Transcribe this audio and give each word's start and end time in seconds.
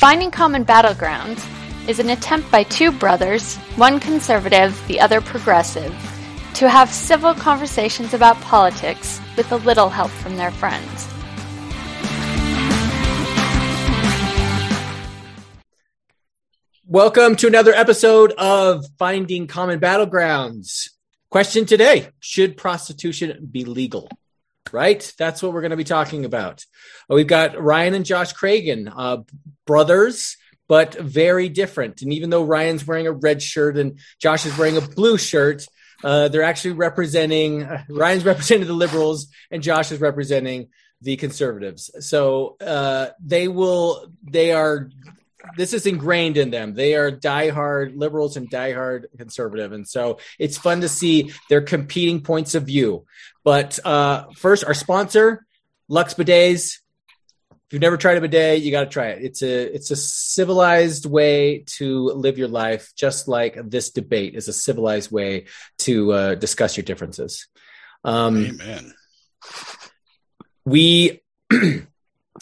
Finding 0.00 0.30
Common 0.30 0.64
Battlegrounds 0.64 1.46
is 1.86 1.98
an 1.98 2.08
attempt 2.08 2.50
by 2.50 2.62
two 2.62 2.90
brothers, 2.90 3.56
one 3.76 4.00
conservative, 4.00 4.82
the 4.88 4.98
other 4.98 5.20
progressive, 5.20 5.92
to 6.54 6.70
have 6.70 6.88
civil 6.88 7.34
conversations 7.34 8.14
about 8.14 8.40
politics 8.40 9.20
with 9.36 9.52
a 9.52 9.56
little 9.56 9.90
help 9.90 10.10
from 10.10 10.38
their 10.38 10.52
friends. 10.52 11.06
Welcome 16.86 17.36
to 17.36 17.46
another 17.46 17.74
episode 17.74 18.32
of 18.38 18.86
Finding 18.98 19.48
Common 19.48 19.80
Battlegrounds. 19.80 20.92
Question 21.28 21.66
today 21.66 22.08
Should 22.20 22.56
prostitution 22.56 23.46
be 23.52 23.66
legal? 23.66 24.08
Right? 24.72 25.12
That's 25.18 25.42
what 25.42 25.52
we're 25.52 25.62
going 25.62 25.70
to 25.70 25.76
be 25.76 25.84
talking 25.84 26.24
about. 26.24 26.64
Uh, 27.10 27.14
we've 27.14 27.26
got 27.26 27.60
Ryan 27.60 27.94
and 27.94 28.04
Josh 28.04 28.32
Cragen, 28.34 28.92
uh, 28.94 29.18
brothers, 29.66 30.36
but 30.68 30.94
very 30.94 31.48
different. 31.48 32.02
And 32.02 32.12
even 32.12 32.30
though 32.30 32.44
Ryan's 32.44 32.86
wearing 32.86 33.08
a 33.08 33.12
red 33.12 33.42
shirt 33.42 33.76
and 33.76 33.98
Josh 34.20 34.46
is 34.46 34.56
wearing 34.56 34.76
a 34.76 34.80
blue 34.80 35.18
shirt, 35.18 35.66
uh, 36.04 36.28
they're 36.28 36.44
actually 36.44 36.72
representing, 36.72 37.64
uh, 37.64 37.82
Ryan's 37.88 38.24
representing 38.32 38.68
the 38.68 38.74
liberals 38.74 39.28
and 39.50 39.62
Josh 39.62 39.90
is 39.90 40.00
representing 40.00 40.68
the 41.02 41.16
conservatives. 41.16 41.90
So 42.06 42.56
uh, 42.60 43.08
they 43.20 43.48
will, 43.48 44.12
they 44.22 44.52
are 44.52 44.90
this 45.56 45.72
is 45.72 45.86
ingrained 45.86 46.36
in 46.36 46.50
them. 46.50 46.74
They 46.74 46.94
are 46.94 47.10
diehard 47.10 47.96
liberals 47.96 48.36
and 48.36 48.50
diehard 48.50 49.04
conservative, 49.16 49.72
and 49.72 49.86
so 49.86 50.18
it's 50.38 50.58
fun 50.58 50.80
to 50.82 50.88
see 50.88 51.32
their 51.48 51.60
competing 51.60 52.22
points 52.22 52.54
of 52.54 52.64
view. 52.64 53.06
But 53.44 53.78
uh, 53.84 54.26
first, 54.36 54.64
our 54.64 54.74
sponsor, 54.74 55.46
Lux 55.88 56.14
Bidets. 56.14 56.78
If 57.50 57.74
you've 57.74 57.82
never 57.82 57.96
tried 57.96 58.16
a 58.16 58.20
bidet, 58.20 58.62
you 58.62 58.72
got 58.72 58.84
to 58.84 58.90
try 58.90 59.10
it. 59.10 59.22
It's 59.22 59.42
a 59.42 59.74
it's 59.74 59.92
a 59.92 59.96
civilized 59.96 61.06
way 61.06 61.64
to 61.78 62.06
live 62.10 62.36
your 62.36 62.48
life, 62.48 62.92
just 62.96 63.28
like 63.28 63.56
this 63.70 63.90
debate 63.90 64.34
is 64.34 64.48
a 64.48 64.52
civilized 64.52 65.12
way 65.12 65.46
to 65.78 66.12
uh, 66.12 66.34
discuss 66.34 66.76
your 66.76 66.82
differences. 66.82 67.46
Um, 68.02 68.44
Amen. 68.44 68.94
We 70.64 71.20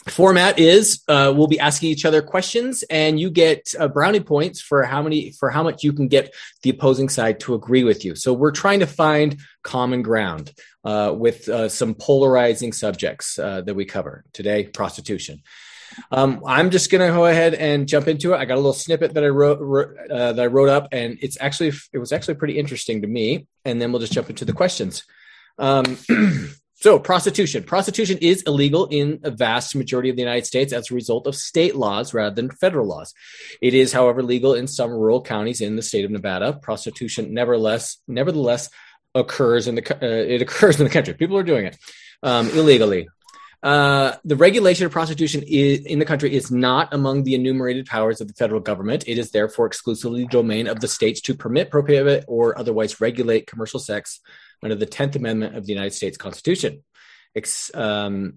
format 0.07 0.57
is 0.57 1.03
uh, 1.07 1.31
we'll 1.35 1.47
be 1.47 1.59
asking 1.59 1.89
each 1.89 2.05
other 2.05 2.21
questions 2.21 2.83
and 2.89 3.19
you 3.19 3.29
get 3.29 3.73
uh, 3.77 3.87
brownie 3.87 4.19
points 4.19 4.61
for 4.61 4.83
how 4.83 5.01
many 5.01 5.31
for 5.31 5.49
how 5.49 5.61
much 5.61 5.83
you 5.83 5.93
can 5.93 6.07
get 6.07 6.33
the 6.63 6.69
opposing 6.69 7.09
side 7.09 7.39
to 7.39 7.53
agree 7.53 7.83
with 7.83 8.05
you 8.05 8.15
so 8.15 8.33
we're 8.33 8.51
trying 8.51 8.79
to 8.79 8.87
find 8.87 9.37
common 9.63 10.01
ground 10.01 10.53
uh, 10.85 11.13
with 11.15 11.49
uh, 11.49 11.67
some 11.67 11.93
polarizing 11.93 12.71
subjects 12.71 13.37
uh, 13.37 13.61
that 13.61 13.75
we 13.75 13.85
cover 13.85 14.23
today 14.33 14.65
prostitution 14.65 15.41
um, 16.11 16.43
I'm 16.45 16.69
just 16.69 16.91
going 16.91 17.05
to 17.05 17.13
go 17.13 17.25
ahead 17.25 17.53
and 17.55 17.87
jump 17.87 18.07
into 18.07 18.33
it. 18.33 18.37
I 18.37 18.45
got 18.45 18.55
a 18.55 18.61
little 18.61 18.73
snippet 18.73 19.15
that 19.15 19.23
I 19.23 19.27
wrote, 19.27 19.97
uh, 20.09 20.33
that 20.33 20.41
I 20.41 20.45
wrote 20.45 20.69
up, 20.69 20.89
and 20.91 21.17
it's 21.21 21.37
actually 21.41 21.73
it 21.91 21.97
was 21.97 22.11
actually 22.11 22.35
pretty 22.35 22.57
interesting 22.57 23.01
to 23.01 23.07
me. 23.07 23.47
And 23.65 23.81
then 23.81 23.91
we'll 23.91 23.99
just 23.99 24.13
jump 24.13 24.29
into 24.29 24.45
the 24.45 24.53
questions. 24.53 25.03
Um, 25.57 25.97
So, 26.81 26.97
prostitution. 26.97 27.63
Prostitution 27.63 28.19
is 28.21 28.41
illegal 28.43 28.85
in 28.85 29.19
a 29.23 29.31
vast 29.31 29.75
majority 29.75 30.09
of 30.09 30.15
the 30.15 30.21
United 30.21 30.45
States 30.45 30.71
as 30.71 30.89
a 30.89 30.93
result 30.95 31.27
of 31.27 31.35
state 31.35 31.75
laws 31.75 32.13
rather 32.13 32.33
than 32.33 32.49
federal 32.51 32.87
laws. 32.87 33.13
It 33.61 33.73
is, 33.73 33.91
however, 33.91 34.23
legal 34.23 34.53
in 34.53 34.65
some 34.65 34.91
rural 34.91 35.21
counties 35.21 35.59
in 35.59 35.75
the 35.75 35.81
state 35.81 36.05
of 36.05 36.11
Nevada. 36.11 36.53
Prostitution, 36.53 37.33
nevertheless, 37.33 37.97
nevertheless, 38.07 38.69
occurs 39.13 39.67
in 39.67 39.75
the 39.75 39.93
uh, 39.93 40.05
it 40.05 40.41
occurs 40.41 40.79
in 40.79 40.85
the 40.85 40.89
country. 40.89 41.13
People 41.15 41.37
are 41.37 41.43
doing 41.43 41.65
it 41.65 41.77
um, 42.23 42.49
illegally. 42.51 43.09
Uh, 43.61 44.15
the 44.23 44.37
regulation 44.37 44.85
of 44.85 44.91
prostitution 44.93 45.43
is, 45.45 45.81
in 45.81 45.99
the 45.99 46.05
country 46.05 46.33
is 46.33 46.49
not 46.49 46.93
among 46.93 47.23
the 47.23 47.35
enumerated 47.35 47.87
powers 47.87 48.21
of 48.21 48.29
the 48.29 48.33
federal 48.35 48.61
government. 48.61 49.03
It 49.05 49.17
is 49.17 49.31
therefore 49.31 49.65
exclusively 49.65 50.21
the 50.21 50.29
domain 50.29 50.67
of 50.67 50.79
the 50.79 50.87
states 50.87 51.19
to 51.21 51.33
permit, 51.33 51.69
prohibit, 51.69 52.23
or 52.29 52.57
otherwise 52.57 53.01
regulate 53.01 53.47
commercial 53.47 53.81
sex 53.81 54.21
under 54.63 54.75
the 54.75 54.85
10th 54.85 55.15
Amendment 55.15 55.55
of 55.55 55.65
the 55.65 55.73
United 55.73 55.93
States 55.93 56.17
Constitution, 56.17 56.83
ex, 57.35 57.71
um, 57.73 58.35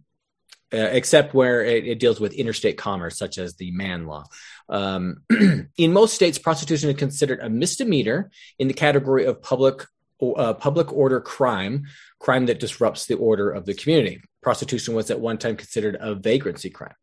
uh, 0.73 0.89
except 0.93 1.35
where 1.35 1.65
it, 1.65 1.87
it, 1.87 1.99
deals 1.99 2.19
with 2.19 2.33
interstate 2.33 2.79
commerce, 2.79 3.19
such 3.19 3.39
as 3.39 3.57
the 3.57 3.71
Mann 3.73 4.07
Law. 4.07 4.25
Um, 4.69 5.23
in 5.77 5.93
most 5.93 6.15
states, 6.15 6.39
prostitution 6.39 6.89
is 6.89 6.97
considered 6.97 7.41
a 7.41 7.51
misdemeanor 7.51 8.31
in 8.59 8.69
the 8.69 8.75
category 8.75 9.27
of 9.27 9.43
public 9.43 9.85
uh, 10.37 10.55
public 10.55 10.93
order 10.93 11.21
crime, 11.21 11.85
crime 12.21 12.47
that 12.47 12.61
disrupts 12.61 13.07
the 13.07 13.17
order 13.17 13.51
of 13.51 13.67
the 13.67 13.75
community. 13.75 14.23
Prostitution 14.41 14.95
was 14.95 15.11
at 15.11 15.21
one 15.21 15.37
time 15.37 15.57
considered 15.57 15.97
a 16.01 16.15
vagrancy 16.15 16.71
crime. 16.71 16.95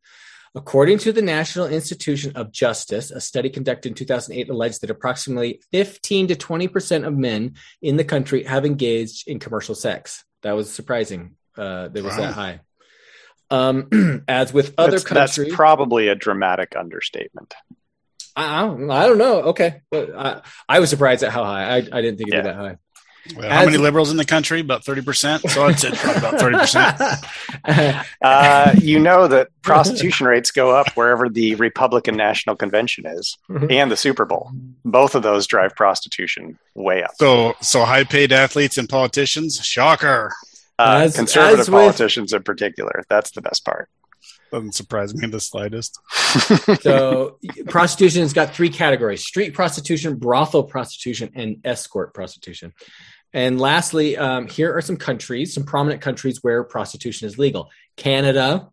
According 0.55 0.97
to 0.99 1.11
the 1.11 1.21
National 1.21 1.67
Institution 1.67 2.31
of 2.35 2.51
Justice, 2.51 3.11
a 3.11 3.21
study 3.21 3.49
conducted 3.49 3.89
in 3.89 3.95
2008 3.95 4.49
alleged 4.49 4.81
that 4.81 4.89
approximately 4.89 5.61
15 5.71 6.29
to 6.29 6.35
20% 6.35 7.05
of 7.05 7.15
men 7.15 7.55
in 7.81 7.97
the 7.97 8.03
country 8.03 8.43
have 8.43 8.65
engaged 8.65 9.27
in 9.27 9.39
commercial 9.39 9.75
sex. 9.75 10.23
That 10.41 10.53
was 10.53 10.71
surprising. 10.71 11.35
Uh, 11.55 11.89
that 11.89 12.03
was 12.03 12.15
wow. 12.15 12.21
that 12.21 12.33
high. 12.33 12.59
Um, 13.51 14.23
as 14.27 14.51
with 14.51 14.73
other 14.77 14.91
that's, 14.91 15.03
countries, 15.03 15.37
that's 15.37 15.55
probably 15.55 16.07
a 16.07 16.15
dramatic 16.15 16.75
understatement. 16.75 17.53
I, 18.35 18.59
I, 18.59 18.61
don't, 18.61 18.91
I 18.91 19.05
don't 19.07 19.17
know. 19.17 19.41
Okay, 19.41 19.81
I, 19.93 20.41
I 20.67 20.79
was 20.79 20.89
surprised 20.89 21.23
at 21.23 21.31
how 21.31 21.43
high. 21.43 21.65
I, 21.65 21.75
I 21.77 22.01
didn't 22.01 22.17
think 22.17 22.29
it'd 22.29 22.33
yeah. 22.33 22.41
be 22.41 22.47
that 22.47 22.55
high. 22.55 22.77
Well, 23.35 23.49
how 23.49 23.65
many 23.65 23.77
liberals 23.77 24.11
in 24.11 24.17
the 24.17 24.25
country? 24.25 24.59
About 24.59 24.83
30%. 24.83 25.49
So 25.49 25.65
I'd 25.65 25.79
say 25.79 25.89
about 25.89 26.35
30%. 26.39 28.05
Uh, 28.21 28.73
you 28.81 28.99
know 28.99 29.27
that 29.27 29.49
prostitution 29.61 30.27
rates 30.27 30.51
go 30.51 30.71
up 30.71 30.87
wherever 30.95 31.29
the 31.29 31.55
Republican 31.55 32.15
National 32.15 32.55
Convention 32.55 33.05
is 33.05 33.37
mm-hmm. 33.49 33.67
and 33.69 33.91
the 33.91 33.97
Super 33.97 34.25
Bowl. 34.25 34.51
Both 34.83 35.15
of 35.15 35.23
those 35.23 35.47
drive 35.47 35.75
prostitution 35.75 36.57
way 36.75 37.03
up. 37.03 37.11
So, 37.15 37.55
so 37.61 37.85
high 37.85 38.03
paid 38.03 38.31
athletes 38.31 38.77
and 38.77 38.89
politicians, 38.89 39.63
shocker. 39.63 40.33
Uh, 40.77 41.01
as, 41.05 41.15
conservative 41.15 41.59
as 41.59 41.69
with, 41.69 41.81
politicians 41.81 42.33
in 42.33 42.43
particular. 42.43 43.03
That's 43.09 43.31
the 43.31 43.41
best 43.41 43.65
part. 43.65 43.89
Doesn't 44.51 44.73
surprise 44.73 45.13
me 45.13 45.23
in 45.25 45.31
the 45.31 45.39
slightest. 45.39 45.99
so, 46.81 47.37
prostitution 47.67 48.21
has 48.21 48.33
got 48.33 48.55
three 48.55 48.69
categories 48.69 49.23
street 49.23 49.53
prostitution, 49.53 50.15
brothel 50.15 50.63
prostitution, 50.63 51.31
and 51.35 51.57
escort 51.63 52.13
prostitution. 52.13 52.73
And 53.33 53.59
lastly, 53.59 54.17
um, 54.17 54.47
here 54.47 54.75
are 54.75 54.81
some 54.81 54.97
countries, 54.97 55.53
some 55.53 55.63
prominent 55.63 56.01
countries 56.01 56.39
where 56.41 56.63
prostitution 56.63 57.27
is 57.27 57.37
legal. 57.37 57.69
Canada, 57.95 58.69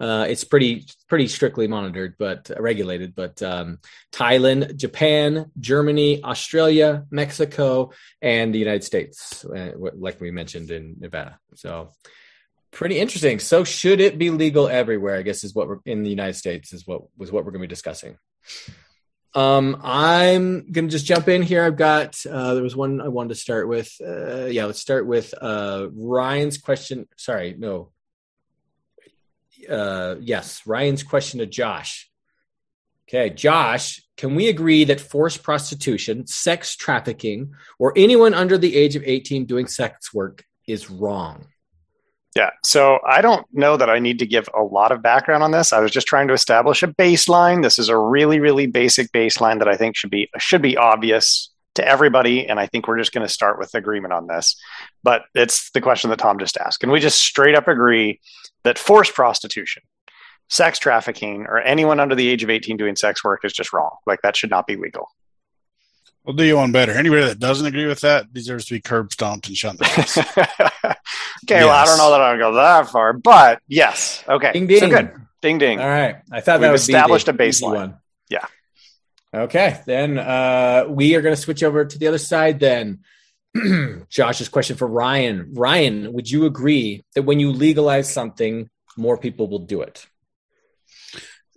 uh, 0.00 0.26
it's 0.28 0.44
pretty 0.44 0.86
pretty 1.08 1.28
strictly 1.28 1.68
monitored, 1.68 2.14
but 2.18 2.50
uh, 2.50 2.60
regulated. 2.60 3.14
But 3.14 3.40
um, 3.42 3.78
Thailand, 4.12 4.76
Japan, 4.76 5.50
Germany, 5.60 6.24
Australia, 6.24 7.04
Mexico, 7.10 7.92
and 8.20 8.52
the 8.52 8.58
United 8.58 8.82
States, 8.82 9.44
uh, 9.44 9.72
like 9.76 10.20
we 10.20 10.30
mentioned 10.30 10.70
in 10.70 10.96
Nevada. 10.98 11.38
So 11.54 11.90
pretty 12.72 12.98
interesting. 12.98 13.38
So 13.38 13.62
should 13.62 14.00
it 14.00 14.18
be 14.18 14.30
legal 14.30 14.68
everywhere? 14.68 15.18
I 15.18 15.22
guess 15.22 15.44
is 15.44 15.54
what 15.54 15.68
we're 15.68 15.78
in 15.86 16.02
the 16.02 16.10
United 16.10 16.34
States 16.34 16.72
is 16.72 16.86
what 16.86 17.02
was 17.16 17.30
what 17.30 17.44
we're 17.44 17.52
going 17.52 17.62
to 17.62 17.68
be 17.68 17.72
discussing. 17.72 18.16
Um, 19.34 19.80
I'm 19.82 20.70
gonna 20.70 20.88
just 20.88 21.06
jump 21.06 21.28
in 21.28 21.42
here. 21.42 21.64
I've 21.64 21.76
got 21.76 22.20
uh, 22.26 22.54
there 22.54 22.62
was 22.62 22.76
one 22.76 23.00
I 23.00 23.08
wanted 23.08 23.30
to 23.30 23.34
start 23.34 23.66
with. 23.68 23.94
Uh, 24.04 24.46
yeah, 24.46 24.66
let's 24.66 24.80
start 24.80 25.06
with 25.06 25.32
uh, 25.40 25.88
Ryan's 25.92 26.58
question. 26.58 27.08
Sorry, 27.16 27.54
no. 27.58 27.90
Uh, 29.68 30.16
yes, 30.20 30.62
Ryan's 30.66 31.02
question 31.02 31.38
to 31.38 31.46
Josh. 31.46 32.10
Okay, 33.08 33.30
Josh, 33.30 34.02
can 34.16 34.34
we 34.34 34.48
agree 34.48 34.84
that 34.84 35.00
forced 35.00 35.42
prostitution, 35.42 36.26
sex 36.26 36.76
trafficking, 36.76 37.54
or 37.78 37.92
anyone 37.96 38.34
under 38.34 38.56
the 38.56 38.76
age 38.76 38.96
of 38.96 39.02
18 39.04 39.44
doing 39.44 39.66
sex 39.66 40.12
work 40.14 40.44
is 40.66 40.90
wrong? 40.90 41.46
Yeah. 42.34 42.50
So 42.64 42.98
I 43.06 43.20
don't 43.20 43.46
know 43.52 43.76
that 43.76 43.90
I 43.90 43.98
need 43.98 44.18
to 44.20 44.26
give 44.26 44.48
a 44.56 44.62
lot 44.62 44.90
of 44.90 45.02
background 45.02 45.42
on 45.42 45.50
this. 45.50 45.72
I 45.72 45.80
was 45.80 45.90
just 45.90 46.06
trying 46.06 46.28
to 46.28 46.34
establish 46.34 46.82
a 46.82 46.88
baseline. 46.88 47.62
This 47.62 47.78
is 47.78 47.90
a 47.90 47.98
really, 47.98 48.40
really 48.40 48.66
basic 48.66 49.12
baseline 49.12 49.58
that 49.58 49.68
I 49.68 49.76
think 49.76 49.96
should 49.96 50.10
be 50.10 50.30
should 50.38 50.62
be 50.62 50.76
obvious 50.76 51.50
to 51.74 51.86
everybody. 51.86 52.46
And 52.48 52.58
I 52.58 52.66
think 52.66 52.88
we're 52.88 52.98
just 52.98 53.12
going 53.12 53.26
to 53.26 53.32
start 53.32 53.58
with 53.58 53.74
agreement 53.74 54.14
on 54.14 54.26
this. 54.26 54.56
But 55.02 55.24
it's 55.34 55.70
the 55.72 55.80
question 55.80 56.10
that 56.10 56.18
Tom 56.18 56.38
just 56.38 56.56
asked. 56.56 56.80
Can 56.80 56.90
we 56.90 57.00
just 57.00 57.18
straight 57.18 57.54
up 57.54 57.68
agree 57.68 58.20
that 58.64 58.78
forced 58.78 59.14
prostitution, 59.14 59.82
sex 60.48 60.78
trafficking, 60.78 61.46
or 61.48 61.60
anyone 61.60 62.00
under 62.00 62.14
the 62.14 62.28
age 62.28 62.42
of 62.42 62.50
18 62.50 62.76
doing 62.78 62.96
sex 62.96 63.22
work 63.22 63.44
is 63.44 63.52
just 63.52 63.72
wrong? 63.74 63.90
Like 64.06 64.20
that 64.22 64.36
should 64.36 64.50
not 64.50 64.66
be 64.66 64.76
legal. 64.76 65.08
We'll 66.24 66.36
do 66.36 66.44
you 66.44 66.56
one 66.56 66.70
better. 66.70 66.92
Anybody 66.92 67.22
that 67.22 67.40
doesn't 67.40 67.66
agree 67.66 67.86
with 67.86 68.02
that 68.02 68.32
deserves 68.32 68.66
to 68.66 68.74
be 68.74 68.80
curb 68.80 69.12
stomped 69.12 69.48
and 69.48 69.56
shut 69.56 69.72
in 69.72 69.76
the 69.78 69.84
face. 69.84 70.18
okay, 70.18 70.34
yes. 71.48 71.64
well, 71.64 71.70
I 71.70 71.84
don't 71.84 71.98
know 71.98 72.10
that 72.12 72.20
I'll 72.20 72.38
go 72.38 72.54
that 72.54 72.90
far, 72.90 73.12
but 73.12 73.60
yes. 73.66 74.22
Okay. 74.28 74.52
Ding 74.52 74.68
ding. 74.68 74.78
So 74.80 74.88
good. 74.88 75.12
Ding 75.40 75.58
ding. 75.58 75.80
All 75.80 75.88
right. 75.88 76.16
I 76.30 76.40
thought 76.40 76.60
We've 76.60 76.68
that 76.68 76.74
established 76.74 77.26
a 77.26 77.32
baseline. 77.32 77.74
One. 77.74 77.96
Yeah. 78.30 78.46
Okay. 79.34 79.80
Then 79.84 80.16
uh, 80.16 80.84
we 80.88 81.16
are 81.16 81.22
going 81.22 81.34
to 81.34 81.40
switch 81.40 81.64
over 81.64 81.84
to 81.84 81.98
the 81.98 82.06
other 82.06 82.18
side 82.18 82.60
then. 82.60 83.00
Josh's 84.08 84.48
question 84.48 84.76
for 84.76 84.86
Ryan. 84.86 85.52
Ryan, 85.54 86.12
would 86.12 86.30
you 86.30 86.46
agree 86.46 87.04
that 87.14 87.22
when 87.22 87.40
you 87.40 87.52
legalize 87.52 88.10
something, 88.10 88.70
more 88.96 89.18
people 89.18 89.48
will 89.48 89.58
do 89.58 89.82
it? 89.82 90.06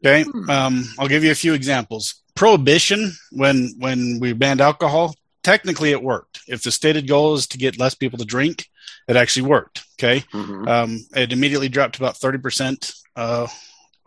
Okay, 0.04 0.26
um, 0.50 0.84
I'll 1.00 1.08
give 1.08 1.24
you 1.24 1.32
a 1.32 1.36
few 1.36 1.54
examples. 1.54 2.16
Prohibition, 2.36 3.14
when 3.32 3.74
when 3.78 4.20
we 4.20 4.34
banned 4.34 4.60
alcohol, 4.62 5.16
technically 5.44 5.92
it 5.92 6.04
worked. 6.04 6.42
If 6.48 6.64
the 6.64 6.72
stated 6.72 7.08
goal 7.08 7.34
is 7.36 7.48
to 7.48 7.58
get 7.58 7.80
less 7.80 7.96
people 7.96 8.20
to 8.20 8.26
drink, 8.26 8.68
it 9.08 9.16
actually 9.16 9.48
worked. 9.48 9.84
Okay, 9.98 10.20
Mhm. 10.34 10.68
um, 10.68 11.06
it 11.16 11.32
immediately 11.32 11.70
dropped 11.70 11.98
about 11.98 12.18
thirty 12.18 12.38
percent 12.38 12.92
uh, 13.16 13.48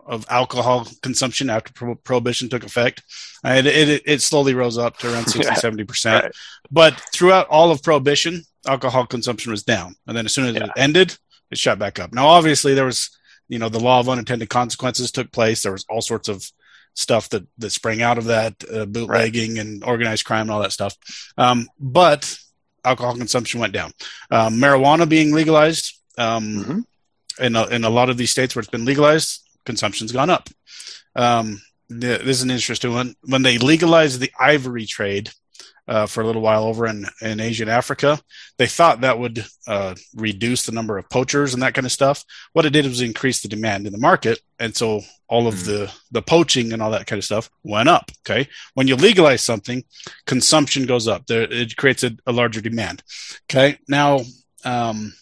of 0.06 0.26
alcohol 0.28 0.86
consumption 1.02 1.48
after 1.48 1.72
pro- 1.72 1.94
prohibition 1.94 2.48
took 2.50 2.64
effect. 2.64 3.02
Uh, 3.44 3.54
it, 3.58 3.66
it 3.66 4.02
it 4.04 4.22
slowly 4.22 4.52
rose 4.52 4.76
up 4.76 4.98
to 4.98 5.10
around 5.12 5.26
60 5.30 5.44
Yeah, 5.44 5.54
70 5.54 5.84
percent. 5.84 6.24
right. 6.24 6.32
But 6.70 7.00
throughout 7.14 7.46
all 7.48 7.70
of 7.70 7.82
prohibition, 7.82 8.42
alcohol 8.66 9.06
consumption 9.06 9.50
was 9.52 9.62
down, 9.62 9.96
and 10.06 10.14
then 10.14 10.26
as 10.26 10.34
soon 10.34 10.46
as 10.48 10.54
Yeah. 10.54 10.64
it 10.64 10.70
ended, 10.76 11.16
it 11.50 11.56
shot 11.56 11.78
back 11.78 11.98
up. 11.98 12.12
Now, 12.12 12.26
obviously, 12.26 12.74
there 12.74 12.84
was 12.84 13.08
you 13.48 13.58
know 13.58 13.70
the 13.70 13.80
law 13.80 14.00
of 14.00 14.08
unintended 14.10 14.50
consequences 14.50 15.10
took 15.10 15.32
place. 15.32 15.62
There 15.62 15.72
was 15.72 15.86
all 15.88 16.02
sorts 16.02 16.28
of 16.28 16.44
stuff 16.98 17.28
that 17.28 17.44
that 17.58 17.70
sprang 17.70 18.02
out 18.02 18.18
of 18.18 18.24
that, 18.24 18.54
uh, 18.74 18.84
bootlegging 18.86 19.58
and 19.58 19.84
organized 19.84 20.24
crime 20.24 20.42
and 20.46 20.50
all 20.50 20.62
that 20.62 20.72
stuff. 20.72 20.94
Um, 21.36 21.68
but 21.78 22.22
alcohol 22.84 23.16
consumption 23.16 23.60
went 23.60 23.72
down. 23.72 23.92
Um, 24.30 24.54
marijuana 24.54 25.08
being 25.08 25.32
legalized 25.32 25.94
um, 26.18 26.44
Mhm. 26.64 26.84
in 27.46 27.54
a, 27.56 27.66
in 27.66 27.84
a 27.84 27.90
lot 27.90 28.10
of 28.10 28.16
these 28.16 28.32
states 28.32 28.54
where 28.54 28.60
it's 28.62 28.70
been 28.76 28.84
legalized, 28.84 29.30
consumption's 29.64 30.10
gone 30.12 30.30
up. 30.30 30.48
Um, 31.14 31.60
this 31.88 32.20
is 32.38 32.42
an 32.42 32.50
interesting 32.50 32.92
one. 32.92 33.14
When 33.22 33.42
they 33.42 33.58
legalized 33.58 34.18
the 34.20 34.32
ivory 34.40 34.86
trade 34.86 35.30
uh, 35.88 36.06
for 36.06 36.20
a 36.22 36.26
little 36.26 36.42
while 36.42 36.64
over 36.64 36.86
in, 36.86 37.06
in 37.22 37.40
Asia 37.40 37.64
and 37.64 37.70
Africa, 37.70 38.20
they 38.58 38.66
thought 38.66 39.00
that 39.00 39.18
would 39.18 39.44
uh, 39.66 39.94
reduce 40.14 40.66
the 40.66 40.72
number 40.72 40.98
of 40.98 41.08
poachers 41.08 41.54
and 41.54 41.62
that 41.62 41.74
kind 41.74 41.86
of 41.86 41.92
stuff. 41.92 42.24
What 42.52 42.66
it 42.66 42.70
did 42.74 42.84
was 42.86 43.00
increase 43.00 43.40
the 43.42 43.48
demand 43.48 43.86
in 43.86 43.92
the 43.92 43.98
market, 43.98 44.40
and 44.58 44.76
so 44.76 45.00
all 45.28 45.46
of 45.46 45.54
Mhm. 45.54 45.64
the 45.64 45.92
the 46.10 46.22
poaching 46.22 46.72
and 46.72 46.82
all 46.82 46.90
that 46.92 47.06
kind 47.06 47.18
of 47.18 47.24
stuff 47.24 47.50
went 47.62 47.88
up. 47.88 48.10
Okay, 48.20 48.48
when 48.74 48.88
you 48.88 48.96
legalize 48.96 49.42
something, 49.42 49.82
consumption 50.26 50.86
goes 50.86 51.08
up. 51.08 51.26
There, 51.26 51.42
it 51.42 51.76
creates 51.76 52.04
a, 52.04 52.10
a 52.26 52.32
larger 52.32 52.60
demand. 52.60 53.02
Okay, 53.50 53.78
now. 53.88 54.20
Um, 54.64 55.14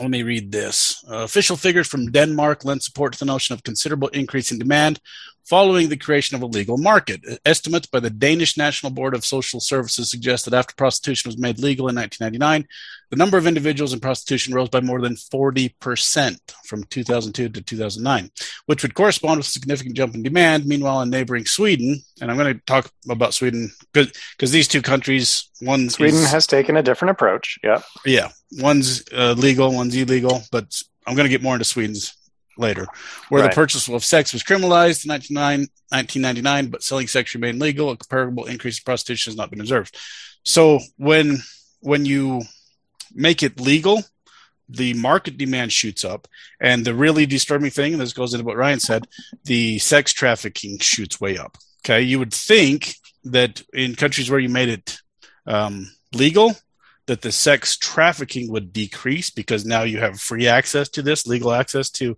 let 0.00 0.10
me 0.10 0.22
read 0.22 0.50
this. 0.50 1.04
Uh, 1.10 1.24
official 1.24 1.56
figures 1.56 1.86
from 1.86 2.10
Denmark 2.10 2.64
lend 2.64 2.82
support 2.82 3.12
to 3.12 3.18
the 3.18 3.24
notion 3.32 3.52
of 3.52 3.62
considerable 3.62 4.08
increase 4.08 4.50
in 4.50 4.58
demand 4.58 4.98
following 5.44 5.88
the 5.88 5.96
creation 5.96 6.36
of 6.36 6.42
a 6.42 6.46
legal 6.46 6.76
market. 6.78 7.20
Estimates 7.44 7.86
by 7.86 8.00
the 8.00 8.10
Danish 8.10 8.56
National 8.56 8.92
Board 8.92 9.14
of 9.14 9.24
Social 9.24 9.60
Services 9.60 10.10
suggest 10.10 10.44
that 10.44 10.54
after 10.54 10.74
prostitution 10.74 11.28
was 11.28 11.38
made 11.38 11.58
legal 11.58 11.88
in 11.88 11.96
1999, 11.96 12.68
the 13.10 13.16
number 13.16 13.36
of 13.36 13.46
individuals 13.46 13.92
in 13.92 13.98
prostitution 13.98 14.54
rose 14.54 14.68
by 14.68 14.80
more 14.80 15.00
than 15.00 15.16
40% 15.16 16.38
from 16.64 16.84
2002 16.84 17.48
to 17.48 17.60
2009, 17.62 18.30
which 18.66 18.82
would 18.82 18.94
correspond 18.94 19.38
with 19.38 19.46
a 19.46 19.50
significant 19.50 19.96
jump 19.96 20.14
in 20.14 20.22
demand. 20.22 20.66
Meanwhile, 20.66 21.02
in 21.02 21.10
neighboring 21.10 21.46
Sweden, 21.46 22.00
and 22.20 22.30
I'm 22.30 22.36
going 22.36 22.54
to 22.54 22.60
talk 22.66 22.90
about 23.08 23.34
Sweden 23.34 23.70
because 23.92 24.52
these 24.52 24.68
two 24.68 24.82
countries, 24.82 25.50
one 25.60 25.90
Sweden 25.90 26.20
is- 26.20 26.30
has 26.30 26.46
taken 26.46 26.76
a 26.76 26.82
different 26.82 27.10
approach. 27.10 27.58
Yeah. 27.64 27.82
yeah, 28.06 28.28
one's 28.52 29.02
uh, 29.12 29.34
legal, 29.36 29.74
one's 29.74 29.96
illegal, 29.96 30.42
but 30.52 30.80
I'm 31.06 31.16
going 31.16 31.24
to 31.24 31.30
get 31.30 31.42
more 31.42 31.54
into 31.54 31.64
Sweden's 31.64 32.14
later, 32.58 32.86
where 33.28 33.42
Right. 33.42 33.50
the 33.50 33.54
purchase 33.54 33.88
of 33.88 34.04
sex 34.04 34.32
was 34.32 34.42
criminalized 34.42 35.04
in 35.04 35.10
1999 35.10 35.68
1999, 35.90 36.66
but 36.70 36.82
selling 36.84 37.08
sex 37.08 37.34
remained 37.34 37.58
legal. 37.58 37.90
A 37.90 37.96
comparable 37.96 38.44
increase 38.46 38.78
in 38.78 38.84
prostitution 38.84 39.32
has 39.32 39.36
not 39.36 39.50
been 39.50 39.60
observed. 39.60 39.96
So 40.44 40.80
when 40.96 41.38
when 41.80 42.04
you 42.04 42.42
make 43.12 43.42
it 43.42 43.58
legal, 43.60 44.04
the 44.68 44.94
market 44.94 45.36
demand 45.36 45.72
shoots 45.72 46.04
up, 46.04 46.28
and 46.60 46.84
the 46.84 46.94
really 46.94 47.26
disturbing 47.26 47.70
thing, 47.70 47.92
and 47.92 48.00
this 48.00 48.12
goes 48.12 48.34
into 48.34 48.44
what 48.44 48.56
Ryan 48.56 48.80
said, 48.80 49.08
the 49.44 49.78
sex 49.78 50.12
trafficking 50.12 50.78
shoots 50.78 51.20
way 51.20 51.36
up. 51.38 51.56
Okay, 51.84 52.02
you 52.02 52.18
would 52.18 52.32
think 52.32 52.94
that 53.24 53.62
in 53.72 53.94
countries 53.96 54.30
where 54.30 54.38
you 54.40 54.48
made 54.48 54.68
it 54.68 54.98
um, 55.46 55.90
legal, 56.12 56.54
that 57.10 57.22
the 57.22 57.32
sex 57.32 57.76
trafficking 57.76 58.52
would 58.52 58.72
decrease 58.72 59.30
because 59.30 59.66
now 59.66 59.82
you 59.82 59.98
have 59.98 60.20
free 60.20 60.46
access 60.46 60.88
to 60.88 61.02
this, 61.02 61.26
legal 61.26 61.50
access 61.52 61.90
to 61.90 62.16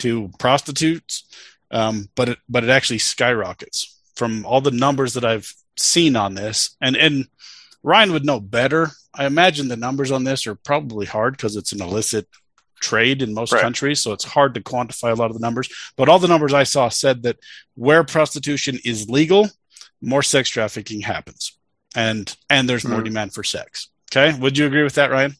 to 0.00 0.28
prostitutes. 0.40 1.22
Um, 1.70 2.08
but 2.16 2.28
it 2.30 2.38
but 2.48 2.64
it 2.64 2.70
actually 2.70 2.98
skyrockets 2.98 3.96
from 4.16 4.44
all 4.44 4.60
the 4.60 4.72
numbers 4.72 5.14
that 5.14 5.24
I've 5.24 5.54
seen 5.76 6.16
on 6.16 6.34
this, 6.34 6.76
and 6.80 6.96
and 6.96 7.28
Ryan 7.84 8.10
would 8.12 8.24
know 8.26 8.40
better. 8.40 8.90
I 9.14 9.26
imagine 9.26 9.68
the 9.68 9.76
numbers 9.76 10.10
on 10.10 10.24
this 10.24 10.48
are 10.48 10.56
probably 10.56 11.06
hard 11.06 11.36
because 11.36 11.54
it's 11.54 11.70
an 11.70 11.80
illicit 11.80 12.26
trade 12.80 13.22
in 13.22 13.34
most 13.34 13.52
Right. 13.52 13.62
countries, 13.62 14.00
so 14.00 14.12
it's 14.12 14.24
hard 14.24 14.54
to 14.54 14.60
quantify 14.60 15.12
a 15.12 15.14
lot 15.14 15.30
of 15.30 15.34
the 15.34 15.46
numbers. 15.46 15.68
But 15.96 16.08
all 16.08 16.18
the 16.18 16.26
numbers 16.26 16.52
I 16.52 16.64
saw 16.64 16.88
said 16.88 17.22
that 17.22 17.38
where 17.76 18.02
prostitution 18.02 18.80
is 18.84 19.08
legal, 19.08 19.48
more 20.02 20.24
sex 20.24 20.48
trafficking 20.48 21.02
happens, 21.02 21.52
and 21.94 22.36
and 22.50 22.68
there's 22.68 22.84
more 22.84 23.00
Mhm. 23.00 23.04
demand 23.04 23.32
for 23.32 23.44
sex. 23.44 23.90
Okay, 24.16 24.38
would 24.38 24.56
you 24.56 24.66
agree 24.66 24.84
with 24.84 24.94
that, 24.94 25.10
Ryan? 25.10 25.34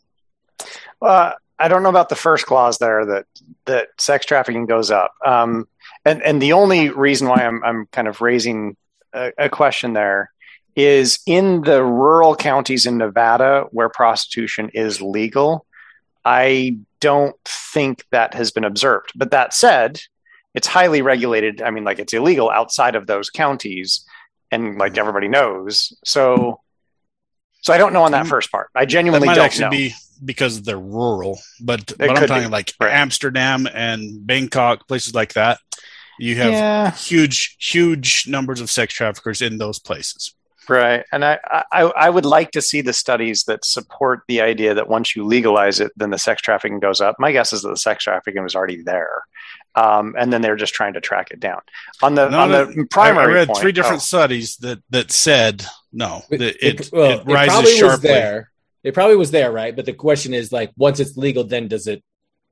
Uh, 1.01 1.33
I 1.59 1.69
don't 1.69 1.83
know 1.85 1.91
about 1.91 2.09
the 2.09 2.17
first 2.17 2.47
clause 2.47 2.79
there 2.79 3.07
that 3.07 3.27
that 3.67 3.89
sex 3.99 4.27
trafficking 4.27 4.67
goes 4.67 4.91
up. 4.91 5.15
Um, 5.25 5.69
and 6.05 6.23
and 6.23 6.43
the 6.43 6.55
only 6.55 6.91
reason 6.91 7.29
why 7.29 7.45
I'm 7.45 7.63
I'm 7.63 7.87
kind 7.87 8.09
of 8.09 8.21
raising 8.21 8.77
a, 9.13 9.33
a 9.39 9.49
question 9.49 9.93
there 9.93 10.33
is 10.75 11.21
in 11.25 11.63
the 11.63 11.85
rural 11.85 12.35
counties 12.35 12.85
in 12.85 12.99
Nevada 12.99 13.67
where 13.71 13.89
prostitution 13.89 14.71
is 14.75 15.01
legal. 15.01 15.67
I 16.25 16.79
don't 16.99 17.37
think 17.47 18.05
that 18.11 18.35
has 18.35 18.51
been 18.51 18.65
observed. 18.65 19.13
But 19.15 19.31
that 19.31 19.55
said, 19.55 20.01
it's 20.55 20.67
highly 20.67 21.03
regulated. 21.03 21.63
I 21.63 21.71
mean, 21.71 21.85
like 21.85 22.01
it's 22.01 22.13
illegal 22.13 22.51
outside 22.51 22.97
of 22.97 23.07
those 23.07 23.31
counties, 23.31 24.05
and 24.51 24.79
like 24.79 24.99
everybody 24.99 25.29
knows. 25.29 25.97
So, 26.05 26.61
so 27.65 27.73
I 27.73 27.79
don't 27.79 27.93
know 27.95 28.03
on 28.05 28.13
that 28.13 28.27
Mm. 28.27 28.29
first 28.29 28.53
part. 28.53 28.69
I 28.75 28.81
That 28.81 28.91
genuinely 28.91 29.27
might 29.27 29.35
don't 29.37 29.45
actually 29.47 29.65
know. 29.65 29.71
be 29.71 29.95
because 30.25 30.63
they're 30.63 30.79
rural, 30.79 31.41
but 31.61 31.93
but 31.99 32.11
I'm 32.11 32.27
talking 32.27 32.45
be, 32.45 32.51
like 32.51 32.75
right. 32.79 32.93
Amsterdam 32.93 33.67
and 33.73 34.25
Bangkok, 34.27 34.87
places 34.87 35.15
like 35.15 35.33
that. 35.33 35.59
You 36.19 36.37
have 36.37 36.53
yeah. 36.53 36.91
huge, 36.93 37.57
huge 37.59 38.29
numbers 38.29 38.61
of 38.61 38.71
sex 38.71 38.95
traffickers 38.95 39.43
in 39.43 39.59
those 39.59 39.79
places. 39.81 40.35
Right. 40.69 41.05
And 41.13 41.25
I, 41.25 41.39
I, 41.73 41.83
I 41.83 42.09
would 42.09 42.25
like 42.25 42.53
to 42.53 42.63
see 42.63 42.81
the 42.81 42.93
studies 42.93 43.45
that 43.45 43.65
support 43.65 44.21
the 44.29 44.41
idea 44.41 44.75
that 44.75 44.89
once 44.89 45.15
you 45.17 45.25
legalize 45.25 45.81
it, 45.81 45.93
then 45.97 46.11
the 46.11 46.19
sex 46.19 46.41
trafficking 46.41 46.81
goes 46.81 47.01
up. 47.01 47.17
My 47.19 47.33
guess 47.33 47.53
is 47.53 47.63
that 47.63 47.69
the 47.69 47.77
sex 47.77 48.05
trafficking 48.05 48.43
was 48.43 48.55
already 48.55 48.81
there. 48.83 49.25
Um, 49.75 50.15
and 50.17 50.33
then 50.33 50.41
they're 50.41 50.57
just 50.57 50.73
trying 50.73 50.95
to 50.95 51.01
track 51.01 51.33
it 51.33 51.41
down. 51.41 51.61
On 52.03 52.15
the 52.15 52.29
No, 52.31 52.41
on 52.41 52.51
no, 52.51 52.65
the 52.67 52.87
primary 52.91 53.27
I, 53.27 53.29
I 53.31 53.35
read 53.41 53.49
point, 53.49 53.61
three 53.61 53.73
different 53.73 53.97
oh, 54.03 54.05
studies 54.05 54.57
that 54.59 54.79
that 54.91 55.11
said 55.11 55.67
no, 55.95 56.23
It, 56.31 56.39
that 56.39 56.67
it, 56.67 56.91
well, 56.93 57.21
it 57.21 57.27
rises 57.27 57.49
probably 57.53 57.71
was 57.71 57.79
sharply. 57.79 58.09
there. 58.09 58.51
It 58.83 58.93
probably 58.95 59.17
was 59.17 59.31
there, 59.31 59.51
right? 59.51 59.75
But 59.75 59.87
the 59.87 59.95
question 59.95 60.35
is, 60.35 60.53
like, 60.53 60.73
once 60.77 61.01
it's 61.01 61.17
legal, 61.17 61.45
then 61.45 61.69
does 61.69 61.87
it 61.87 62.03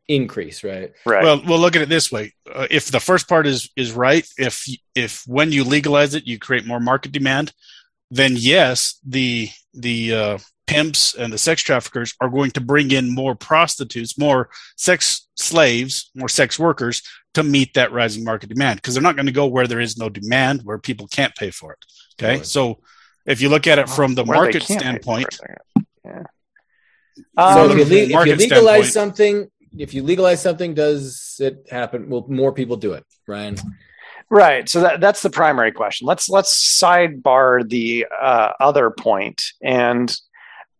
increase, 0.08 0.64
right? 0.64 0.92
right. 1.04 1.22
Well, 1.22 1.42
we'll 1.46 1.58
look 1.58 1.76
at 1.76 1.82
it 1.82 1.88
this 1.88 2.10
way: 2.10 2.32
uh, 2.52 2.66
if 2.70 2.90
the 2.90 3.00
first 3.00 3.28
part 3.28 3.46
is 3.46 3.70
is 3.76 3.92
right, 3.92 4.26
if 4.38 4.66
if 4.94 5.24
when 5.26 5.52
you 5.52 5.64
legalize 5.64 6.14
it, 6.14 6.26
you 6.26 6.38
create 6.38 6.66
more 6.66 6.80
market 6.80 7.12
demand, 7.12 7.52
then 8.10 8.32
yes, 8.36 8.98
the 9.06 9.50
the 9.74 10.14
uh, 10.14 10.38
pimps 10.66 11.14
and 11.14 11.32
the 11.32 11.38
sex 11.38 11.62
traffickers 11.62 12.14
are 12.20 12.30
going 12.30 12.50
to 12.52 12.60
bring 12.60 12.90
in 12.92 13.14
more 13.14 13.34
prostitutes, 13.34 14.16
more 14.18 14.48
sex 14.76 15.28
slaves, 15.36 16.10
more 16.14 16.28
sex 16.28 16.58
workers 16.58 17.02
to 17.34 17.42
meet 17.42 17.74
that 17.74 17.92
rising 17.92 18.24
market 18.24 18.48
demand 18.48 18.76
because 18.78 18.94
they're 18.94 19.02
not 19.02 19.16
going 19.16 19.26
to 19.26 19.32
go 19.32 19.46
where 19.46 19.66
there 19.66 19.80
is 19.80 19.96
no 19.98 20.08
demand, 20.08 20.62
where 20.64 20.78
people 20.78 21.08
can't 21.08 21.34
pay 21.34 21.50
for 21.50 21.72
it. 21.72 21.78
Okay, 22.18 22.36
Right. 22.36 22.46
so 22.46 22.80
if 23.26 23.40
you 23.40 23.48
look 23.48 23.66
at 23.66 23.78
it 23.78 23.88
from 23.88 24.14
the 24.14 24.24
market 24.24 24.62
can't 24.64 24.68
pay 24.68 24.74
for 24.74 24.80
standpoint, 24.80 25.38
it. 25.76 25.84
Yeah. 26.04 26.22
so 27.38 27.70
Um, 27.70 27.78
if 27.78 27.90
you, 27.90 28.16
le- 28.16 28.22
if 28.22 28.26
you 28.26 28.34
legalize 28.36 28.90
standpoint- 28.90 28.92
something, 28.92 29.50
if 29.78 29.94
you 29.94 30.02
legalize 30.02 30.42
something, 30.42 30.74
does 30.74 31.36
it 31.40 31.66
happen? 31.70 32.08
Will 32.10 32.26
more 32.28 32.52
people 32.52 32.76
do 32.76 32.92
it, 32.92 33.04
Ryan? 33.26 33.56
Right. 34.30 34.68
So 34.68 34.80
that, 34.80 35.00
that's 35.00 35.22
the 35.22 35.30
primary 35.30 35.72
question. 35.72 36.06
Let's 36.06 36.28
let's 36.28 36.52
sidebar 36.82 37.68
the 37.68 38.06
uh, 38.20 38.52
other 38.60 38.90
point. 38.90 39.42
And 39.62 40.14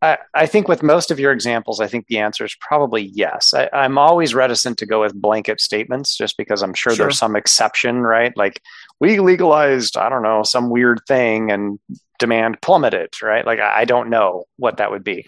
I, 0.01 0.19
I 0.35 0.47
think 0.47 0.69
with 0.69 0.83
most 0.83 1.11
of 1.11 1.21
your 1.21 1.33
examples, 1.33 1.81
I 1.81 1.87
think 1.87 2.07
the 2.07 2.19
answer 2.19 2.45
is 2.45 2.57
probably 2.61 3.03
yes. 3.15 3.53
I, 3.55 3.69
I'm 3.73 3.99
always 3.99 4.35
reticent 4.35 4.79
to 4.79 4.87
go 4.87 5.01
with 5.03 5.15
blanket 5.15 5.61
statements 5.61 6.17
just 6.17 6.37
because 6.37 6.63
I'm 6.63 6.75
sure, 6.75 6.95
Sure. 6.95 7.05
there's 7.07 7.19
some 7.19 7.37
exception, 7.37 8.01
right? 8.03 8.33
Like 8.37 8.61
we 9.03 9.19
legalized, 9.19 9.97
I 9.97 10.09
don't 10.09 10.23
know, 10.23 10.45
some 10.45 10.71
weird 10.71 11.01
thing 11.09 11.51
and 11.51 11.81
demand 12.21 12.61
plummeted, 12.63 13.11
right? 13.21 13.45
Like 13.45 13.59
I, 13.59 13.81
I 13.81 13.85
don't 13.85 14.11
know 14.11 14.45
what 14.59 14.77
that 14.77 14.93
would 14.93 15.03
be. 15.03 15.27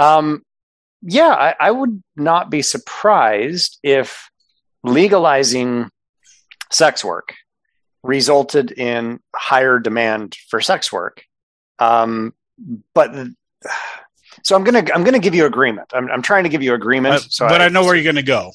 Um, 0.00 0.42
yeah, 1.02 1.28
I, 1.28 1.54
I 1.60 1.70
would 1.70 2.02
not 2.16 2.50
be 2.50 2.62
surprised 2.62 3.78
if 3.84 4.28
legalizing 4.82 5.88
sex 6.72 7.04
work 7.04 7.34
resulted 8.02 8.72
in 8.72 9.20
higher 9.32 9.78
demand 9.78 10.36
for 10.48 10.60
sex 10.60 10.92
work. 10.92 11.22
Um, 11.78 12.34
but 12.92 13.12
so 14.42 14.56
I'm 14.56 14.64
gonna 14.64 14.84
I'm 14.92 15.04
gonna 15.04 15.20
give 15.20 15.36
you 15.36 15.46
agreement. 15.46 15.92
I'm, 15.94 16.10
I'm 16.10 16.22
trying 16.22 16.42
to 16.42 16.50
give 16.50 16.62
you 16.64 16.74
agreement. 16.74 17.14
Uh, 17.14 17.18
so 17.20 17.48
but 17.48 17.60
I, 17.60 17.68
know 17.68 17.84
where 17.84 17.94
you're 17.94 18.02
going 18.02 18.16
to 18.16 18.22
go. 18.24 18.50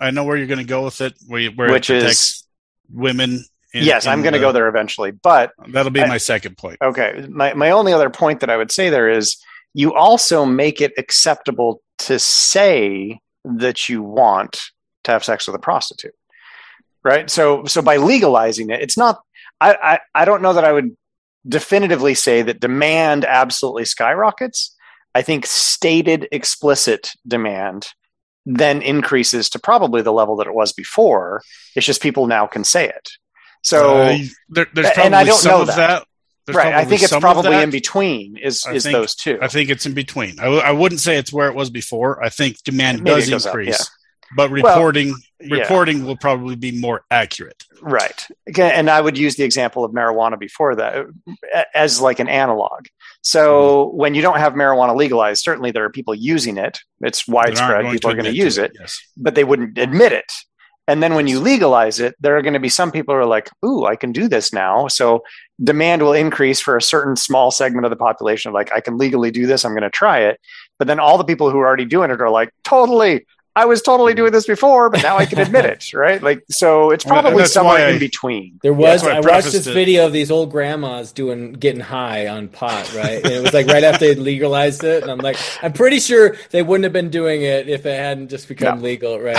I 0.00 0.12
know 0.12 0.22
where 0.22 0.36
you're 0.36 0.46
going 0.46 0.58
to 0.58 0.64
go 0.64 0.84
with 0.84 1.00
it, 1.00 1.14
where 1.26 1.40
you, 1.40 1.50
where 1.50 1.72
Which 1.72 1.90
it 1.90 1.96
is- 1.96 2.02
protects 2.02 2.44
women. 2.92 3.44
In- 3.74 3.84
yes, 3.84 4.06
I'm 4.06 4.22
going 4.22 4.34
to 4.34 4.40
go 4.40 4.52
there 4.52 4.68
eventually. 4.68 5.10
But 5.10 5.52
That'll 5.68 5.90
be 5.90 6.00
I- 6.02 6.08
my 6.08 6.18
second 6.18 6.56
point. 6.56 6.78
okay, 6.82 7.26
my, 7.28 7.54
my 7.54 7.70
only 7.70 7.92
other 7.92 8.10
point 8.10 8.40
that 8.40 8.50
I 8.50 8.56
would 8.56 8.72
say 8.72 8.90
there 8.90 9.08
is 9.10 9.36
you 9.74 9.94
also 9.94 10.44
make 10.44 10.80
it 10.80 10.92
acceptable 10.98 11.82
to 11.98 12.18
say 12.18 13.20
that 13.44 13.88
you 13.88 14.02
want 14.02 14.70
to 15.04 15.12
have 15.12 15.24
sex 15.24 15.46
with 15.46 15.56
a 15.56 15.60
prostitute. 15.60 16.14
Right. 17.04 17.30
So 17.30 17.64
so 17.64 17.80
by 17.80 17.96
legalizing 17.96 18.70
it, 18.70 18.80
it's 18.82 18.96
not 18.96 19.20
I, 19.60 19.74
I, 19.74 19.98
I 20.14 20.24
don't 20.24 20.42
know 20.42 20.52
that 20.52 20.64
I 20.64 20.72
would 20.72 20.96
definitively 21.46 22.14
say 22.14 22.42
that 22.42 22.60
demand 22.60 23.24
absolutely 23.24 23.84
skyrockets. 23.84 24.74
I 25.14 25.22
think 25.22 25.46
stated 25.46 26.28
explicit 26.32 27.12
demand 27.26 27.88
then 28.44 28.82
increases 28.82 29.48
to 29.50 29.58
probably 29.58 30.02
the 30.02 30.12
level 30.12 30.36
that 30.36 30.46
it 30.46 30.54
was 30.54 30.72
before. 30.72 31.42
It's 31.74 31.86
just 31.86 32.02
people 32.02 32.26
now 32.26 32.46
can 32.46 32.64
say 32.64 32.88
it. 32.88 33.10
So 33.62 33.98
Uh, 34.02 34.18
there, 34.48 34.66
there's 34.72 34.86
and 34.86 34.94
probably 34.94 35.14
I 35.16 35.24
don't 35.24 35.38
some 35.38 35.50
know 35.52 35.60
of 35.62 35.66
that. 35.68 35.76
that. 35.76 36.04
There's 36.46 36.56
right, 36.56 36.74
I 36.74 36.84
think 36.86 37.02
it's 37.02 37.14
probably 37.18 37.56
in 37.62 37.70
between. 37.70 38.38
Is 38.38 38.64
I 38.66 38.72
is 38.72 38.84
think- 38.84 38.94
those 38.94 39.14
two? 39.14 39.38
I 39.42 39.48
think 39.48 39.68
it's 39.68 39.84
in 39.84 39.92
between. 39.92 40.40
I, 40.40 40.44
w- 40.44 40.62
I 40.62 40.70
wouldn't 40.72 41.00
say 41.02 41.18
it's 41.18 41.30
where 41.32 41.48
it 41.48 41.54
was 41.54 41.68
before. 41.68 42.24
I 42.24 42.30
think 42.30 42.62
demand 42.62 43.02
Maybe 43.02 43.20
does 43.20 43.28
goes 43.30 43.46
up, 43.46 43.50
increase, 43.54 43.78
yeah. 43.78 43.84
but 44.34 44.50
Well, 44.50 44.62
reporting 44.62 45.14
yeah. 45.40 45.56
reporting 45.58 46.06
will 46.06 46.16
probably 46.16 46.56
be 46.56 46.72
more 46.72 47.02
accurate. 47.10 47.64
Right. 47.82 48.26
And 48.58 48.88
I 48.88 48.98
would 48.98 49.18
use 49.18 49.36
the 49.36 49.44
example 49.44 49.84
of 49.84 49.92
marijuana 49.92 50.38
before 50.38 50.74
that 50.76 51.04
as 51.74 52.00
like 52.00 52.18
an 52.18 52.28
analog. 52.28 52.86
So 53.20 53.84
Mm-hmm. 53.88 53.96
when 53.98 54.14
you 54.14 54.22
don't 54.22 54.38
have 54.38 54.54
marijuana 54.54 54.96
legalized, 54.96 55.42
certainly 55.42 55.70
there 55.70 55.84
are 55.84 55.90
people 55.90 56.14
using 56.14 56.56
it. 56.56 56.78
It's 57.02 57.28
widespread. 57.28 57.90
People 57.92 58.10
are 58.10 58.14
going 58.14 58.24
to 58.24 58.34
use 58.34 58.56
it, 58.56 58.72
Yes. 58.80 58.98
but 59.18 59.34
they 59.34 59.44
wouldn't 59.44 59.76
admit 59.76 60.12
it. 60.12 60.32
And 60.88 61.02
then 61.02 61.14
when 61.14 61.26
you 61.26 61.38
legalize 61.38 62.00
it, 62.00 62.16
there 62.18 62.36
are 62.36 62.42
going 62.42 62.54
to 62.54 62.60
be 62.60 62.70
some 62.70 62.90
people 62.90 63.14
who 63.14 63.20
are 63.20 63.26
like, 63.26 63.50
ooh, 63.64 63.84
I 63.84 63.94
can 63.94 64.10
do 64.10 64.26
this 64.26 64.54
now. 64.54 64.88
So 64.88 65.22
demand 65.62 66.00
will 66.02 66.14
increase 66.14 66.60
for 66.60 66.76
a 66.76 66.82
certain 66.82 67.14
small 67.14 67.50
segment 67.50 67.84
of 67.84 67.90
the 67.90 67.96
population 67.96 68.48
of 68.48 68.54
like, 68.54 68.72
I 68.74 68.80
can 68.80 68.96
legally 68.96 69.30
do 69.30 69.46
this. 69.46 69.64
I'm 69.64 69.72
going 69.72 69.82
to 69.82 69.90
try 69.90 70.20
it. 70.20 70.40
But 70.78 70.88
then 70.88 70.98
all 70.98 71.18
the 71.18 71.24
people 71.24 71.50
who 71.50 71.58
are 71.58 71.66
already 71.66 71.84
doing 71.84 72.10
it 72.10 72.20
are 72.22 72.30
like, 72.30 72.52
totally. 72.64 73.26
I 73.58 73.64
was 73.64 73.82
totally 73.82 74.14
doing 74.14 74.30
this 74.32 74.46
before, 74.46 74.88
but 74.90 75.02
now 75.02 75.16
I 75.18 75.26
can 75.26 75.38
admit 75.40 75.64
it, 75.74 75.92
right? 75.94 76.22
Like, 76.22 76.44
so 76.50 76.90
it's 76.90 77.04
probably 77.04 77.44
somewhere 77.46 77.86
I- 77.88 77.90
in 77.90 77.98
between. 77.98 78.60
There 78.62 78.72
was 78.72 79.02
that's 79.02 79.14
I 79.14 79.16
I 79.18 79.20
watched 79.34 79.52
this 79.52 79.66
it. 79.66 79.72
video 79.74 80.06
of 80.06 80.12
these 80.12 80.30
old 80.30 80.50
grandmas 80.50 81.12
doing 81.12 81.54
getting 81.54 81.80
high 81.80 82.28
on 82.28 82.48
pot, 82.48 82.94
right? 82.94 83.22
And 83.24 83.32
it 83.34 83.42
was 83.42 83.52
like 83.52 83.66
right 83.66 83.82
after 83.84 84.06
they 84.06 84.14
legalized 84.14 84.84
it, 84.84 85.02
and 85.02 85.10
I'm 85.10 85.18
like, 85.18 85.36
I'm 85.62 85.72
pretty 85.72 86.00
sure 86.00 86.36
they 86.50 86.62
wouldn't 86.62 86.84
have 86.84 86.92
been 86.92 87.10
doing 87.10 87.42
it 87.42 87.68
if 87.68 87.84
it 87.86 87.98
hadn't 87.98 88.28
just 88.28 88.46
become 88.48 88.78
No. 88.78 88.84
legal, 88.84 89.18
right? 89.20 89.36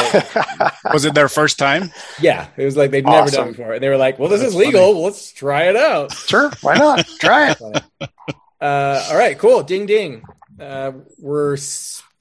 Was 0.93 1.05
it 1.05 1.13
their 1.15 1.29
first 1.29 1.57
time? 1.57 1.91
Yeah, 2.19 2.47
it 2.57 2.65
was 2.65 2.75
like 2.77 2.91
they'd 2.91 3.05
never 3.05 3.31
done 3.31 3.49
it 3.49 3.51
before, 3.57 3.73
and 3.73 3.83
they 3.83 3.89
were 3.89 3.97
like, 3.97 4.19
"Well, 4.19 4.29
this 4.29 4.41
That's 4.41 4.53
is 4.53 4.59
legal. 4.59 5.01
Let's 5.03 5.31
try 5.31 5.69
it 5.69 5.75
out." 5.75 6.11
Sure, 6.13 6.51
why 6.61 6.75
not? 6.75 7.07
Try 7.19 7.51
it. 7.51 7.83
Uh, 8.61 9.01
all 9.11 9.15
right, 9.17 9.37
cool. 9.37 9.63
Ding 9.63 9.85
ding. 9.85 10.21
Uh, 10.59 10.91
we're 11.17 11.55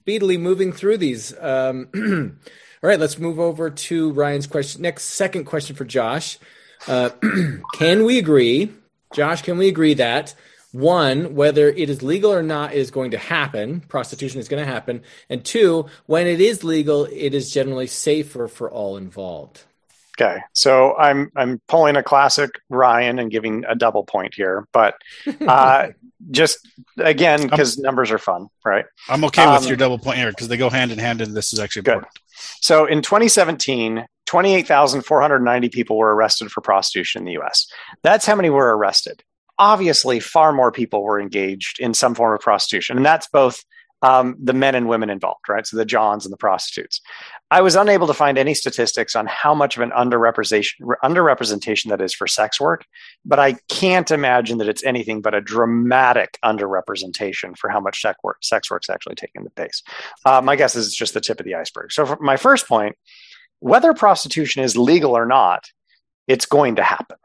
speedily 0.08 0.38
moving 0.38 0.72
through 0.72 0.96
these. 0.96 1.38
Um, 1.38 1.86
all 2.82 2.88
right, 2.88 2.98
let's 2.98 3.18
move 3.18 3.38
over 3.38 3.68
to 3.68 4.10
Ryan's 4.12 4.46
question. 4.46 4.80
Next, 4.80 5.04
second 5.04 5.44
question 5.44 5.76
for 5.76 5.84
Josh. 5.84 6.38
Uh, 6.86 7.10
can 7.74 8.04
we 8.04 8.16
agree, 8.16 8.72
Josh? 9.12 9.42
Can 9.42 9.58
we 9.58 9.68
agree 9.68 9.92
that 9.92 10.34
one, 10.72 11.34
whether 11.34 11.68
it 11.68 11.90
is 11.90 12.02
legal 12.02 12.32
or 12.32 12.42
not, 12.42 12.72
is 12.72 12.90
going 12.90 13.10
to 13.10 13.18
happen? 13.18 13.80
Prostitution 13.82 14.40
is 14.40 14.48
going 14.48 14.64
to 14.64 14.72
happen, 14.72 15.02
and 15.28 15.44
two, 15.44 15.84
when 16.06 16.26
it 16.26 16.40
is 16.40 16.64
legal, 16.64 17.04
it 17.04 17.34
is 17.34 17.52
generally 17.52 17.86
safer 17.86 18.48
for 18.48 18.70
all 18.70 18.96
involved. 18.96 19.64
Okay, 20.20 20.40
so 20.52 20.96
I'm 20.96 21.30
I'm 21.36 21.60
pulling 21.68 21.96
a 21.96 22.02
classic 22.02 22.50
Ryan 22.68 23.20
and 23.20 23.30
giving 23.30 23.64
a 23.68 23.76
double 23.76 24.02
point 24.02 24.34
here, 24.34 24.66
but 24.72 24.94
uh, 25.46 25.88
just 26.32 26.66
again 26.98 27.42
because 27.42 27.78
numbers 27.78 28.10
are 28.10 28.18
fun, 28.18 28.48
right? 28.64 28.84
I'm 29.08 29.24
okay 29.26 29.44
Um, 29.44 29.54
with 29.54 29.68
your 29.68 29.76
double 29.76 29.98
point 29.98 30.18
here 30.18 30.30
because 30.30 30.48
they 30.48 30.56
go 30.56 30.70
hand 30.70 30.90
in 30.90 30.98
hand, 30.98 31.20
and 31.20 31.36
this 31.36 31.52
is 31.52 31.60
actually 31.60 31.82
Good. 31.82 31.92
important. 31.92 32.12
So 32.60 32.86
in 32.86 33.00
2017, 33.02 34.06
28,490 34.26 35.68
people 35.68 35.96
were 35.96 36.14
arrested 36.14 36.50
for 36.50 36.62
prostitution 36.62 37.20
in 37.20 37.24
the 37.24 37.40
US. 37.40 37.68
That's 38.02 38.26
how 38.26 38.34
many 38.34 38.50
were 38.50 38.76
arrested. 38.76 39.22
Obviously, 39.56 40.18
far 40.18 40.52
more 40.52 40.72
people 40.72 41.04
were 41.04 41.20
engaged 41.20 41.78
in 41.78 41.94
some 41.94 42.16
form 42.16 42.34
of 42.34 42.40
prostitution, 42.40 42.96
and 42.96 43.06
that's 43.06 43.28
both 43.28 43.64
um, 44.02 44.36
the 44.42 44.52
men 44.52 44.74
and 44.74 44.88
women 44.88 45.10
involved, 45.10 45.48
right? 45.48 45.66
So 45.66 45.76
the 45.76 45.84
Johns 45.84 46.24
and 46.24 46.32
the 46.32 46.36
prostitutes. 46.36 47.00
I 47.50 47.62
was 47.62 47.76
unable 47.76 48.06
to 48.06 48.14
find 48.14 48.36
any 48.36 48.52
statistics 48.52 49.16
on 49.16 49.26
how 49.26 49.54
much 49.54 49.76
of 49.76 49.82
an 49.82 49.90
underrepresentation, 49.90 50.74
underrepresentation 51.02 51.88
that 51.88 52.00
is 52.00 52.12
for 52.12 52.26
sex 52.26 52.60
work, 52.60 52.84
but 53.24 53.38
I 53.38 53.54
can't 53.68 54.10
imagine 54.10 54.58
that 54.58 54.68
it's 54.68 54.84
anything 54.84 55.22
but 55.22 55.34
a 55.34 55.40
dramatic 55.40 56.38
underrepresentation 56.44 57.56
for 57.56 57.70
how 57.70 57.80
much 57.80 58.02
sex 58.02 58.18
work 58.22 58.38
sex 58.42 58.70
work's 58.70 58.90
actually 58.90 59.14
taking 59.14 59.44
the 59.44 59.50
place. 59.50 59.82
Uh, 60.26 60.42
my 60.42 60.56
guess 60.56 60.76
is 60.76 60.86
it's 60.88 60.96
just 60.96 61.14
the 61.14 61.20
tip 61.20 61.40
of 61.40 61.46
the 61.46 61.54
iceberg. 61.54 61.90
So, 61.90 62.04
for 62.04 62.18
my 62.20 62.36
first 62.36 62.68
point, 62.68 62.96
whether 63.60 63.94
prostitution 63.94 64.62
is 64.62 64.76
legal 64.76 65.16
or 65.16 65.24
not, 65.24 65.70
it's 66.26 66.46
going 66.46 66.76
to 66.76 66.82
happen. 66.82 67.16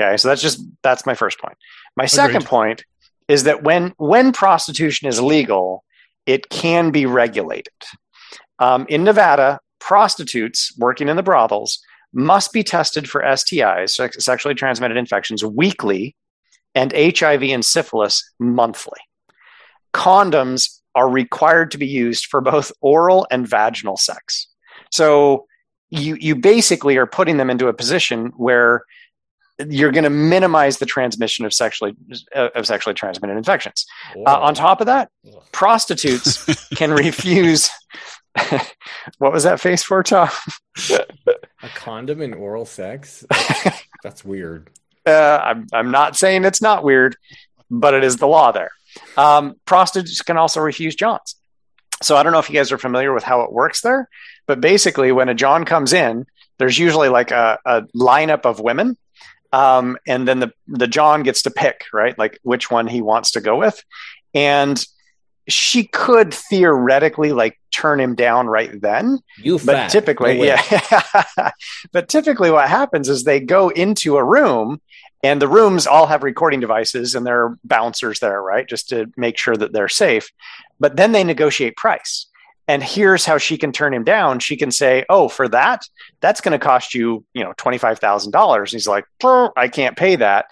Okay, 0.00 0.16
so 0.16 0.28
that's 0.28 0.42
just 0.42 0.64
that's 0.82 1.04
my 1.06 1.14
first 1.14 1.40
point. 1.40 1.56
My 1.96 2.06
second 2.06 2.46
point 2.46 2.84
is 3.26 3.44
that 3.44 3.64
when 3.64 3.94
when 3.98 4.32
prostitution 4.32 5.08
is 5.08 5.20
legal, 5.20 5.84
it 6.24 6.48
can 6.48 6.92
be 6.92 7.06
regulated. 7.06 7.74
Um, 8.60 8.86
in 8.88 9.04
Nevada, 9.04 9.58
prostitutes 9.80 10.72
working 10.78 11.08
in 11.08 11.16
the 11.16 11.22
brothels 11.22 11.80
must 12.12 12.52
be 12.52 12.62
tested 12.62 13.08
for 13.08 13.22
STIs, 13.22 13.90
sex- 13.90 14.24
sexually 14.24 14.54
transmitted 14.54 14.96
infections, 14.96 15.44
weekly, 15.44 16.14
and 16.74 16.92
HIV 16.92 17.42
and 17.44 17.64
syphilis 17.64 18.28
monthly. 18.38 19.00
Condoms 19.92 20.80
are 20.94 21.08
required 21.08 21.70
to 21.72 21.78
be 21.78 21.86
used 21.86 22.26
for 22.26 22.40
both 22.40 22.70
oral 22.80 23.26
and 23.30 23.48
vaginal 23.48 23.96
sex. 23.96 24.48
So 24.90 25.46
you 25.90 26.16
you 26.16 26.36
basically 26.36 26.96
are 26.96 27.06
putting 27.06 27.36
them 27.36 27.50
into 27.50 27.68
a 27.68 27.72
position 27.72 28.32
where 28.36 28.84
you're 29.68 29.92
going 29.92 30.04
to 30.04 30.10
minimize 30.10 30.78
the 30.78 30.86
transmission 30.86 31.44
of 31.44 31.52
sexually 31.52 31.94
of 32.34 32.66
sexually 32.66 32.94
transmitted 32.94 33.36
infections. 33.36 33.84
Uh, 34.26 34.40
on 34.40 34.54
top 34.54 34.80
of 34.80 34.86
that, 34.86 35.10
prostitutes 35.52 36.44
can 36.76 36.92
refuse. 36.92 37.70
what 39.18 39.32
was 39.32 39.44
that 39.44 39.60
face 39.60 39.82
for, 39.82 40.02
Tom? 40.02 40.28
a 41.62 41.68
condom 41.74 42.22
in 42.22 42.34
oral 42.34 42.64
sex? 42.64 43.24
That's, 43.28 43.82
that's 44.02 44.24
weird. 44.24 44.70
Uh, 45.06 45.40
I'm 45.42 45.66
I'm 45.72 45.90
not 45.90 46.16
saying 46.16 46.44
it's 46.44 46.62
not 46.62 46.84
weird, 46.84 47.16
but 47.70 47.94
it 47.94 48.04
is 48.04 48.16
the 48.16 48.26
law 48.26 48.52
there. 48.52 48.70
Um, 49.16 49.56
prostitutes 49.64 50.22
can 50.22 50.36
also 50.36 50.60
refuse 50.60 50.94
johns. 50.94 51.36
So 52.02 52.16
I 52.16 52.22
don't 52.22 52.32
know 52.32 52.38
if 52.38 52.48
you 52.48 52.54
guys 52.54 52.72
are 52.72 52.78
familiar 52.78 53.12
with 53.12 53.24
how 53.24 53.42
it 53.42 53.52
works 53.52 53.82
there, 53.82 54.08
but 54.46 54.60
basically, 54.60 55.12
when 55.12 55.28
a 55.28 55.34
john 55.34 55.64
comes 55.64 55.92
in, 55.92 56.26
there's 56.58 56.78
usually 56.78 57.08
like 57.08 57.30
a, 57.30 57.58
a 57.64 57.82
lineup 57.96 58.44
of 58.44 58.60
women, 58.60 58.96
um, 59.52 59.98
and 60.06 60.26
then 60.26 60.40
the 60.40 60.52
the 60.68 60.86
john 60.86 61.22
gets 61.22 61.42
to 61.42 61.50
pick 61.50 61.84
right, 61.92 62.18
like 62.18 62.38
which 62.42 62.70
one 62.70 62.86
he 62.86 63.02
wants 63.02 63.32
to 63.32 63.40
go 63.40 63.56
with, 63.56 63.82
and 64.34 64.84
she 65.48 65.84
could 65.84 66.32
theoretically 66.32 67.32
like 67.32 67.58
turn 67.70 68.00
him 68.00 68.14
down 68.14 68.46
right 68.46 68.80
then. 68.80 69.18
You 69.38 69.58
but 69.58 69.74
fat. 69.74 69.90
typically 69.90 70.38
No 70.38 70.44
yeah. 70.44 71.50
But 71.92 72.08
typically 72.08 72.50
what 72.50 72.68
happens 72.68 73.08
is 73.08 73.24
they 73.24 73.40
go 73.40 73.68
into 73.70 74.16
a 74.16 74.24
room 74.24 74.80
and 75.22 75.40
the 75.40 75.48
rooms 75.48 75.86
all 75.86 76.06
have 76.06 76.22
recording 76.22 76.60
devices 76.60 77.14
and 77.14 77.26
there 77.26 77.44
are 77.44 77.58
bouncers 77.64 78.20
there 78.20 78.42
right 78.42 78.68
just 78.68 78.88
to 78.90 79.06
make 79.16 79.38
sure 79.38 79.56
that 79.56 79.72
they're 79.72 79.88
safe. 79.88 80.30
But 80.78 80.96
then 80.96 81.12
they 81.12 81.24
negotiate 81.24 81.76
price. 81.76 82.26
And 82.68 82.82
here's 82.82 83.26
how 83.26 83.38
she 83.38 83.58
can 83.58 83.72
turn 83.72 83.92
him 83.92 84.04
down. 84.04 84.38
She 84.38 84.56
can 84.56 84.70
say 84.70 85.04
oh 85.08 85.28
for 85.28 85.48
that 85.48 85.82
that's 86.20 86.40
going 86.40 86.58
to 86.58 86.64
cost 86.64 86.94
you 86.94 87.24
you 87.34 87.42
know 87.42 87.52
$25000 87.54 88.70
he's 88.70 88.86
like 88.86 89.04
i 89.56 89.68
can't 89.68 89.96
pay 89.96 90.16
that. 90.16 90.46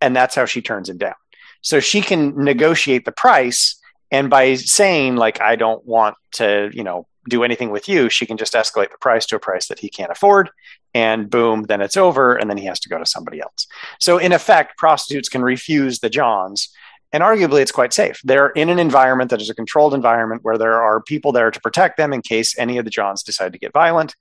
And 0.00 0.16
that's 0.16 0.34
how 0.34 0.46
she 0.46 0.62
turns 0.62 0.88
him 0.88 0.98
down. 0.98 1.14
So 1.60 1.78
she 1.78 2.00
can 2.00 2.36
negotiate 2.36 3.04
the 3.04 3.12
price 3.12 3.78
and 4.12 4.30
by 4.30 4.54
saying 4.54 5.16
like 5.16 5.40
i 5.40 5.56
don't 5.56 5.84
want 5.84 6.16
to 6.30 6.70
you 6.72 6.84
know 6.84 7.06
do 7.28 7.42
anything 7.42 7.70
with 7.70 7.88
you 7.88 8.08
she 8.08 8.26
can 8.26 8.36
just 8.36 8.52
escalate 8.52 8.90
the 8.90 8.98
price 8.98 9.26
to 9.26 9.34
a 9.34 9.40
price 9.40 9.66
that 9.66 9.80
he 9.80 9.88
can't 9.88 10.12
afford 10.12 10.50
and 10.94 11.30
boom 11.30 11.64
then 11.64 11.80
it's 11.80 11.96
over 11.96 12.36
and 12.36 12.50
then 12.50 12.58
he 12.58 12.66
has 12.66 12.80
to 12.80 12.88
go 12.88 12.98
to 12.98 13.06
somebody 13.06 13.40
else. 13.40 13.66
So 13.98 14.18
in 14.18 14.32
effect 14.32 14.76
prostitutes 14.76 15.28
can 15.28 15.42
refuse 15.42 16.00
the 16.00 16.10
johns 16.10 16.68
and 17.14 17.22
arguably 17.22 17.60
it's 17.60 17.72
quite 17.72 17.92
safe. 17.92 18.22
They're 18.24 18.48
in 18.48 18.70
an 18.70 18.78
environment 18.78 19.30
that 19.30 19.42
is 19.42 19.50
a 19.50 19.54
controlled 19.54 19.92
environment 19.92 20.44
where 20.44 20.56
there 20.56 20.80
are 20.80 21.02
people 21.02 21.30
there 21.30 21.50
to 21.50 21.60
protect 21.60 21.98
them 21.98 22.14
in 22.14 22.22
case 22.22 22.58
any 22.58 22.78
of 22.78 22.86
the 22.86 22.90
johns 22.90 23.22
decide 23.22 23.52
to 23.52 23.58
get 23.58 23.72
violent. 23.72 24.14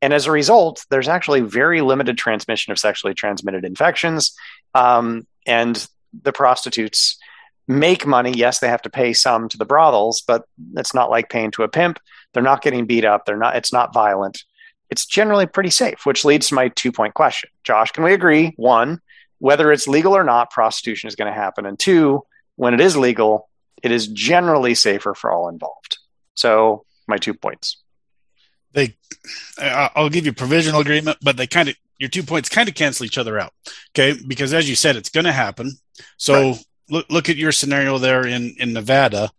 And 0.00 0.12
as 0.12 0.26
a 0.26 0.32
result 0.32 0.84
there's 0.90 1.08
actually 1.08 1.40
very 1.40 1.80
limited 1.80 2.18
transmission 2.18 2.72
of 2.72 2.78
sexually 2.78 3.14
transmitted 3.14 3.64
infections 3.64 4.34
um, 4.74 5.26
and 5.46 5.86
the 6.22 6.32
prostitutes 6.32 7.18
make 7.68 8.06
money. 8.06 8.32
Yes, 8.32 8.58
they 8.58 8.68
have 8.68 8.82
to 8.82 8.90
pay 8.90 9.12
some 9.12 9.48
to 9.48 9.58
the 9.58 9.64
brothels, 9.64 10.22
but 10.26 10.44
it's 10.76 10.94
not 10.94 11.10
like 11.10 11.30
paying 11.30 11.50
to 11.52 11.62
a 11.62 11.68
pimp. 11.68 11.98
They're 12.32 12.42
not 12.42 12.62
getting 12.62 12.86
beat 12.86 13.04
up. 13.04 13.24
They're 13.24 13.36
not. 13.36 13.56
It's 13.56 13.72
not 13.72 13.94
violent. 13.94 14.44
it's 14.90 15.06
generally 15.06 15.46
pretty 15.46 15.70
safe, 15.70 16.04
which 16.04 16.22
leads 16.22 16.48
to 16.48 16.54
my 16.54 16.68
two 16.68 16.92
point 16.92 17.14
question. 17.14 17.48
Josh, 17.64 17.92
can 17.92 18.04
we 18.04 18.12
agree? 18.12 18.52
One, 18.56 19.00
whether 19.38 19.72
it's 19.72 19.88
legal 19.88 20.14
or 20.14 20.22
not, 20.22 20.50
prostitution 20.50 21.08
is 21.08 21.16
going 21.16 21.32
to 21.32 21.38
happen. 21.38 21.64
And 21.64 21.78
two, 21.78 22.22
when 22.56 22.74
it 22.74 22.80
is 22.80 22.94
legal, 22.94 23.48
it 23.82 23.90
is 23.90 24.06
generally 24.06 24.74
safer 24.74 25.14
for 25.14 25.32
all 25.32 25.48
involved. 25.48 25.98
So, 26.34 26.84
my 27.08 27.16
two 27.16 27.32
points. 27.32 27.78
They, 28.72 28.96
I'll 29.58 30.10
give 30.10 30.26
you 30.26 30.32
provisional 30.32 30.80
agreement, 30.80 31.18
but 31.22 31.36
they 31.38 31.46
kind 31.46 31.70
of 31.70 31.76
your 31.98 32.08
two 32.08 32.22
points 32.22 32.48
kind 32.48 32.68
of 32.68 32.74
cancel 32.74 33.06
each 33.06 33.16
other 33.16 33.38
out. 33.38 33.52
Okay, 33.90 34.18
because 34.26 34.52
as 34.52 34.68
you 34.68 34.76
said, 34.76 34.96
it's 34.96 35.08
going 35.08 35.24
to 35.24 35.32
happen. 35.32 35.72
So 36.18 36.50
right. 36.50 36.64
Look 36.90 37.10
look 37.10 37.28
at 37.28 37.36
your 37.36 37.52
scenario 37.52 37.98
there 37.98 38.26
in 38.26 38.54
in 38.58 38.72
Nevada. 38.72 39.30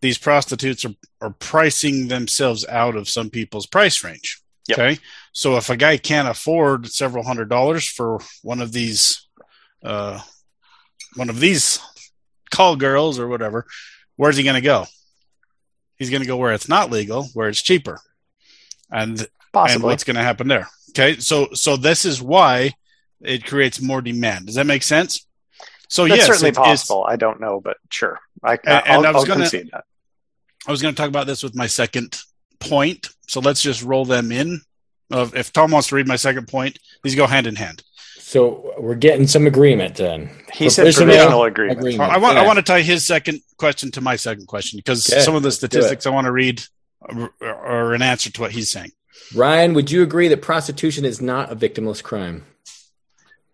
These 0.00 0.18
prostitutes 0.18 0.84
are 0.84 0.94
are 1.20 1.30
pricing 1.30 2.08
themselves 2.08 2.66
out 2.66 2.96
of 2.96 3.08
some 3.08 3.30
people's 3.30 3.66
price 3.66 4.02
range. 4.02 4.40
Yep. 4.68 4.78
Okay, 4.78 4.98
so 5.32 5.56
if 5.56 5.68
a 5.70 5.76
guy 5.76 5.96
can't 5.96 6.28
afford 6.28 6.86
several 6.88 7.24
hundred 7.24 7.48
dollars 7.48 7.88
for 7.88 8.20
one 8.42 8.60
of 8.60 8.72
these, 8.72 9.26
uh, 9.82 10.20
one 11.16 11.28
of 11.28 11.40
these 11.40 11.80
call 12.50 12.76
girls 12.76 13.18
or 13.18 13.26
whatever, 13.26 13.66
where's 14.16 14.36
he 14.36 14.44
going 14.44 14.54
to 14.54 14.60
go? 14.60 14.86
He's 15.96 16.10
going 16.10 16.22
to 16.22 16.28
go 16.28 16.36
where 16.36 16.52
it's 16.52 16.68
not 16.68 16.90
legal, 16.90 17.24
where 17.34 17.48
it's 17.48 17.62
cheaper, 17.62 18.00
and 18.90 19.26
Possibly. 19.52 19.74
and 19.74 19.82
what's 19.82 20.04
going 20.04 20.16
to 20.16 20.22
happen 20.22 20.46
there? 20.46 20.68
Okay, 20.90 21.18
so 21.18 21.48
so 21.52 21.76
this 21.76 22.04
is 22.04 22.22
why 22.22 22.72
it 23.20 23.44
creates 23.46 23.80
more 23.80 24.00
demand. 24.00 24.46
Does 24.46 24.54
that 24.54 24.66
make 24.66 24.82
sense? 24.82 25.26
So 25.90 26.06
That's 26.06 26.18
yes, 26.18 26.26
certainly 26.28 26.50
it, 26.50 26.54
possible. 26.54 27.04
I 27.06 27.16
don't 27.16 27.40
know, 27.40 27.60
but 27.60 27.76
sure. 27.90 28.20
I, 28.42 28.52
and, 28.64 28.86
and 28.86 29.06
I 29.06 29.10
was 29.10 29.24
going 29.24 29.40
to 29.40 29.82
I 30.66 30.70
was 30.70 30.80
going 30.80 30.94
to 30.94 30.96
talk 30.98 31.08
about 31.08 31.26
this 31.26 31.42
with 31.42 31.56
my 31.56 31.66
second 31.66 32.16
point. 32.60 33.08
So 33.26 33.40
let's 33.40 33.60
just 33.60 33.82
roll 33.82 34.04
them 34.04 34.32
in. 34.32 34.60
Of 35.10 35.34
if 35.34 35.52
Tom 35.52 35.72
wants 35.72 35.88
to 35.88 35.96
read 35.96 36.06
my 36.06 36.14
second 36.14 36.46
point, 36.46 36.78
these 37.02 37.16
go 37.16 37.26
hand 37.26 37.48
in 37.48 37.56
hand. 37.56 37.82
So 38.18 38.72
we're 38.78 38.94
getting 38.94 39.26
some 39.26 39.48
agreement 39.48 39.96
then. 39.96 40.28
He 40.52 40.66
provisional 40.66 40.70
said 40.70 40.94
provisional 40.94 41.42
agreement. 41.42 41.80
agreement. 41.80 42.12
I 42.12 42.18
want 42.18 42.36
yeah. 42.36 42.42
I 42.42 42.46
want 42.46 42.58
to 42.58 42.62
tie 42.62 42.82
his 42.82 43.04
second 43.04 43.40
question 43.56 43.90
to 43.92 44.00
my 44.00 44.14
second 44.14 44.46
question 44.46 44.76
because 44.76 45.10
okay. 45.10 45.22
some 45.22 45.34
of 45.34 45.42
the 45.42 45.50
statistics 45.50 46.06
I 46.06 46.10
want 46.10 46.26
to 46.26 46.32
read 46.32 46.62
are 47.40 47.92
an 47.94 48.02
answer 48.02 48.30
to 48.30 48.40
what 48.40 48.52
he's 48.52 48.70
saying. 48.70 48.92
Ryan, 49.34 49.74
would 49.74 49.90
you 49.90 50.04
agree 50.04 50.28
that 50.28 50.42
prostitution 50.42 51.04
is 51.04 51.20
not 51.20 51.50
a 51.50 51.56
victimless 51.56 52.00
crime? 52.00 52.44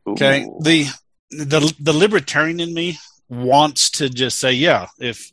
Okay. 0.06 0.46
The 0.60 0.88
the 1.30 1.74
the 1.80 1.92
libertarian 1.92 2.60
in 2.60 2.72
me 2.72 2.98
wants 3.28 3.90
to 3.90 4.08
just 4.08 4.38
say, 4.38 4.52
yeah, 4.52 4.86
if 4.98 5.32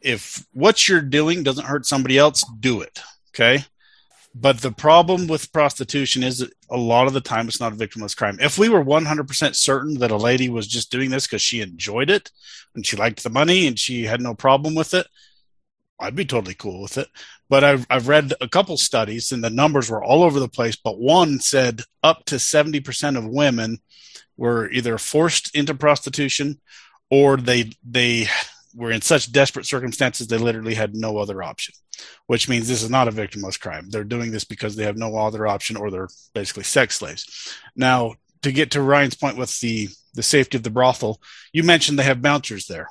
if 0.00 0.46
what 0.52 0.88
you're 0.88 1.02
doing 1.02 1.42
doesn't 1.42 1.66
hurt 1.66 1.86
somebody 1.86 2.18
else, 2.18 2.44
do 2.60 2.80
it. 2.80 3.00
Okay. 3.30 3.64
But 4.34 4.60
the 4.60 4.70
problem 4.70 5.26
with 5.26 5.52
prostitution 5.52 6.22
is 6.22 6.38
that 6.38 6.52
a 6.70 6.76
lot 6.76 7.08
of 7.08 7.14
the 7.14 7.20
time 7.20 7.48
it's 7.48 7.60
not 7.60 7.72
a 7.72 7.76
victimless 7.76 8.16
crime. 8.16 8.38
If 8.40 8.58
we 8.58 8.68
were 8.68 8.84
100% 8.84 9.56
certain 9.56 9.98
that 9.98 10.12
a 10.12 10.16
lady 10.16 10.48
was 10.48 10.68
just 10.68 10.92
doing 10.92 11.10
this 11.10 11.26
because 11.26 11.42
she 11.42 11.60
enjoyed 11.60 12.10
it 12.10 12.30
and 12.74 12.86
she 12.86 12.96
liked 12.96 13.24
the 13.24 13.30
money 13.30 13.66
and 13.66 13.76
she 13.76 14.04
had 14.04 14.20
no 14.20 14.34
problem 14.34 14.76
with 14.76 14.94
it, 14.94 15.08
I'd 15.98 16.14
be 16.14 16.24
totally 16.24 16.54
cool 16.54 16.80
with 16.80 16.96
it. 16.96 17.08
But 17.48 17.64
I've, 17.64 17.86
I've 17.90 18.06
read 18.06 18.32
a 18.40 18.48
couple 18.48 18.76
studies 18.76 19.32
and 19.32 19.42
the 19.42 19.50
numbers 19.50 19.90
were 19.90 20.02
all 20.02 20.22
over 20.22 20.38
the 20.38 20.48
place. 20.48 20.76
But 20.76 21.00
one 21.00 21.40
said 21.40 21.82
up 22.04 22.24
to 22.26 22.36
70% 22.36 23.18
of 23.18 23.26
women 23.26 23.78
were 24.40 24.70
either 24.70 24.98
forced 24.98 25.54
into 25.54 25.74
prostitution 25.74 26.60
or 27.10 27.36
they, 27.36 27.72
they 27.88 28.26
were 28.74 28.90
in 28.90 29.02
such 29.02 29.30
desperate 29.30 29.66
circumstances 29.66 30.26
they 30.26 30.38
literally 30.38 30.74
had 30.74 30.94
no 30.94 31.18
other 31.18 31.42
option, 31.42 31.74
which 32.26 32.48
means 32.48 32.66
this 32.66 32.82
is 32.82 32.90
not 32.90 33.08
a 33.08 33.12
victimless 33.12 33.58
crime. 33.58 33.90
They're 33.90 34.04
doing 34.04 34.32
this 34.32 34.44
because 34.44 34.74
they 34.74 34.84
have 34.84 34.96
no 34.96 35.16
other 35.16 35.46
option 35.46 35.76
or 35.76 35.90
they're 35.90 36.08
basically 36.34 36.64
sex 36.64 36.96
slaves. 36.96 37.54
Now, 37.76 38.14
to 38.42 38.50
get 38.50 38.72
to 38.72 38.82
Ryan's 38.82 39.14
point 39.14 39.36
with 39.36 39.60
the, 39.60 39.88
the 40.14 40.22
safety 40.22 40.56
of 40.56 40.62
the 40.62 40.70
brothel, 40.70 41.20
you 41.52 41.62
mentioned 41.62 41.98
they 41.98 42.04
have 42.04 42.22
bouncers 42.22 42.66
there 42.66 42.88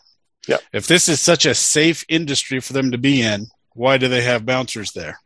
yeah. 0.49 0.57
If 0.73 0.87
this 0.87 1.09
is 1.09 1.19
such 1.19 1.45
a 1.45 1.53
safe 1.53 2.03
industry 2.09 2.59
for 2.59 2.73
them 2.73 2.91
to 2.91 2.97
be 2.97 3.21
in, 3.21 3.47
why 3.73 3.97
do 3.97 4.07
they 4.07 4.21
have 4.21 4.47
bouncers 4.47 4.91
there? 4.93 5.19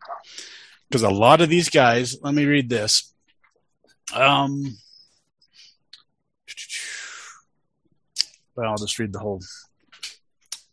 Because 0.90 1.04
a 1.04 1.10
lot 1.10 1.40
of 1.40 1.48
these 1.48 1.70
guys, 1.70 2.18
let 2.22 2.34
me 2.34 2.46
read 2.46 2.70
this. 2.70 3.14
Um, 4.14 4.78
well, 8.56 8.72
I'll 8.72 8.78
just 8.78 9.00
read 9.00 9.14
the 9.14 9.20
whole 9.20 9.42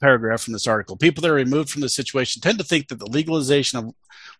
paragraph 0.01 0.43
from 0.43 0.53
this 0.53 0.67
article. 0.67 0.97
People 0.97 1.23
that 1.23 1.31
are 1.31 1.35
removed 1.35 1.71
from 1.71 1.83
the 1.83 1.89
situation 1.89 2.41
tend 2.41 2.59
to 2.59 2.65
think 2.65 2.89
that 2.89 2.99
the 2.99 3.11
legalization 3.11 3.79
of 3.79 3.95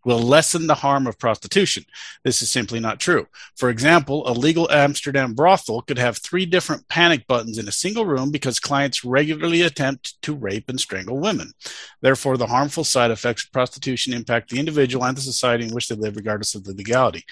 will 0.05 0.19
lessen 0.19 0.67
the 0.67 0.75
harm 0.75 1.07
of 1.07 1.19
prostitution. 1.19 1.85
This 2.25 2.41
is 2.41 2.51
simply 2.51 2.81
not 2.81 3.01
true. 3.01 3.27
For 3.57 3.69
example, 3.69 4.27
a 4.27 4.33
legal 4.33 4.71
Amsterdam 4.71 5.35
brothel 5.35 5.83
could 5.83 5.99
have 5.99 6.17
three 6.17 6.47
different 6.47 6.89
panic 6.89 7.27
buttons 7.27 7.59
in 7.59 7.69
a 7.69 7.73
single 7.73 8.07
room 8.07 8.31
because 8.31 8.59
clients 8.59 9.05
regularly 9.05 9.61
attempt 9.63 10.21
to 10.23 10.35
rape 10.35 10.69
and 10.69 10.81
strangle 10.81 11.19
women. 11.19 11.53
Therefore, 12.01 12.39
the 12.39 12.47
harmful 12.47 12.85
side 12.85 13.11
effects 13.11 13.45
of 13.45 13.53
prostitution 13.53 14.15
impact 14.15 14.51
the 14.51 14.59
individual 14.59 15.05
and 15.05 15.17
the 15.17 15.23
society 15.23 15.65
in 15.67 15.75
which 15.75 15.89
they 15.89 15.97
live, 15.97 16.17
regardless 16.17 16.55
of 16.55 16.65
the 16.65 16.75
legality. 16.75 17.25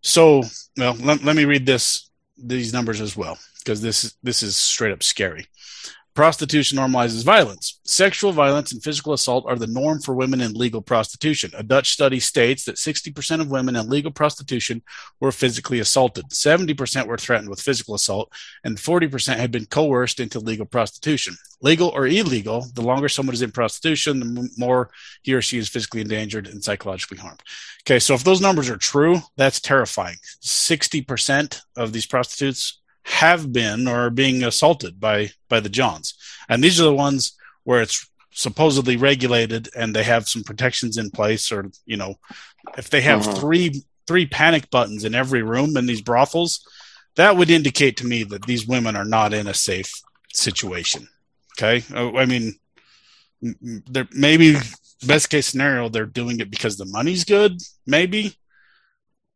So, 0.00 0.42
well, 0.76 0.94
let, 0.94 1.24
let 1.24 1.36
me 1.36 1.44
read 1.44 1.66
this 1.66 2.08
these 2.44 2.72
numbers 2.72 3.00
as 3.00 3.16
well 3.16 3.38
because 3.62 3.80
this 3.80 4.16
this 4.22 4.42
is 4.42 4.56
straight 4.56 4.92
up 4.92 5.02
scary. 5.02 5.46
Prostitution 6.14 6.76
normalizes 6.76 7.24
violence. 7.24 7.80
Sexual 7.84 8.32
violence 8.32 8.70
and 8.70 8.82
physical 8.82 9.14
assault 9.14 9.46
are 9.48 9.56
the 9.56 9.66
norm 9.66 9.98
for 9.98 10.14
women 10.14 10.42
in 10.42 10.52
legal 10.52 10.82
prostitution. 10.82 11.50
A 11.56 11.62
Dutch 11.62 11.92
study 11.92 12.20
states 12.20 12.66
that 12.66 12.76
60% 12.76 13.40
of 13.40 13.50
women 13.50 13.76
in 13.76 13.88
legal 13.88 14.10
prostitution 14.10 14.82
were 15.20 15.32
physically 15.32 15.80
assaulted, 15.80 16.28
70% 16.28 17.06
were 17.06 17.16
threatened 17.16 17.48
with 17.48 17.62
physical 17.62 17.94
assault, 17.94 18.30
and 18.62 18.76
40% 18.76 19.38
had 19.38 19.50
been 19.50 19.64
coerced 19.64 20.20
into 20.20 20.38
legal 20.38 20.66
prostitution. 20.66 21.34
Legal 21.62 21.88
or 21.88 22.06
illegal, 22.06 22.66
the 22.74 22.82
longer 22.82 23.08
someone 23.08 23.34
is 23.34 23.40
in 23.40 23.50
prostitution, 23.50 24.20
the 24.20 24.50
more 24.58 24.90
he 25.22 25.32
or 25.32 25.40
she 25.40 25.56
is 25.56 25.70
physically 25.70 26.02
endangered 26.02 26.46
and 26.46 26.62
psychologically 26.62 27.18
harmed. 27.18 27.40
Okay, 27.86 27.98
so 27.98 28.12
if 28.12 28.22
those 28.22 28.42
numbers 28.42 28.68
are 28.68 28.76
true, 28.76 29.18
that's 29.38 29.60
terrifying. 29.60 30.16
60% 30.42 31.62
of 31.76 31.94
these 31.94 32.06
prostitutes 32.06 32.81
have 33.04 33.52
been 33.52 33.88
or 33.88 34.06
are 34.06 34.10
being 34.10 34.42
assaulted 34.44 35.00
by 35.00 35.30
by 35.48 35.60
the 35.60 35.68
Johns, 35.68 36.14
and 36.48 36.62
these 36.62 36.80
are 36.80 36.84
the 36.84 36.94
ones 36.94 37.32
where 37.64 37.82
it's 37.82 38.08
supposedly 38.34 38.96
regulated 38.96 39.68
and 39.76 39.94
they 39.94 40.02
have 40.02 40.28
some 40.28 40.42
protections 40.42 40.96
in 40.96 41.10
place, 41.10 41.52
or 41.52 41.70
you 41.86 41.96
know, 41.96 42.16
if 42.78 42.90
they 42.90 43.00
have 43.02 43.26
uh-huh. 43.26 43.40
three 43.40 43.82
three 44.06 44.26
panic 44.26 44.70
buttons 44.70 45.04
in 45.04 45.14
every 45.14 45.42
room 45.42 45.76
in 45.76 45.86
these 45.86 46.02
brothels, 46.02 46.66
that 47.16 47.36
would 47.36 47.50
indicate 47.50 47.96
to 47.98 48.06
me 48.06 48.24
that 48.24 48.46
these 48.46 48.66
women 48.66 48.96
are 48.96 49.04
not 49.04 49.34
in 49.34 49.46
a 49.46 49.54
safe 49.54 49.92
situation. 50.32 51.08
Okay, 51.58 51.84
uh, 51.94 52.16
I 52.16 52.24
mean, 52.24 52.54
there 53.40 54.08
maybe 54.12 54.56
best 55.06 55.30
case 55.30 55.46
scenario 55.46 55.88
they're 55.88 56.06
doing 56.06 56.40
it 56.40 56.50
because 56.50 56.76
the 56.76 56.86
money's 56.86 57.24
good, 57.24 57.60
maybe, 57.86 58.36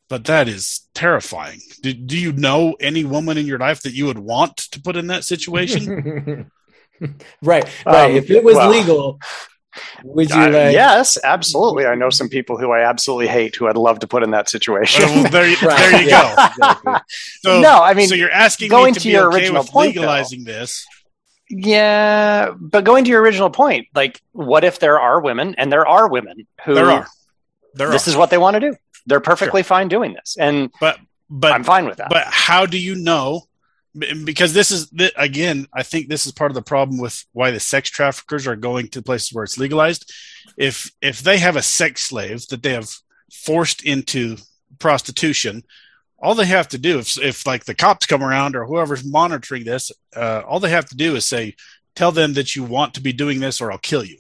but 0.09 0.25
that 0.27 0.49
is 0.49 0.89
terrifying. 0.95 1.61
Do, 1.83 1.93
do 1.93 2.19
you 2.19 2.33
know 2.33 2.77
any 2.81 3.05
woman 3.05 3.39
in 3.39 3.47
your 3.47 3.59
life 3.59 3.83
that 3.83 3.93
you 3.93 4.07
would 4.07 4.19
want 4.19 4.57
to 4.57 4.81
put 4.81 4.97
in 4.97 5.09
that 5.09 5.25
situation? 5.25 6.51
right, 7.43 7.65
right. 7.85 8.11
Um, 8.11 8.13
if 8.13 8.31
it 8.31 8.45
was 8.45 8.57
well, 8.57 8.71
legal, 8.71 9.19
would 10.05 10.31
you? 10.31 10.37
Uh, 10.37 10.71
yes, 10.73 11.19
absolutely. 11.23 11.87
I 11.87 11.95
know 11.95 12.11
some 12.11 12.29
people 12.29 12.57
who 12.57 12.73
I 12.73 12.89
absolutely 12.89 13.29
hate 13.29 13.57
who 13.57 13.69
I'd 13.69 13.77
love 13.77 13.99
to 14.01 14.07
put 14.07 14.23
in 14.23 14.31
that 14.31 14.49
situation. 14.49 15.05
well, 15.05 15.31
there, 15.31 15.57
right. 15.63 15.79
there 15.91 16.03
you 16.03 16.11
go. 16.11 16.35
Exactly. 16.49 16.95
So, 17.43 17.61
no, 17.61 17.83
I 17.83 17.95
mean, 17.95 18.09
so 18.09 18.15
you're 18.15 18.31
asking 18.31 18.71
going 18.71 18.95
to, 18.95 19.01
to 19.01 19.11
your 19.11 19.29
okay 19.29 19.39
original 19.39 19.65
point, 19.65 19.89
legalizing 19.89 20.45
though. 20.45 20.53
this. 20.53 20.87
Yeah, 21.49 22.55
but 22.59 22.85
going 22.85 23.05
to 23.05 23.11
your 23.11 23.23
original 23.23 23.51
point, 23.51 23.87
like, 23.95 24.21
what 24.33 24.65
if 24.65 24.81
there 24.81 24.99
are 24.99 25.21
women, 25.21 25.55
and 25.57 25.71
there 25.71 25.87
are 25.87 26.09
women 26.09 26.47
who 26.65 26.75
there 26.75 26.91
are, 26.91 27.07
there 27.75 27.91
this 27.91 28.09
are. 28.09 28.11
is 28.11 28.17
what 28.17 28.31
they 28.31 28.39
want 28.39 28.55
to 28.55 28.61
do. 28.61 28.77
They're 29.07 29.21
perfectly 29.21 29.63
sure. 29.63 29.69
fine 29.69 29.89
doing 29.89 30.15
this, 30.15 30.37
and 30.39 30.71
but 30.81 30.99
but 31.31 31.53
I'm 31.53 31.65
fine 31.65 31.87
with 31.87 31.99
that. 31.99 32.09
But 32.09 32.27
how 32.27 32.67
do 32.67 32.79
you 32.79 32.95
know? 32.95 33.43
Because 34.25 34.53
this 34.53 34.71
is 34.71 34.93
again, 35.17 35.67
I 35.73 35.83
think 35.83 36.09
this 36.09 36.27
is 36.27 36.33
part 36.33 36.51
of 36.51 36.55
the 36.55 36.63
problem 36.63 37.01
with 37.01 37.25
why 37.33 37.51
the 37.51 37.61
sex 37.61 37.89
traffickers 37.89 38.47
are 38.47 38.57
going 38.57 38.89
to 38.89 39.03
places 39.03 39.33
where 39.33 39.45
it's 39.45 39.59
legalized. 39.59 40.13
If 40.57 40.91
if 41.01 41.21
they 41.23 41.39
have 41.39 41.57
a 41.57 41.63
sex 41.63 42.03
slave 42.03 42.47
that 42.49 42.63
they 42.63 42.73
have 42.73 42.91
forced 43.33 43.85
into 43.85 44.37
prostitution, 44.79 45.63
all 46.19 46.35
they 46.35 46.47
have 46.47 46.69
to 46.69 46.79
do 46.79 46.99
if 46.99 47.19
if 47.21 47.47
like 47.47 47.65
the 47.65 47.75
cops 47.75 48.07
come 48.07 48.23
around 48.23 48.55
or 48.55 48.67
whoever's 48.67 49.05
monitoring 49.05 49.65
this, 49.65 49.91
uh, 50.15 50.43
all 50.47 50.61
they 50.61 50.71
have 50.71 50.89
to 50.91 50.97
do 50.97 51.17
is 51.17 51.25
say, 51.25 51.55
tell 51.95 52.13
them 52.13 52.35
that 52.35 52.55
you 52.55 52.65
want 52.65 52.95
to 52.95 53.01
be 53.01 53.13
doing 53.13 53.41
this 53.41 53.61
or 53.61 53.73
I'll 53.73 53.79
kill 53.79 54.05
you. 54.05 54.19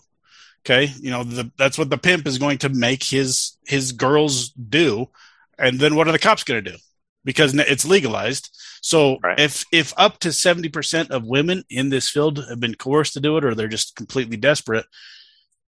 Okay, 0.66 0.92
you 1.00 1.12
know 1.12 1.22
the, 1.22 1.48
that's 1.56 1.78
what 1.78 1.90
the 1.90 1.96
pimp 1.96 2.26
is 2.26 2.38
going 2.38 2.58
to 2.58 2.68
make 2.68 3.04
his 3.04 3.56
his 3.64 3.92
girls 3.92 4.48
do, 4.50 5.08
and 5.56 5.78
then 5.78 5.94
what 5.94 6.08
are 6.08 6.12
the 6.12 6.18
cops 6.18 6.42
going 6.42 6.64
to 6.64 6.72
do? 6.72 6.76
Because 7.24 7.54
it's 7.54 7.84
legalized. 7.84 8.50
So 8.82 9.18
right. 9.22 9.38
if 9.38 9.64
if 9.72 9.94
up 9.96 10.18
to 10.20 10.32
seventy 10.32 10.68
percent 10.68 11.12
of 11.12 11.24
women 11.24 11.62
in 11.70 11.90
this 11.90 12.08
field 12.08 12.44
have 12.48 12.58
been 12.58 12.74
coerced 12.74 13.12
to 13.12 13.20
do 13.20 13.36
it, 13.36 13.44
or 13.44 13.54
they're 13.54 13.68
just 13.68 13.94
completely 13.94 14.36
desperate, 14.36 14.86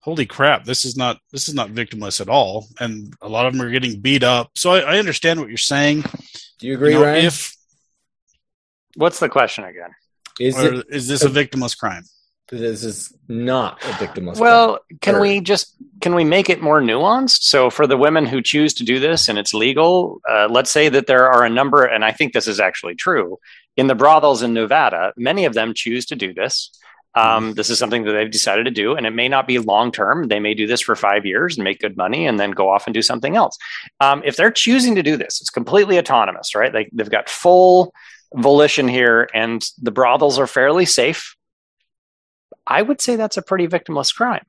holy 0.01 0.25
crap, 0.25 0.65
this 0.65 0.83
is 0.83 0.97
not 0.97 1.19
this 1.31 1.47
is 1.47 1.55
not 1.55 1.69
victimless 1.69 2.19
at 2.19 2.27
all, 2.27 2.67
and 2.77 3.13
a 3.21 3.29
lot 3.29 3.45
of 3.45 3.53
them 3.53 3.61
are 3.61 3.71
getting 3.71 4.01
beat 4.01 4.23
up. 4.23 4.51
So 4.57 4.71
I, 4.71 4.95
I 4.95 4.99
understand 4.99 5.39
what 5.39 5.47
you're 5.47 5.57
saying. 5.57 6.03
Do 6.59 6.67
you 6.67 6.73
agree, 6.73 6.91
You 6.91 6.99
know, 6.99 7.05
Ryan? 7.05 7.25
if 7.25 7.55
What's 8.95 9.21
the 9.21 9.29
question 9.29 9.63
again? 9.63 9.91
is 10.41 10.57
or 10.57 10.73
it 10.73 10.87
is 10.89 11.07
this 11.07 11.23
a 11.23 11.29
victimless 11.29 11.77
crime? 11.77 12.03
This 12.57 12.83
is 12.83 13.13
not 13.27 13.81
a 13.83 13.91
victimless? 13.93 14.37
Well, 14.37 14.79
can 15.01 15.15
Or- 15.15 15.21
we 15.21 15.41
just 15.41 15.75
can 16.01 16.15
we 16.15 16.23
make 16.23 16.49
it 16.49 16.61
more 16.61 16.81
nuanced? 16.81 17.41
So 17.41 17.69
for 17.69 17.85
the 17.85 17.97
women 17.97 18.25
who 18.25 18.41
choose 18.41 18.73
to 18.75 18.83
do 18.83 18.99
this 18.99 19.27
and 19.27 19.37
it's 19.37 19.53
legal, 19.53 20.21
uh, 20.29 20.47
let's 20.49 20.71
say 20.71 20.87
that 20.89 21.07
there 21.07 21.29
are 21.29 21.43
a 21.43 21.49
number, 21.49 21.83
and 21.83 22.05
I 22.05 22.11
think 22.11 22.33
this 22.33 22.47
is 22.47 22.59
actually 22.59 22.95
true 22.95 23.37
in 23.75 23.87
the 23.87 23.95
brothels 23.95 24.41
in 24.41 24.53
Nevada. 24.53 25.13
Many 25.17 25.45
of 25.45 25.53
them 25.53 25.73
choose 25.73 26.05
to 26.07 26.15
do 26.15 26.33
this. 26.33 26.71
Um, 27.15 27.53
this 27.55 27.69
is 27.69 27.79
something 27.79 28.03
that 28.05 28.13
they've 28.13 28.31
decided 28.31 28.65
to 28.65 28.71
do, 28.71 28.95
and 28.95 29.05
it 29.05 29.11
may 29.11 29.27
not 29.27 29.47
be 29.47 29.57
long 29.57 29.91
term. 29.91 30.27
They 30.27 30.39
may 30.39 30.53
do 30.53 30.67
this 30.67 30.79
for 30.79 30.95
five 30.95 31.25
years 31.25 31.57
and 31.57 31.63
make 31.63 31.79
good 31.79 31.97
money, 31.97 32.27
and 32.27 32.39
then 32.39 32.51
go 32.51 32.69
off 32.69 32.85
and 32.87 32.93
do 32.93 33.01
something 33.01 33.35
else. 33.35 33.57
Um, 33.99 34.21
if 34.23 34.37
they're 34.37 34.51
choosing 34.51 34.95
to 34.95 35.03
do 35.03 35.17
this, 35.17 35.41
it's 35.41 35.49
completely 35.49 35.97
autonomous, 35.97 36.55
right? 36.55 36.71
They, 36.71 36.87
they've 36.93 37.09
got 37.09 37.27
full 37.27 37.93
volition 38.35 38.87
here, 38.87 39.27
and 39.33 39.65
the 39.81 39.91
brothels 39.91 40.37
are 40.37 40.47
fairly 40.47 40.85
safe. 40.85 41.35
I 42.69 42.81
would 42.81 43.01
say 43.01 43.15
that's 43.15 43.37
a 43.37 43.41
pretty 43.41 43.67
victimless 43.67 44.13
crime. 44.15 44.45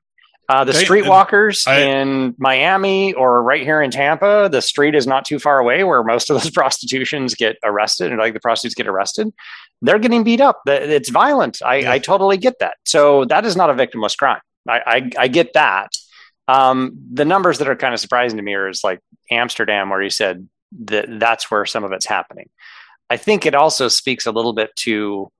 Uh, 0.49 0.63
the 0.65 0.71
Okay, 0.73 0.83
streetwalkers 0.85 1.65
I- 1.67 1.79
in 1.81 2.35
Miami 2.37 3.13
or 3.13 3.41
right 3.41 3.63
here 3.63 3.81
in 3.81 3.89
Tampa, 3.89 4.49
the 4.51 4.61
street 4.61 4.95
is 4.95 5.07
not 5.07 5.23
too 5.25 5.39
far 5.39 5.59
away 5.59 5.83
where 5.83 6.03
most 6.03 6.29
of 6.29 6.41
those 6.41 6.49
prostitutions 6.61 7.35
get 7.35 7.55
arrested 7.63 8.11
and 8.11 8.19
like 8.19 8.33
the 8.33 8.39
prostitutes 8.39 8.75
get 8.75 8.87
arrested. 8.87 9.29
They're 9.81 9.99
getting 9.99 10.23
beat 10.23 10.41
up. 10.41 10.61
It's 10.67 11.09
violent. 11.09 11.61
I, 11.65 11.75
Yeah. 11.77 11.91
I 11.93 11.99
totally 11.99 12.37
get 12.37 12.59
that. 12.59 12.75
So 12.85 13.25
that 13.25 13.45
is 13.45 13.55
not 13.55 13.69
a 13.69 13.73
victimless 13.73 14.17
crime. 14.17 14.41
I, 14.67 14.79
I, 14.85 15.09
I 15.19 15.27
get 15.29 15.53
that. 15.53 15.89
Um, 16.47 16.97
the 17.13 17.23
numbers 17.25 17.59
that 17.59 17.69
are 17.69 17.75
kind 17.75 17.93
of 17.93 17.99
surprising 18.01 18.37
to 18.37 18.43
me 18.43 18.53
are 18.55 18.67
is 18.67 18.83
like 18.83 18.99
Amsterdam, 19.31 19.89
where 19.89 20.01
you 20.01 20.09
said 20.09 20.49
that 20.85 21.05
that's 21.19 21.49
where 21.49 21.65
some 21.65 21.83
of 21.85 21.93
it's 21.93 22.05
happening. 22.05 22.49
I 23.09 23.15
think 23.17 23.45
it 23.45 23.55
also 23.55 23.87
speaks 23.87 24.25
a 24.25 24.31
little 24.31 24.53
bit 24.53 24.75
to 24.77 25.31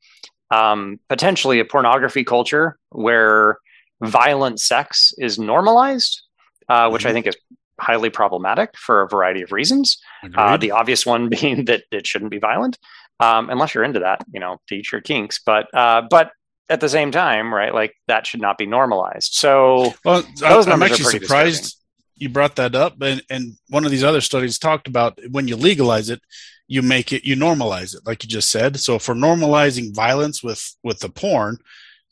um, 0.51 0.99
potentially 1.09 1.59
a 1.59 1.65
pornography 1.65 2.23
culture 2.23 2.77
where 2.89 3.57
violent 4.03 4.59
sex 4.59 5.13
is 5.17 5.39
normalized, 5.39 6.21
uh, 6.69 6.89
which 6.89 7.05
I 7.05 7.09
Mhm. 7.09 7.13
think 7.13 7.27
is 7.27 7.37
highly 7.79 8.09
problematic 8.11 8.77
for 8.77 9.01
a 9.01 9.07
variety 9.07 9.41
of 9.41 9.51
reasons. 9.51 9.97
Uh, 10.35 10.57
the 10.57 10.71
obvious 10.71 11.05
one 11.05 11.29
being 11.35 11.65
that 11.65 11.83
it 11.91 12.05
shouldn't 12.05 12.31
be 12.31 12.37
violent, 12.39 12.77
um, 13.19 13.49
unless 13.49 13.73
you're 13.73 13.83
into 13.83 13.99
that, 14.01 14.23
you 14.33 14.39
know, 14.39 14.57
eat 14.71 14.91
your 14.91 15.01
kinks. 15.01 15.39
But 15.43 15.67
uh, 15.73 16.03
but 16.09 16.31
at 16.69 16.79
the 16.79 16.89
same 16.89 17.11
time, 17.11 17.53
right, 17.53 17.73
like 17.73 17.95
that 18.07 18.25
should 18.27 18.41
not 18.41 18.57
be 18.57 18.65
normalized. 18.65 19.33
So 19.33 19.93
Well, 20.05 20.21
Those 20.37 20.43
I, 20.43 20.71
I'm 20.73 20.79
numbers 20.79 20.91
are 20.91 20.93
actually 20.93 21.19
pretty 21.19 21.25
surprised 21.25 21.77
you 22.21 22.29
brought 22.29 22.55
that 22.57 22.75
up, 22.75 23.01
and 23.01 23.23
and 23.29 23.57
one 23.69 23.83
of 23.83 23.91
these 23.91 24.03
other 24.03 24.21
studies 24.21 24.59
talked 24.59 24.87
about 24.87 25.19
when 25.31 25.47
you 25.47 25.55
legalize 25.55 26.09
it, 26.11 26.21
you 26.67 26.83
make 26.83 27.11
it, 27.11 27.25
you 27.25 27.35
normalize 27.35 27.95
it, 27.95 28.05
like 28.05 28.23
you 28.23 28.29
just 28.29 28.51
said. 28.51 28.79
So 28.79 28.95
if 28.95 29.07
we're 29.07 29.15
normalizing 29.15 29.95
violence 29.95 30.43
with 30.43 30.75
with 30.83 30.99
the 30.99 31.09
porn, 31.09 31.57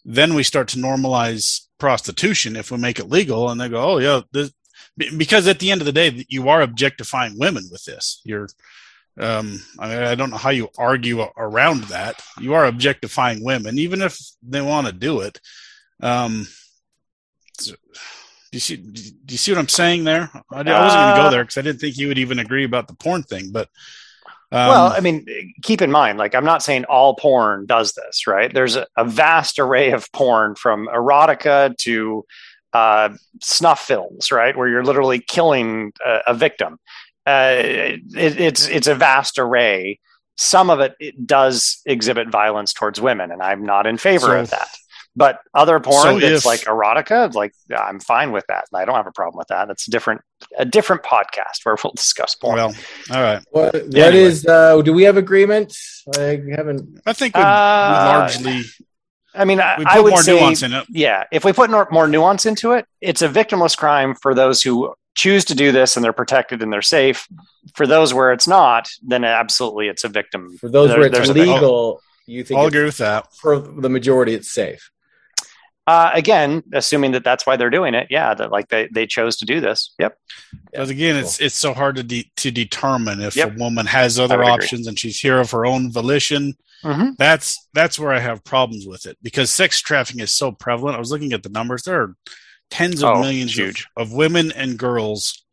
then 0.04 0.34
we 0.34 0.41
start 0.43 0.67
to 0.69 0.80
normalize 0.80 1.67
prostitution 1.78 2.56
if 2.56 2.72
we 2.72 2.78
make 2.78 3.00
it 3.00 3.08
legal, 3.08 3.50
and 3.50 3.62
they 3.62 3.69
go, 3.69 3.82
oh 3.82 3.98
yeah, 4.00 4.22
this, 4.32 4.52
because 4.98 5.48
at 5.48 5.60
the 5.60 5.69
end 5.69 5.82
of 5.82 5.86
the 5.86 5.91
day, 5.91 6.26
you 6.28 6.50
are 6.50 6.62
objectifying 6.62 7.38
women 7.38 7.69
with 7.72 7.86
this. 7.86 8.22
You're 8.26 8.48
um, 9.19 9.62
I, 9.78 9.89
mean, 9.89 10.04
I 10.04 10.15
don't 10.15 10.32
know 10.32 10.38
how 10.38 10.50
you 10.50 10.69
argue 10.78 11.22
around 11.38 11.84
that. 11.86 12.22
You 12.39 12.54
are 12.56 12.65
objectifying 12.65 13.43
women, 13.43 13.78
even 13.78 14.02
if 14.02 14.17
they 14.41 14.62
want 14.62 14.88
to 14.88 14.93
do 14.93 15.19
it. 15.19 15.39
Um, 16.02 16.48
so- 17.60 17.76
you 18.55 18.59
see? 18.59 18.75
Do 18.77 19.31
you 19.33 19.38
see 19.38 19.51
what 19.51 19.59
I'm 19.59 19.67
saying 19.69 20.03
there? 20.05 20.29
I, 20.33 20.39
I 20.41 20.57
wasn't 20.57 20.65
going 20.65 20.89
to 20.89 20.95
Uh, 20.95 21.23
go 21.23 21.31
there 21.31 21.43
because 21.43 21.57
I 21.57 21.62
didn't 21.62 21.79
think 21.79 21.97
you 21.97 22.07
would 22.07 22.17
even 22.17 22.39
agree 22.39 22.63
about 22.63 22.88
the 22.88 22.95
porn 22.95 23.23
thing. 23.23 23.51
But 23.51 23.69
um, 24.51 24.67
well, 24.69 24.88
I 24.88 24.99
mean, 24.99 25.25
keep 25.62 25.81
in 25.81 25.91
mind, 25.91 26.17
like 26.17 26.33
I'm 26.33 26.45
not 26.45 26.63
saying 26.63 26.85
all 26.85 27.15
porn 27.15 27.65
does 27.67 27.93
this, 27.93 28.25
right? 28.25 28.51
There's 28.53 28.75
a, 28.75 28.88
a 28.97 29.05
vast 29.05 29.59
array 29.59 29.91
of 29.91 30.12
porn 30.12 30.55
from 30.55 30.88
erotica 30.88 31.77
to 31.77 32.25
uh, 32.73 33.09
snuff 33.41 33.81
films, 33.81 34.31
right, 34.31 34.55
where 34.57 34.67
you're 34.67 34.83
literally 34.83 35.19
killing 35.19 35.93
a, 36.05 36.19
a 36.27 36.33
victim. 36.33 36.79
Uh, 37.27 37.53
it, 37.57 38.01
it's 38.15 38.67
it's 38.67 38.88
a 38.88 38.95
vast 38.95 39.38
array. 39.38 39.99
Some 40.38 40.69
of 40.69 40.79
it, 40.79 40.95
it 40.99 41.27
does 41.27 41.81
exhibit 41.85 42.29
violence 42.29 42.73
towards 42.73 42.99
women, 43.01 43.29
and 43.31 43.41
I'm 43.43 43.65
not 43.65 43.85
in 43.85 43.97
favor 43.97 44.27
So- 44.27 44.39
of 44.39 44.49
that. 44.51 44.69
But 45.19 45.39
other 45.53 45.79
porn 45.82 46.01
So 46.03 46.19
that's 46.19 46.39
if- 46.39 46.45
like 46.45 46.62
erotica, 46.62 47.34
like 47.34 47.53
I'm 47.77 47.99
fine 47.99 48.32
with 48.32 48.45
that. 48.47 48.65
I 48.73 48.86
don't 48.86 48.95
have 48.95 49.08
a 49.08 49.12
problem 49.12 49.38
with 49.38 49.49
that. 49.49 49.67
That's 49.67 49.88
a 49.88 49.91
different 49.91 50.21
a 50.58 50.65
different 50.65 51.03
podcast 51.03 51.58
where 51.63 51.75
we'll 51.84 51.93
discuss 51.93 52.36
porn. 52.36 52.55
well, 52.55 52.73
all 53.12 53.21
right. 53.21 53.41
What, 53.51 53.73
what 53.73 53.84
anyway. 53.95 54.15
is, 54.21 54.45
uh, 54.45 54.82
do 54.82 54.93
we 54.93 55.03
have 55.03 55.17
agreement? 55.17 55.75
I 56.17 56.41
haven't. 56.55 57.01
I 57.05 57.13
think 57.13 57.36
we, 57.36 57.41
Uh, 57.41 57.45
largely 57.45 58.62
I 59.36 59.45
mean, 59.45 59.60
I, 59.60 59.77
we 59.77 59.86
I 59.86 59.95
put 59.95 60.03
would 60.05 60.10
more 60.12 60.23
say, 60.23 60.39
nuance 60.39 60.63
in 60.63 60.73
it. 60.73 60.86
yeah, 60.89 61.25
if 61.32 61.43
we 61.45 61.53
put 61.53 61.69
more, 61.69 61.88
more 61.91 62.08
nuance 62.08 62.45
into 62.47 62.71
it, 62.71 62.86
it's 63.01 63.21
a 63.21 63.27
victimless 63.29 63.77
crime 63.77 64.15
for 64.15 64.34
those 64.34 64.63
who 64.63 64.93
choose 65.15 65.43
to 65.45 65.55
do 65.55 65.71
this 65.71 65.95
and 65.97 66.03
they're 66.03 66.13
protected 66.13 66.63
and 66.63 66.71
they're 66.73 66.82
safe. 66.82 67.27
For 67.75 67.86
those 67.86 68.13
where 68.13 68.32
it's 68.32 68.47
not, 68.47 68.89
then 69.05 69.23
absolutely 69.23 69.88
it's 69.88 70.03
a 70.03 70.10
victim. 70.10 70.58
For 70.58 70.69
those 70.69 70.89
There- 70.89 70.97
where 70.99 71.08
it's 71.08 71.15
there's 71.17 71.29
a 71.29 71.34
victim. 71.34 71.53
legal, 71.55 72.01
you 72.25 72.43
think 72.43 72.60
I'll 72.60 72.67
agree 72.67 72.86
with 72.86 72.97
that. 72.97 73.27
for 73.41 73.60
the 73.60 73.89
majority 73.89 74.34
it's 74.34 74.51
safe. 74.51 74.89
Uh, 75.89 76.12
again, 76.13 76.62
assuming 76.73 77.12
that 77.13 77.23
that's 77.23 77.47
why 77.47 77.56
they're 77.58 77.71
doing 77.71 77.95
it, 77.95 78.06
yeah, 78.12 78.36
that 78.36 78.52
like 78.52 78.67
they, 78.69 78.88
they 78.93 79.08
chose 79.08 79.38
to 79.38 79.45
do 79.45 79.60
this. 79.60 79.95
Yep. 79.97 80.15
Yeah, 80.71 80.80
But 80.82 80.89
again, 80.89 81.15
it's 81.15 81.39
it's 81.41 81.56
so 81.56 81.73
hard 81.73 81.95
to 81.95 82.04
de- 82.04 82.32
to 82.38 82.52
determine 82.52 83.21
if 83.21 83.36
Yep. 83.36 83.56
a 83.56 83.58
woman 83.58 83.88
has 83.88 84.19
other 84.19 84.38
would 84.38 84.43
agree. 84.43 84.54
options 84.54 84.86
and 84.88 84.99
she's 84.99 85.19
here 85.19 85.39
of 85.39 85.49
her 85.52 85.65
own 85.65 85.91
volition. 85.91 86.54
Mm-hmm. 86.84 87.12
That's 87.17 87.58
that's 87.73 87.97
where 87.97 88.13
I 88.13 88.19
have 88.19 88.43
problems 88.43 88.86
with 88.86 89.08
it 89.08 89.17
because 89.23 89.49
sex 89.49 89.82
trafficking 89.82 90.21
is 90.21 90.30
so 90.36 90.52
prevalent. 90.52 90.95
I 90.95 90.99
was 90.99 91.10
looking 91.12 91.34
at 91.34 91.41
the 91.41 91.49
numbers; 91.49 91.84
there 91.84 92.02
are 92.04 92.15
tens 92.69 93.02
of 93.02 93.10
Oh, 93.17 93.21
millions 93.21 93.58
of, 93.58 93.65
huge. 93.65 93.88
of 93.97 94.13
women 94.13 94.52
and 94.52 94.78
girls 94.78 95.43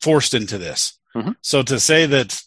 forced 0.00 0.34
into 0.34 0.56
this. 0.56 0.96
Mhm. 1.16 1.34
So 1.42 1.62
to 1.64 1.80
say 1.80 2.06
that, 2.06 2.40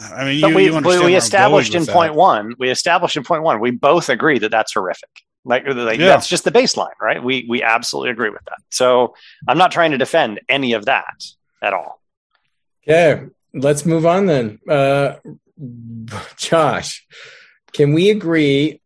I 0.00 0.24
mean, 0.24 0.38
you, 0.38 0.54
we, 0.54 0.66
you 0.66 0.70
we, 0.70 0.76
understand 0.76 0.84
we 0.84 1.04
where 1.04 1.08
I'm 1.10 1.14
established 1.16 1.72
going 1.72 1.82
in 1.82 1.86
with 1.86 1.94
point 1.94 2.12
that. 2.12 2.18
one, 2.18 2.54
we 2.60 2.70
established 2.70 3.16
in 3.16 3.24
point 3.24 3.42
one, 3.42 3.58
we 3.60 3.72
both 3.72 4.08
agree 4.08 4.38
that 4.38 4.50
that's 4.52 4.72
horrific. 4.72 5.10
Like, 5.44 5.66
like 5.66 5.98
Yeah. 5.98 6.06
that's 6.06 6.28
just 6.28 6.44
the 6.44 6.52
baseline, 6.52 6.92
right? 7.00 7.22
We, 7.22 7.46
we 7.48 7.62
absolutely 7.62 8.10
agree 8.10 8.30
with 8.30 8.44
that. 8.44 8.58
So 8.70 9.14
I'm 9.48 9.58
not 9.58 9.72
trying 9.72 9.90
to 9.92 9.98
defend 9.98 10.40
any 10.48 10.72
of 10.74 10.84
that 10.86 11.24
at 11.60 11.72
all. 11.72 12.00
Okay, 12.88 13.26
let's 13.54 13.84
move 13.86 14.06
on 14.06 14.26
then. 14.26 14.58
Uh, 14.68 15.14
Josh, 16.36 17.06
can 17.72 17.92
we 17.92 18.10
agree 18.10 18.80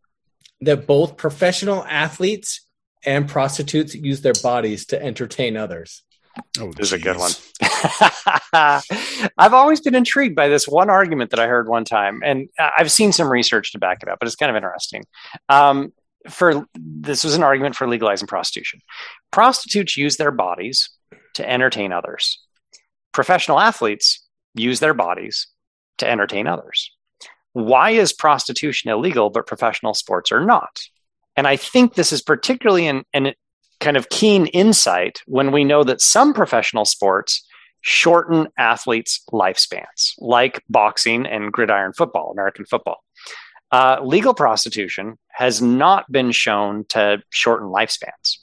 that 0.62 0.86
both 0.86 1.16
professional 1.16 1.84
athletes 1.84 2.66
and 3.04 3.28
prostitutes 3.28 3.94
use 3.94 4.20
their 4.22 4.34
bodies 4.42 4.86
to 4.86 5.02
entertain 5.02 5.56
others? 5.56 6.02
Oh, 6.58 6.70
This 6.72 6.88
is 6.88 6.92
a 6.92 6.98
good 6.98 7.16
one. 7.16 7.30
I've 9.38 9.54
always 9.54 9.80
been 9.80 9.94
intrigued 9.94 10.34
by 10.36 10.48
this 10.48 10.66
one 10.68 10.90
argument 10.90 11.30
that 11.30 11.40
I 11.40 11.46
heard 11.46 11.68
one 11.68 11.84
time, 11.84 12.20
and 12.24 12.48
I- 12.58 12.72
I've 12.78 12.92
seen 12.92 13.12
some 13.12 13.30
research 13.30 13.72
to 13.72 13.78
back 13.78 14.02
it 14.02 14.08
up, 14.08 14.18
but 14.18 14.26
it's 14.26 14.36
kind 14.36 14.50
of 14.50 14.56
interesting. 14.56 15.04
Um, 15.48 15.92
for 16.28 16.66
this 16.74 17.24
was 17.24 17.34
an 17.34 17.42
argument 17.42 17.76
for 17.76 17.88
legalizing 17.88 18.26
prostitution. 18.26 18.80
Prostitutes 19.30 19.96
use 19.96 20.16
their 20.16 20.30
bodies 20.30 20.90
to 21.34 21.48
entertain 21.48 21.92
others. 21.92 22.42
Professional 23.12 23.60
athletes 23.60 24.24
use 24.54 24.80
their 24.80 24.94
bodies 24.94 25.48
to 25.98 26.08
entertain 26.08 26.46
others. 26.46 26.92
Why 27.52 27.90
is 27.90 28.12
prostitution 28.12 28.90
illegal, 28.90 29.30
but 29.30 29.46
professional 29.46 29.94
sports 29.94 30.30
are 30.30 30.44
not? 30.44 30.80
And 31.36 31.46
I 31.46 31.56
think 31.56 31.94
this 31.94 32.12
is 32.12 32.22
particularly 32.22 32.86
an, 32.86 33.04
an 33.12 33.32
kind 33.80 33.96
of 33.96 34.08
keen 34.08 34.46
insight 34.46 35.20
when 35.26 35.52
we 35.52 35.64
know 35.64 35.84
that 35.84 36.00
some 36.00 36.32
professional 36.32 36.84
sports 36.84 37.46
shorten 37.82 38.48
athletes' 38.58 39.22
lifespans, 39.32 40.12
like 40.18 40.62
boxing 40.68 41.26
and 41.26 41.52
gridiron 41.52 41.92
football, 41.92 42.30
American 42.30 42.64
football. 42.64 43.04
Uh, 43.72 43.98
legal 44.02 44.34
prostitution 44.34 45.18
has 45.28 45.60
not 45.60 46.10
been 46.10 46.32
shown 46.32 46.84
to 46.84 47.22
shorten 47.30 47.68
lifespans, 47.68 48.38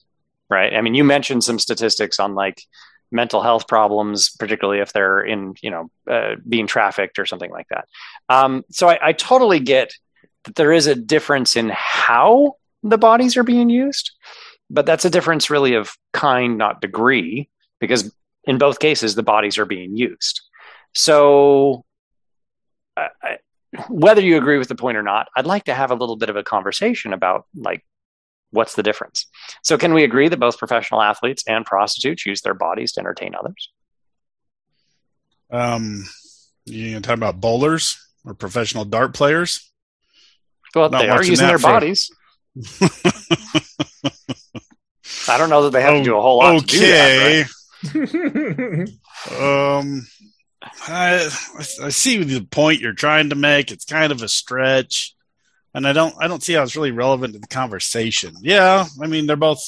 right? 0.49 0.73
I 0.73 0.81
mean, 0.81 0.95
you 0.95 1.03
mentioned 1.03 1.43
some 1.43 1.59
statistics 1.59 2.19
on 2.19 2.35
like 2.35 2.61
mental 3.11 3.41
health 3.41 3.67
problems, 3.67 4.29
particularly 4.29 4.81
if 4.81 4.91
they're 4.91 5.21
in, 5.21 5.55
you 5.61 5.71
know, 5.71 5.89
uh, 6.09 6.35
being 6.47 6.67
trafficked 6.67 7.19
or 7.19 7.25
something 7.25 7.51
like 7.51 7.67
that. 7.69 7.87
Um, 8.27 8.63
so 8.69 8.89
I, 8.89 9.09
I 9.09 9.13
totally 9.13 9.59
get 9.59 9.93
that 10.43 10.55
there 10.55 10.73
is 10.73 10.87
a 10.87 10.95
difference 10.95 11.55
in 11.55 11.71
how 11.73 12.57
the 12.81 12.97
bodies 12.97 13.37
are 13.37 13.43
being 13.43 13.69
used 13.69 14.11
but 14.73 14.87
that's 14.87 15.05
a 15.05 15.09
difference 15.09 15.51
really 15.51 15.75
of 15.75 15.95
kind, 16.13 16.57
not 16.57 16.81
degree, 16.81 17.47
because 17.79 18.11
in 18.45 18.57
both 18.57 18.79
cases 18.79 19.13
the 19.13 19.23
bodies 19.23 19.57
are 19.59 19.65
being 19.65 19.95
used. 19.95 20.41
So, 20.93 21.85
I, 22.97 23.37
whether 23.89 24.21
you 24.21 24.37
agree 24.37 24.57
with 24.57 24.67
the 24.67 24.75
point 24.75 24.97
or 24.97 25.03
not, 25.03 25.27
I'd 25.35 25.45
like 25.45 25.63
to 25.65 25.73
have 25.73 25.91
a 25.91 25.95
little 25.95 26.15
bit 26.15 26.29
of 26.29 26.35
a 26.35 26.43
conversation 26.43 27.13
about 27.13 27.45
like 27.55 27.83
What's 28.51 28.75
the 28.75 28.83
difference? 28.83 29.25
So, 29.63 29.79
can 29.79 29.95
we 29.95 30.03
agree 30.03 30.27
that 30.29 30.39
both 30.39 30.59
professional 30.59 31.01
athletes 31.01 31.43
and 31.47 31.65
prostitutes 31.65 32.23
use 32.23 32.41
their 32.41 32.53
bodies 32.53 32.91
to 32.91 32.99
entertain 32.99 33.33
others? 33.33 33.71
Um, 35.49 36.03
you 36.65 36.91
gonna 36.91 37.01
talk 37.01 37.17
about 37.17 37.41
bowlers 37.41 37.97
or 38.23 38.35
professional 38.35 38.85
dart 38.85 39.15
players? 39.15 39.71
Well, 40.75 40.91
Not 40.91 41.01
they 41.01 41.09
are 41.09 41.23
using 41.23 41.47
their 41.47 41.57
for- 41.57 41.67
bodies. 41.71 42.11
I 45.27 45.37
don't 45.39 45.49
know 45.49 45.63
that 45.63 45.71
they 45.71 45.81
have 45.81 45.95
to 45.97 46.03
do 46.03 46.15
a 46.15 46.21
whole 46.21 46.37
lot 46.37 46.63
do 46.67 46.79
that. 46.79 47.47
okay. 47.95 48.85
right? 48.85 48.89
Um, 49.79 50.05
I 50.87 51.29
I 51.81 51.89
see 51.89 52.23
the 52.23 52.41
point 52.45 52.79
you're 52.81 52.93
trying 52.93 53.29
to 53.29 53.35
make. 53.35 53.71
It's 53.71 53.85
kind 53.85 54.11
of 54.11 54.21
a 54.21 54.27
stretch, 54.27 55.15
and 55.73 55.87
I 55.87 55.93
don't 55.93 56.15
I 56.19 56.27
don't 56.27 56.43
see 56.43 56.53
how 56.53 56.63
it's 56.63 56.75
really 56.75 56.91
relevant 56.91 57.33
to 57.33 57.39
the 57.39 57.47
conversation. 57.47 58.33
Yeah, 58.41 58.85
I 59.01 59.07
mean 59.07 59.25
they're 59.27 59.35
both 59.35 59.63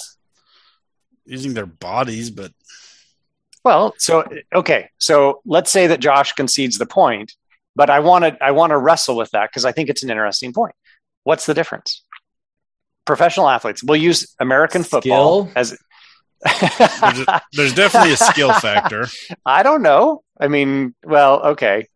using 1.26 1.54
their 1.54 1.66
bodies, 1.66 2.30
but 2.32 2.52
Well, 3.64 3.96
so 3.98 4.28
okay, 4.54 4.90
so 4.98 5.42
let's 5.46 5.72
say 5.72 5.88
that 5.88 6.00
Josh 6.00 6.34
concedes 6.34 6.78
the 6.78 6.86
point, 6.86 7.34
but 7.76 7.90
I 7.90 8.00
want 8.00 8.24
to 8.26 8.38
I 8.44 8.52
want 8.52 8.72
to 8.72 8.78
wrestle 8.78 9.16
with 9.18 9.32
that 9.32 9.50
because 9.50 9.66
I 9.66 9.72
think 9.72 9.90
it's 9.90 10.04
an 10.04 10.10
interesting 10.10 10.54
point. 10.54 10.76
What's 11.24 11.46
the 11.46 11.54
difference? 11.54 12.04
Professional 13.06 13.50
athletes 13.50 13.84
will 13.84 13.96
use 13.96 14.36
American 14.40 14.84
football 14.84 15.46
Skill? 15.50 15.54
as 15.56 15.78
there's, 17.02 17.20
a- 17.28 17.42
there's 17.54 17.74
definitely 17.74 18.12
a 18.14 18.18
skill 18.18 18.54
factor. 18.54 19.08
I 19.46 19.64
don't 19.64 19.82
know. 19.82 20.22
I 20.40 20.48
mean, 20.48 20.94
well, 21.04 21.42
okay. 21.48 21.88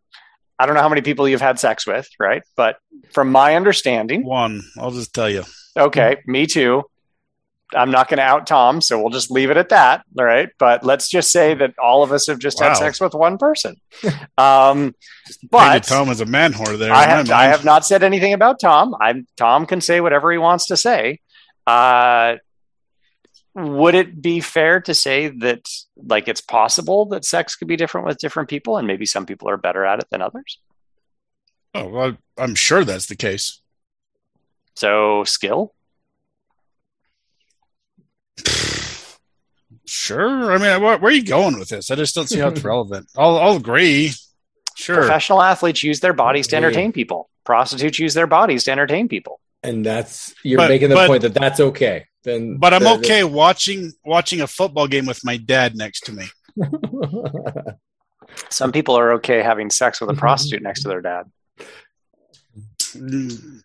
I 0.57 0.65
don't 0.65 0.75
know 0.75 0.81
how 0.81 0.89
many 0.89 1.01
people 1.01 1.27
you've 1.27 1.41
had 1.41 1.59
sex 1.59 1.87
with, 1.87 2.09
right? 2.19 2.43
But 2.55 2.77
from 3.13 3.31
my 3.31 3.55
understanding, 3.55 4.25
One, 4.25 4.61
I'll 4.77 4.91
just 4.91 5.13
tell 5.13 5.29
you. 5.29 5.43
okay, 5.77 6.17
me 6.25 6.45
too. 6.47 6.83
I'm 7.73 7.91
not 7.91 8.09
going 8.09 8.17
to 8.17 8.23
out 8.23 8.47
Tom, 8.47 8.81
so 8.81 8.99
we'll 8.99 9.11
just 9.11 9.29
leave 9.29 9.51
it 9.51 9.57
at 9.57 9.69
that, 9.69 10.03
all 10.17 10.25
right? 10.25 10.49
But 10.57 10.83
let's 10.83 11.07
just 11.07 11.31
say 11.31 11.53
that 11.53 11.77
all 11.77 12.01
of 12.01 12.11
us 12.11 12.25
have 12.27 12.39
just 12.39 12.59
had 12.59 12.73
sex 12.73 12.99
with 12.99 13.13
one 13.13 13.37
person. 13.37 13.75
Um, 14.37 14.95
but 15.51 15.83
Tom 15.83 16.07
as 16.09 16.21
a 16.21 16.25
man 16.25 16.53
whore 16.53 16.77
there. 16.77 16.93
I 16.93 17.03
have 17.03 17.29
I 17.29 17.43
have 17.45 17.65
not 17.65 17.85
said 17.85 18.03
anything 18.03 18.31
about 18.33 18.59
Tom. 18.59 18.95
I'm 18.99 19.27
Tom 19.35 19.65
can 19.65 19.81
say 19.81 19.99
whatever 19.99 20.31
he 20.31 20.37
wants 20.37 20.67
to 20.67 20.77
say. 20.77 21.19
Uh, 21.67 22.37
would 23.67 23.95
it 23.95 24.21
be 24.21 24.39
fair 24.39 24.79
to 24.81 24.93
say 24.93 25.27
that 25.39 25.67
like 25.95 26.27
it's 26.27 26.41
possible 26.41 27.05
that 27.07 27.25
sex 27.25 27.55
could 27.55 27.67
be 27.67 27.75
different 27.75 28.07
with 28.07 28.17
different 28.17 28.49
people, 28.49 28.77
and 28.77 28.87
maybe 28.87 29.05
some 29.05 29.25
people 29.25 29.49
are 29.49 29.57
better 29.57 29.85
at 29.85 29.99
it 29.99 30.07
than 30.11 30.21
others? 30.21 30.59
Oh, 31.75 31.87
well, 31.87 32.17
I'm 32.37 32.55
sure 32.55 32.83
that's 32.83 33.05
the 33.07 33.15
case. 33.15 33.61
So 34.75 35.23
skill. 35.23 35.73
Sure. 39.85 40.51
I 40.51 40.57
mean, 40.57 40.81
where, 40.81 40.97
where 40.97 41.11
are 41.11 41.15
you 41.15 41.23
going 41.23 41.57
with 41.57 41.69
this? 41.69 41.89
I 41.91 41.95
just 41.95 42.13
don't 42.15 42.27
see 42.27 42.39
how 42.39 42.49
it's 42.49 42.63
relevant. 42.63 43.07
I'll, 43.17 43.37
I'll 43.37 43.55
agree. 43.57 44.11
Sure. 44.75 44.95
Professional 44.97 45.41
athletes 45.41 45.83
use 45.83 45.99
their 45.99 46.13
bodies 46.13 46.47
to 46.47 46.55
Agree. 46.57 46.67
entertain 46.67 46.91
people. 46.91 47.29
Prostitutes 47.43 47.99
use 47.99 48.13
their 48.13 48.27
bodies 48.27 48.63
to 48.65 48.71
entertain 48.71 49.07
people. 49.09 49.39
and 49.63 49.85
that's 49.85 50.33
you're 50.43 50.57
But- 50.57 50.69
making 50.69 50.89
the 50.89 50.95
but- 50.95 51.07
point 51.07 51.21
that 51.23 51.33
that's 51.33 51.59
okay. 51.59 52.05
Then, 52.23 52.57
But 52.57 52.73
I'm 52.73 52.83
the- 52.83 52.95
okay 52.95 53.23
watching 53.23 53.93
watching 54.03 54.41
a 54.41 54.47
football 54.47 54.87
game 54.87 55.05
with 55.05 55.23
my 55.23 55.37
dad 55.37 55.75
next 55.75 56.01
to 56.05 56.11
me. 56.11 56.25
Some 58.49 58.71
people 58.71 58.97
are 58.97 59.13
okay 59.13 59.41
having 59.41 59.69
sex 59.69 59.99
with 60.01 60.09
a 60.09 60.13
prostitute 60.13 60.61
next 60.61 60.81
to 60.83 60.87
their 60.89 61.01
dad. 61.01 61.23
Mm, 62.93 63.61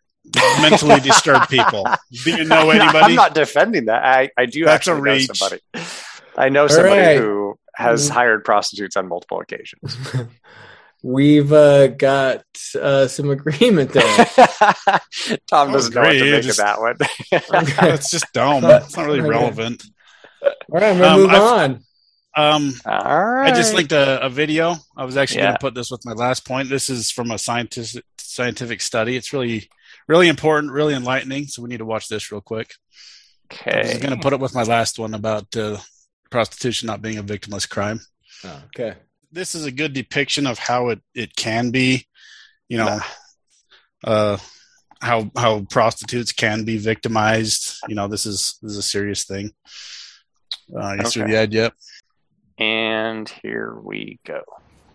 Mentally 0.62 1.00
disturbed 1.00 1.48
people. 1.48 1.86
Do 2.24 2.30
you 2.36 2.44
know 2.44 2.70
anybody? 2.70 2.98
I'm 2.98 3.14
not 3.14 3.34
defending 3.34 3.86
that. 3.86 4.02
I, 4.04 4.30
I 4.38 4.46
do 4.46 4.64
That's 4.64 4.88
a 4.88 4.92
actually 4.92 5.26
know 5.26 5.34
somebody. 5.34 5.62
I 6.36 6.48
know 6.48 6.66
somebody 6.66 7.00
right. 7.00 7.18
who 7.18 7.58
has 7.76 8.08
Mhm. 8.08 8.12
hired 8.14 8.44
prostitutes 8.44 8.96
on 8.96 9.06
multiple 9.08 9.40
occasions. 9.40 9.96
We've 11.06 11.52
uh, 11.52 11.88
got 11.88 12.44
uh, 12.80 13.08
some 13.08 13.28
agreement 13.28 13.92
there. 13.92 14.26
Tom 15.50 15.70
doesn't 15.70 15.94
know 15.94 16.00
what 16.00 16.12
to 16.12 16.16
agree, 16.16 16.30
make 16.32 16.42
just- 16.44 16.58
of 16.58 16.64
that 16.64 16.80
one. 16.80 16.96
That's 17.78 18.10
just 18.10 18.32
dumb. 18.32 18.64
It's 18.64 18.96
not 18.96 19.04
really 19.04 19.20
Okay. 19.20 19.28
relevant. 19.28 19.84
All 20.42 20.50
right, 20.70 20.82
I'm 20.84 20.98
gonna 20.98 21.14
Um, 21.14 21.20
move 21.20 21.30
I've- 21.30 21.38
on. 21.40 21.80
Um, 22.36 22.74
All 22.86 23.24
right. 23.24 23.52
I 23.52 23.54
just 23.54 23.74
linked 23.74 23.92
a, 23.92 24.24
a 24.24 24.30
video. 24.30 24.76
I 24.96 25.04
was 25.04 25.16
actually 25.18 25.40
Yeah. 25.42 25.48
going 25.48 25.54
to 25.56 25.60
put 25.60 25.74
this 25.74 25.90
with 25.90 26.04
my 26.06 26.14
last 26.14 26.44
point. 26.46 26.68
This 26.70 26.88
is 26.90 27.10
from 27.10 27.30
a 27.30 27.38
scientific 27.38 28.02
scientific 28.18 28.80
study. 28.80 29.14
It's 29.14 29.32
really 29.34 29.68
really 30.08 30.28
important, 30.28 30.72
really 30.72 30.94
enlightening. 30.94 31.46
So 31.48 31.62
we 31.62 31.68
need 31.68 31.78
to 31.78 31.84
watch 31.84 32.08
this 32.08 32.32
real 32.32 32.40
quick. 32.40 32.74
Okay. 33.52 33.70
I 33.72 33.78
was 33.82 33.90
okay. 33.90 33.98
going 34.00 34.16
to 34.16 34.22
put 34.22 34.32
it 34.32 34.40
with 34.40 34.54
my 34.54 34.62
last 34.64 34.98
one 34.98 35.14
about 35.14 35.54
uh, 35.56 35.76
prostitution 36.30 36.86
not 36.86 37.02
being 37.02 37.18
a 37.18 37.22
victimless 37.22 37.68
crime. 37.68 38.00
Oh, 38.42 38.62
okay. 38.74 38.94
This 39.34 39.56
is 39.56 39.64
a 39.64 39.72
good 39.72 39.92
depiction 39.92 40.46
of 40.46 40.58
how 40.60 40.90
it, 40.90 41.00
it 41.14 41.34
can 41.34 41.70
be. 41.72 42.06
You 42.68 42.78
know, 42.78 43.00
uh, 44.04 44.38
how 45.02 45.30
how 45.36 45.62
prostitutes 45.70 46.30
can 46.32 46.64
be 46.64 46.78
victimized. 46.78 47.78
You 47.88 47.96
know, 47.96 48.06
this 48.06 48.26
is 48.26 48.58
this 48.62 48.72
is 48.72 48.78
a 48.78 48.82
serious 48.82 49.24
thing. 49.24 49.52
Uh, 50.74 50.94
you 50.98 51.04
see 51.06 51.20
Okay. 51.22 51.32
the 51.32 51.38
ad 51.38 51.52
yet? 51.52 51.72
And 52.58 53.28
here 53.42 53.74
we 53.74 54.18
go. 54.24 54.42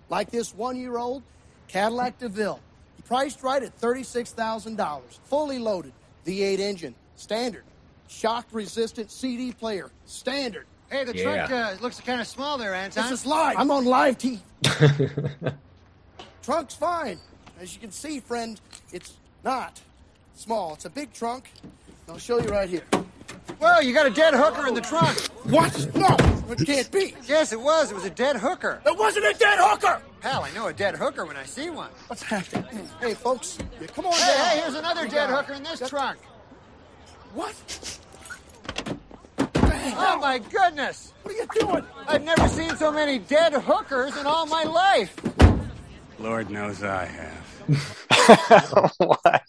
like 0.09 0.31
this 0.31 0.55
one-year-old 0.55 1.21
Cadillac 1.67 2.17
DeVille. 2.17 2.61
Priced 3.05 3.43
right 3.43 3.61
at 3.61 3.79
$36,000. 3.79 5.01
Fully 5.25 5.59
loaded. 5.59 5.91
V8 6.25 6.59
engine. 6.59 6.95
Standard. 7.15 7.63
Shock-resistant 8.07 9.11
CD 9.11 9.51
player. 9.51 9.91
Standard. 10.05 10.65
Hey, 10.89 11.03
the 11.03 11.15
Yeah. 11.15 11.45
trunk 11.47 11.51
uh, 11.51 11.81
looks 11.83 11.99
kind 12.01 12.19
of 12.19 12.27
small 12.27 12.57
there, 12.57 12.73
Anton. 12.73 13.09
This 13.09 13.19
is 13.21 13.25
live. 13.25 13.57
I'm 13.57 13.69
on 13.71 13.85
live 13.85 14.17
TV. 14.17 14.39
Trunk's 16.43 16.73
fine. 16.75 17.19
As 17.61 17.73
you 17.75 17.79
can 17.81 17.91
see, 17.91 18.19
friend, 18.19 18.59
it's 18.91 19.13
not 19.43 19.79
small. 20.35 20.73
It's 20.73 20.85
a 20.85 20.89
big 20.89 21.13
trunk. 21.13 21.51
I'll 22.07 22.17
show 22.17 22.39
you 22.41 22.49
right 22.49 22.67
here. 22.69 22.83
Well, 23.59 23.83
you 23.83 23.93
got 23.93 24.07
a 24.07 24.09
dead 24.09 24.33
hooker 24.33 24.67
in 24.67 24.73
the 24.73 24.81
trunk. 24.81 25.19
What? 25.43 25.95
No, 25.95 26.15
it 26.49 26.65
can't 26.65 26.89
be. 26.91 27.13
Yes, 27.27 27.51
it 27.51 27.59
was. 27.59 27.91
It 27.91 27.95
was 27.95 28.05
a 28.05 28.09
dead 28.09 28.37
hooker. 28.37 28.81
It 28.85 28.97
wasn't 28.97 29.25
a 29.25 29.33
dead 29.37 29.59
hooker. 29.59 30.01
Pal, 30.21 30.43
I 30.43 30.51
know 30.51 30.67
a 30.67 30.73
dead 30.73 30.95
hooker 30.95 31.25
when 31.25 31.37
I 31.37 31.43
see 31.43 31.69
one. 31.69 31.89
What's 32.07 32.23
happening? 32.23 32.89
Hey, 32.99 33.13
folks, 33.13 33.57
yeah, 33.79 33.87
come 33.87 34.05
on 34.05 34.13
Hey, 34.13 34.19
down. 34.37 34.45
hey, 34.47 34.59
here's 34.61 34.75
another 34.75 35.07
dead 35.07 35.29
hooker 35.29 35.53
in 35.53 35.63
this 35.63 35.87
trunk. 35.87 36.17
What? 37.33 37.53
Oh 39.95 40.17
my 40.19 40.39
goodness! 40.39 41.13
What 41.23 41.35
are 41.35 41.37
you 41.37 41.47
doing? 41.59 41.85
I've 42.07 42.23
never 42.23 42.47
seen 42.47 42.75
so 42.75 42.91
many 42.91 43.19
dead 43.19 43.53
hookers 43.53 44.15
in 44.17 44.25
all 44.25 44.45
my 44.45 44.63
life. 44.63 45.15
Lord 46.19 46.49
knows 46.49 46.83
I 46.83 47.05
have. 47.05 48.93
what? 48.97 49.43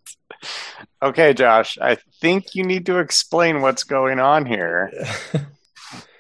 Okay, 1.03 1.35
Josh. 1.35 1.79
I 1.81 1.97
think 2.21 2.55
you 2.55 2.65
need 2.65 2.87
to 2.87 2.99
explain 2.99 3.61
what's 3.63 3.85
going 3.85 4.21
on 4.21 4.47
here. 4.47 4.93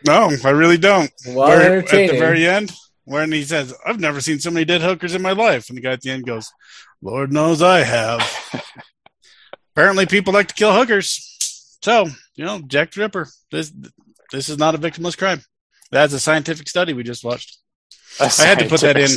No, 0.06 0.30
I 0.44 0.50
really 0.50 0.78
don't. 0.78 1.10
While 1.26 1.48
Where- 1.48 1.78
at 1.80 1.88
the 1.88 2.08
very 2.18 2.46
end, 2.46 2.72
when 3.04 3.32
he 3.32 3.42
says, 3.42 3.74
"I've 3.84 4.00
never 4.00 4.20
seen 4.20 4.38
so 4.38 4.50
many 4.50 4.64
dead 4.64 4.80
hookers 4.80 5.14
in 5.14 5.20
my 5.20 5.32
life," 5.32 5.68
and 5.68 5.76
the 5.76 5.82
guy 5.82 5.92
at 5.92 6.00
the 6.00 6.10
end 6.10 6.24
goes, 6.26 6.50
"Lord 7.02 7.32
knows 7.32 7.60
I 7.60 7.80
have." 7.82 8.22
Apparently, 9.76 10.06
people 10.06 10.32
like 10.32 10.48
to 10.48 10.54
kill 10.54 10.72
hookers. 10.72 11.76
So, 11.82 12.08
you 12.34 12.44
know, 12.44 12.60
Jack 12.66 12.92
the 12.92 13.02
Ripper. 13.02 13.28
This 13.50 13.72
this 14.32 14.48
is 14.48 14.58
not 14.58 14.74
a 14.74 14.78
victimless 14.78 15.16
crime. 15.16 15.40
That's 15.90 16.12
a 16.12 16.20
scientific 16.20 16.68
study 16.68 16.92
we 16.92 17.02
just 17.02 17.24
watched. 17.24 17.58
I 18.20 18.26
had 18.44 18.58
to 18.58 18.68
put 18.68 18.80
that 18.82 18.96
in. 18.96 19.08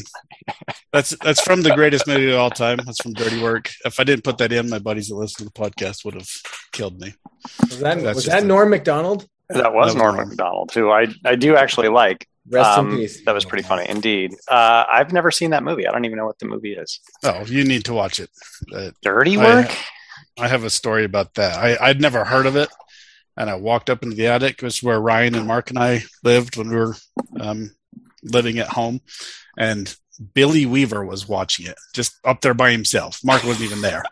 That's 0.92 1.16
that's 1.24 1.42
from 1.42 1.62
the 1.62 1.74
greatest 1.76 2.08
movie 2.08 2.32
of 2.32 2.40
all 2.40 2.50
time. 2.52 2.80
That's 2.86 3.02
from 3.02 3.14
Dirty 3.14 3.42
Work. 3.42 3.72
If 3.86 4.00
I 4.00 4.04
didn't 4.04 4.24
put 4.24 4.38
that 4.38 4.52
in, 4.52 4.70
my 4.70 4.80
buddies 4.80 5.08
that 5.10 5.16
listen 5.16 5.46
to 5.48 5.52
the 5.54 5.60
podcast 5.60 6.06
would 6.06 6.14
have 6.14 6.30
killed 6.72 7.00
me. 7.02 7.14
Was 7.62 7.80
that, 7.80 8.02
That's 8.04 8.16
was 8.16 8.26
that 8.26 8.44
a- 8.44 8.46
Norm 8.46 8.70
Macdonald? 8.70 9.28
That 9.50 9.74
was 9.74 9.94
That 9.94 10.00
Norm 10.00 10.16
Norm. 10.16 10.30
Macdonald, 10.30 10.72
who 10.74 10.90
I, 10.92 11.08
I 11.26 11.36
do 11.36 11.56
actually 11.56 11.90
like. 11.90 12.28
Rest 12.50 12.78
Um, 12.78 12.92
in 12.92 12.98
peace. 12.98 13.24
That 13.26 13.34
was 13.34 13.46
pretty 13.46 13.64
funny 13.64 13.88
indeed. 13.90 14.34
Uh, 14.50 14.84
I've 14.92 15.14
never 15.14 15.32
seen 15.32 15.52
that 15.52 15.64
movie. 15.64 15.88
I 15.88 15.92
don't 15.92 16.04
even 16.06 16.18
know 16.18 16.26
what 16.26 16.40
the 16.40 16.46
movie 16.48 16.74
is. 16.74 17.00
Oh, 17.24 17.44
you 17.46 17.64
need 17.64 17.86
to 17.86 17.94
watch 17.94 18.20
it. 18.20 18.30
Uh, 18.74 18.92
Dirty 19.02 19.38
I- 19.38 19.44
Work? 19.44 19.72
I 20.40 20.48
have 20.48 20.64
a 20.64 20.70
story 20.70 21.04
about 21.06 21.34
that. 21.36 21.58
I, 21.58 21.78
I'd 21.90 22.02
never 22.02 22.24
heard 22.26 22.46
of 22.46 22.56
it. 22.56 22.70
And 23.36 23.50
I 23.50 23.56
walked 23.56 23.90
up 23.90 24.04
into 24.04 24.16
the 24.16 24.28
attic, 24.28 24.62
which 24.62 24.78
is 24.78 24.84
where 24.84 25.00
Ryan 25.00 25.36
and 25.36 25.48
Mark 25.48 25.70
and 25.70 25.80
I 25.80 26.04
lived 26.24 26.56
when 26.58 26.70
we 26.70 26.76
were 26.76 26.96
um, 27.40 27.72
living 28.24 28.60
at 28.60 28.68
home. 28.68 29.02
And 29.58 29.94
Billy 30.34 30.66
Weaver 30.66 31.04
was 31.04 31.28
watching 31.28 31.66
it, 31.66 31.76
just 31.94 32.16
up 32.24 32.42
there 32.42 32.54
by 32.54 32.72
himself. 32.72 33.20
Mark 33.24 33.44
wasn't 33.44 33.66
even 33.66 33.82
there. 33.82 34.04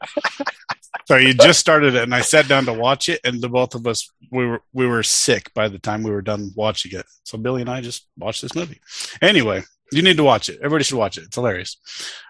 so 1.05 1.17
he 1.17 1.33
just 1.33 1.59
started 1.59 1.95
it, 1.95 2.03
and 2.03 2.15
I 2.15 2.21
sat 2.21 2.47
down 2.47 2.65
to 2.65 2.73
watch 2.73 3.09
it, 3.09 3.21
and 3.23 3.41
the 3.41 3.49
both 3.49 3.75
of 3.75 3.85
us 3.85 4.09
we 4.31 4.47
were 4.47 4.61
we 4.73 4.87
were 4.87 5.03
sick 5.03 5.53
by 5.53 5.67
the 5.67 5.79
time 5.79 6.03
we 6.03 6.11
were 6.11 6.21
done 6.21 6.51
watching 6.55 6.97
it. 6.97 7.05
So 7.23 7.37
Billy 7.37 7.61
and 7.61 7.69
I 7.69 7.81
just 7.81 8.07
watched 8.17 8.41
this 8.41 8.55
movie. 8.55 8.79
Anyway, 9.21 9.63
you 9.91 10.01
need 10.01 10.17
to 10.17 10.23
watch 10.23 10.49
it. 10.49 10.57
Everybody 10.57 10.83
should 10.83 10.97
watch 10.97 11.17
it. 11.17 11.25
It's 11.25 11.35
hilarious. 11.35 11.77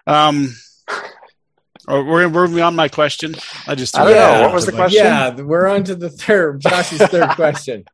Um, 0.06 0.54
Or 1.88 2.04
we're 2.04 2.28
we're 2.28 2.48
beyond 2.48 2.76
my 2.76 2.88
question. 2.88 3.34
I 3.66 3.74
just 3.74 3.96
I 3.98 4.04
don't 4.04 4.12
know. 4.12 4.18
Yeah. 4.18 4.40
What 4.42 4.54
was 4.54 4.66
the 4.66 4.72
question? 4.72 5.04
Yeah, 5.04 5.34
we're 5.34 5.66
on 5.66 5.84
to 5.84 5.94
the 5.94 6.10
third, 6.10 6.60
Josh's 6.60 7.02
third 7.02 7.30
question. 7.36 7.84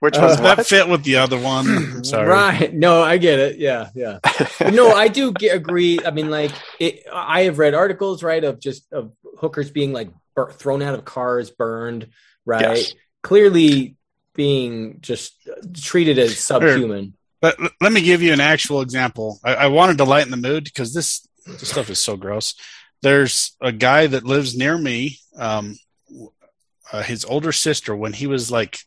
Which 0.00 0.16
Uh, 0.18 0.22
was 0.22 0.36
that 0.40 0.66
fit 0.66 0.88
with 0.88 1.02
the 1.04 1.16
other 1.16 1.38
one. 1.38 2.04
Sorry. 2.04 2.28
Right. 2.28 2.72
No, 2.74 3.02
I 3.02 3.16
get 3.16 3.38
it. 3.38 3.58
Yeah, 3.58 3.88
yeah. 3.94 4.18
But 4.58 4.74
no, 4.74 4.90
I 4.92 5.08
do 5.08 5.32
get, 5.32 5.56
agree. 5.56 5.98
I 6.04 6.10
mean, 6.10 6.30
like, 6.30 6.50
it, 6.78 7.04
I 7.10 7.42
have 7.42 7.58
read 7.58 7.72
articles, 7.74 8.22
right, 8.22 8.42
of 8.44 8.60
just 8.60 8.92
of 8.92 9.12
hookers 9.38 9.70
being 9.70 9.92
like 9.92 10.10
bur- 10.34 10.50
thrown 10.52 10.82
out 10.82 10.94
of 10.94 11.04
cars, 11.06 11.50
burned, 11.50 12.08
right? 12.44 12.60
Yes. 12.76 12.94
Clearly 13.22 13.96
being 14.34 14.98
just 15.00 15.36
treated 15.74 16.18
as 16.18 16.38
subhuman. 16.38 17.14
But 17.40 17.56
let 17.80 17.92
me 17.92 18.02
give 18.02 18.20
you 18.20 18.32
an 18.32 18.40
actual 18.40 18.80
example. 18.82 19.38
I, 19.44 19.54
I 19.54 19.66
wanted 19.68 19.98
to 19.98 20.04
lighten 20.04 20.30
the 20.30 20.36
mood 20.36 20.64
because 20.64 20.92
this, 20.92 21.26
this 21.46 21.70
stuff 21.70 21.88
is 21.88 21.98
so 22.02 22.16
gross. 22.16 22.54
There's 23.04 23.54
a 23.60 23.70
guy 23.70 24.06
that 24.06 24.24
lives 24.24 24.56
near 24.56 24.78
me. 24.78 25.18
Um, 25.36 25.76
uh, 26.90 27.02
his 27.02 27.26
older 27.26 27.52
sister, 27.52 27.94
when 27.94 28.14
he 28.14 28.26
was 28.26 28.50
like 28.50 28.78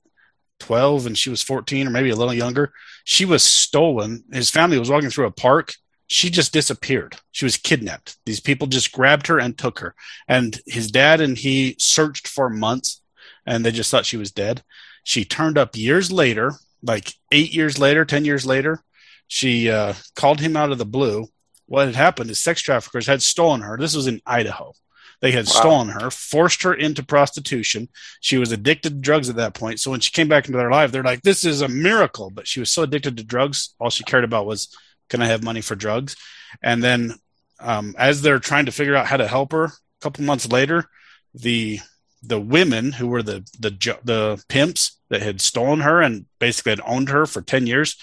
12 0.62 1.06
and 1.06 1.15
she 1.15 1.30
was 1.30 1.43
14 1.43 1.86
or 1.86 1.91
maybe 1.91 2.10
a 2.10 2.15
little 2.15 2.34
younger, 2.34 2.73
she 3.03 3.25
was 3.25 3.43
stolen. 3.43 4.23
His 4.34 4.49
family 4.49 4.80
was 4.80 4.89
walking 4.89 5.12
through 5.12 5.27
a 5.27 5.32
park. 5.32 5.75
She 6.08 6.32
just 6.32 6.51
disappeared. 6.51 7.17
She 7.32 7.45
was 7.45 7.58
kidnapped. 7.58 8.17
These 8.25 8.39
people 8.39 8.65
just 8.65 8.91
grabbed 8.91 9.27
her 9.27 9.38
and 9.38 9.56
took 9.56 9.77
her. 9.82 9.93
And 10.27 10.60
his 10.65 10.89
dad 10.89 11.21
and 11.21 11.38
he 11.38 11.75
searched 11.77 12.27
for 12.27 12.49
months 12.49 13.03
and 13.45 13.63
they 13.63 13.71
just 13.71 13.91
thought 13.91 14.08
she 14.08 14.17
was 14.17 14.32
dead. 14.32 14.63
She 15.03 15.25
turned 15.25 15.60
up 15.60 15.77
years 15.77 16.12
later, 16.12 16.53
like 16.82 17.13
eight 17.32 17.53
years 17.53 17.77
later, 17.77 18.03
10 18.03 18.25
years 18.25 18.47
later. 18.47 18.82
She 19.27 19.69
uh, 19.69 19.93
called 20.15 20.39
him 20.39 20.58
out 20.58 20.71
of 20.71 20.80
the 20.80 20.86
blue. 20.86 21.27
What 21.67 21.86
had 21.86 21.95
happened 21.95 22.30
is 22.32 22.39
sex 22.43 22.62
traffickers 22.62 23.08
had 23.08 23.21
stolen 23.21 23.62
her. 23.62 23.77
This 23.77 23.95
was 23.95 24.08
in 24.08 24.21
Idaho. 24.25 24.73
They 25.21 25.32
had 25.32 25.45
Wow. 25.47 25.51
stolen 25.51 25.88
her, 25.89 26.12
forced 26.12 26.63
her 26.63 26.73
into 26.73 27.03
prostitution. 27.03 27.89
She 28.21 28.38
was 28.38 28.51
addicted 28.51 28.89
to 28.89 29.01
drugs 29.01 29.30
at 29.30 29.36
that 29.38 29.53
point. 29.53 29.80
So 29.80 29.91
when 29.91 29.99
she 29.99 30.12
came 30.12 30.27
back 30.27 30.45
into 30.45 30.58
their 30.58 30.71
life, 30.71 30.91
they're 30.91 31.03
like, 31.03 31.23
this 31.23 31.43
is 31.43 31.62
a 31.62 31.67
miracle. 31.67 32.30
But 32.30 32.47
she 32.47 32.60
was 32.60 32.71
so 32.71 32.84
addicted 32.84 33.17
to 33.17 33.23
drugs, 33.23 33.73
all 33.80 33.89
she 33.89 34.03
cared 34.03 34.23
about 34.23 34.45
was, 34.45 34.75
can 35.10 35.21
I 35.21 35.27
have 35.27 35.43
money 35.43 35.62
for 35.62 35.75
drugs? 35.75 36.15
And 36.62 36.84
then 36.84 37.15
um, 37.60 37.95
as 37.97 38.21
they're 38.21 38.39
trying 38.39 38.67
to 38.67 38.71
figure 38.71 38.95
out 38.95 39.08
how 39.08 39.17
to 39.17 39.27
help 39.27 39.51
her, 39.51 39.65
a 39.65 39.71
couple 40.01 40.23
months 40.23 40.47
later, 40.47 40.86
the 41.34 41.80
the 42.23 42.39
women 42.39 42.91
who 42.93 43.08
were 43.08 43.21
the 43.23 43.47
the 43.60 43.69
the 44.03 44.43
pimps 44.49 44.99
that 45.10 45.21
had 45.21 45.39
stolen 45.39 45.82
her 45.82 46.01
and 46.01 46.25
basically 46.39 46.71
had 46.71 46.82
owned 46.86 47.10
her 47.10 47.25
for 47.27 47.41
10 47.41 47.67
years 47.67 47.95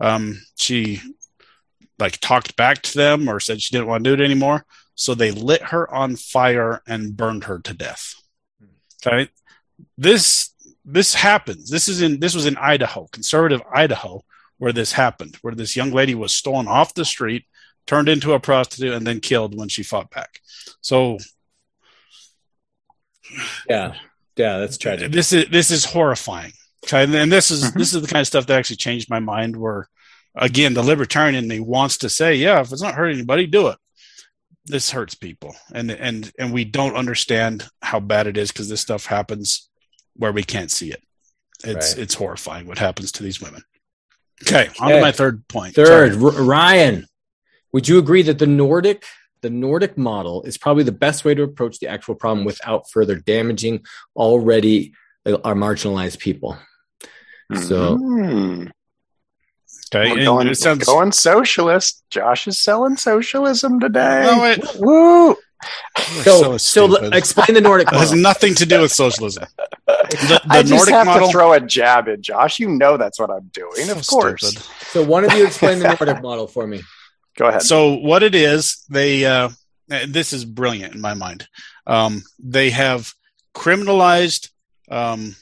um, 0.00 0.42
she 0.56 1.00
like 2.02 2.18
talked 2.20 2.56
back 2.56 2.82
to 2.82 2.98
them 2.98 3.28
or 3.28 3.40
said 3.40 3.60
she 3.62 3.72
didn't 3.74 3.86
want 3.88 4.04
to 4.04 4.10
do 4.14 4.22
it 4.22 4.24
anymore 4.24 4.64
so 4.94 5.14
they 5.14 5.30
lit 5.30 5.62
her 5.62 5.84
on 5.92 6.16
fire 6.16 6.82
and 6.86 7.16
burned 7.16 7.44
her 7.44 7.58
to 7.60 7.72
death 7.72 8.14
okay 9.06 9.28
this 9.96 10.50
this 10.84 11.14
happens 11.14 11.70
this 11.70 11.88
is 11.88 12.02
in 12.02 12.20
this 12.20 12.34
was 12.34 12.46
in 12.46 12.56
idaho 12.58 13.06
conservative 13.12 13.62
idaho 13.72 14.20
where 14.58 14.72
this 14.72 14.92
happened 14.92 15.36
where 15.42 15.54
this 15.54 15.76
young 15.76 15.90
lady 15.90 16.14
was 16.14 16.36
stolen 16.36 16.68
off 16.68 16.94
the 16.94 17.04
street 17.04 17.44
turned 17.86 18.08
into 18.08 18.32
a 18.32 18.40
prostitute 18.40 18.92
and 18.94 19.06
then 19.06 19.18
killed 19.20 19.56
when 19.58 19.68
she 19.68 19.82
fought 19.82 20.10
back 20.10 20.40
so 20.80 21.18
Yeah. 23.68 23.94
Yeah, 24.36 24.58
that's 24.58 24.78
tragic. 24.78 25.12
this 25.12 25.32
is 25.32 25.48
this 25.50 25.70
is 25.70 25.84
horrifying. 25.84 26.52
Okay, 26.84 27.04
and, 27.04 27.30
this 27.30 27.50
is 27.50 27.64
Mhm. 27.64 27.74
this 27.74 27.94
is 27.94 28.00
the 28.02 28.08
kind 28.08 28.20
of 28.22 28.26
stuff 28.26 28.46
that 28.46 28.58
actually 28.58 28.76
changed 28.76 29.10
my 29.10 29.20
mind. 29.20 29.56
Where 29.56 29.88
again, 30.34 30.74
the 30.74 30.82
libertarian 30.82 31.34
in 31.34 31.48
me 31.48 31.60
wants 31.60 31.98
to 31.98 32.08
say, 32.08 32.34
yeah, 32.34 32.60
if 32.60 32.72
it's 32.72 32.82
not 32.82 32.94
hurting 32.94 33.16
anybody, 33.18 33.46
do 33.46 33.68
it. 33.68 33.78
This 34.66 34.90
hurts 34.92 35.14
people, 35.16 35.56
and 35.74 35.90
and 35.90 36.30
and 36.38 36.52
we 36.52 36.64
don't 36.64 36.94
understand 36.94 37.68
how 37.82 37.98
bad 37.98 38.28
it 38.28 38.36
is 38.36 38.52
because 38.52 38.68
this 38.68 38.80
stuff 38.80 39.06
happens 39.06 39.68
where 40.14 40.30
we 40.32 40.44
can't 40.44 40.70
see 40.70 40.90
it. 40.92 41.02
It's 41.64 41.94
Right. 41.94 42.02
it's 42.02 42.14
horrifying 42.14 42.66
what 42.68 42.78
happens 42.78 43.10
to 43.12 43.24
these 43.24 43.40
women. 43.40 43.62
Okay, 44.44 44.68
on 44.78 44.86
Okay. 44.88 44.96
to 44.96 45.00
my 45.00 45.10
third 45.12 45.46
point. 45.48 45.74
Third, 45.74 46.12
R- 46.14 46.30
Ryan, 46.44 47.06
would 47.72 47.88
you 47.88 47.98
agree 47.98 48.22
that 48.22 48.38
the 48.38 48.46
Nordic 48.46 49.04
the 49.40 49.50
Nordic 49.50 49.98
model 49.98 50.44
is 50.44 50.56
probably 50.56 50.84
the 50.84 50.92
best 50.92 51.24
way 51.24 51.34
to 51.34 51.42
approach 51.42 51.80
the 51.80 51.88
actual 51.88 52.14
problem 52.14 52.44
without 52.44 52.88
further 52.88 53.16
damaging 53.16 53.84
already 54.14 54.94
uh, 55.26 55.38
our 55.42 55.54
marginalized 55.56 56.20
people? 56.20 56.56
So 57.68 57.96
Hmm. 57.96 58.66
Okay, 59.94 60.10
We're 60.10 60.16
and 60.18 60.26
going, 60.26 60.48
it 60.48 60.56
sounds. 60.56 60.84
going 60.84 61.12
socialist. 61.12 62.02
Josh 62.10 62.46
is 62.48 62.58
selling 62.58 62.96
socialism 62.96 63.80
today. 63.80 64.22
Oh, 64.26 64.42
wait. 64.42 64.60
Woo! 64.78 65.36
so, 66.24 66.56
so, 66.58 66.86
l- 66.86 66.90
stupid. 66.92 67.14
explain 67.14 67.54
the 67.54 67.60
Nordic 67.60 67.86
It 67.88 67.94
has 67.94 68.12
nothing 68.12 68.54
to 68.56 68.66
do 68.66 68.80
with 68.80 68.92
socialism. 68.92 69.44
The, 69.86 70.40
the 70.44 70.46
I 70.50 70.62
just 70.62 70.72
Nordic 70.72 70.94
have 70.94 71.06
model. 71.06 71.26
to 71.28 71.32
throw 71.32 71.52
a 71.54 71.60
jab 71.60 72.06
in, 72.06 72.22
Josh. 72.22 72.58
You 72.60 72.68
know 72.68 72.96
that's 72.98 73.18
what 73.18 73.30
I'm 73.30 73.50
doing, 73.52 73.88
of 73.88 74.06
course. 74.06 74.46
stupid. 74.46 74.62
So 74.88 75.04
one 75.04 75.24
of 75.24 75.32
you 75.32 75.46
explain 75.46 75.78
the 75.78 75.88
Nordic 76.00 76.22
model 76.22 76.46
for 76.46 76.66
me. 76.66 76.82
Go 77.36 77.46
ahead. 77.46 77.62
So 77.62 77.94
what 77.94 78.22
it 78.22 78.34
is, 78.34 78.84
they 78.90 79.24
uh, 79.24 79.48
this 79.88 80.32
is 80.32 80.44
brilliant 80.44 80.94
in 80.94 81.00
my 81.00 81.14
mind. 81.14 81.48
Um, 81.86 82.22
they 82.38 82.70
have 82.70 83.14
criminalized 83.54 84.50
um, 84.90 85.36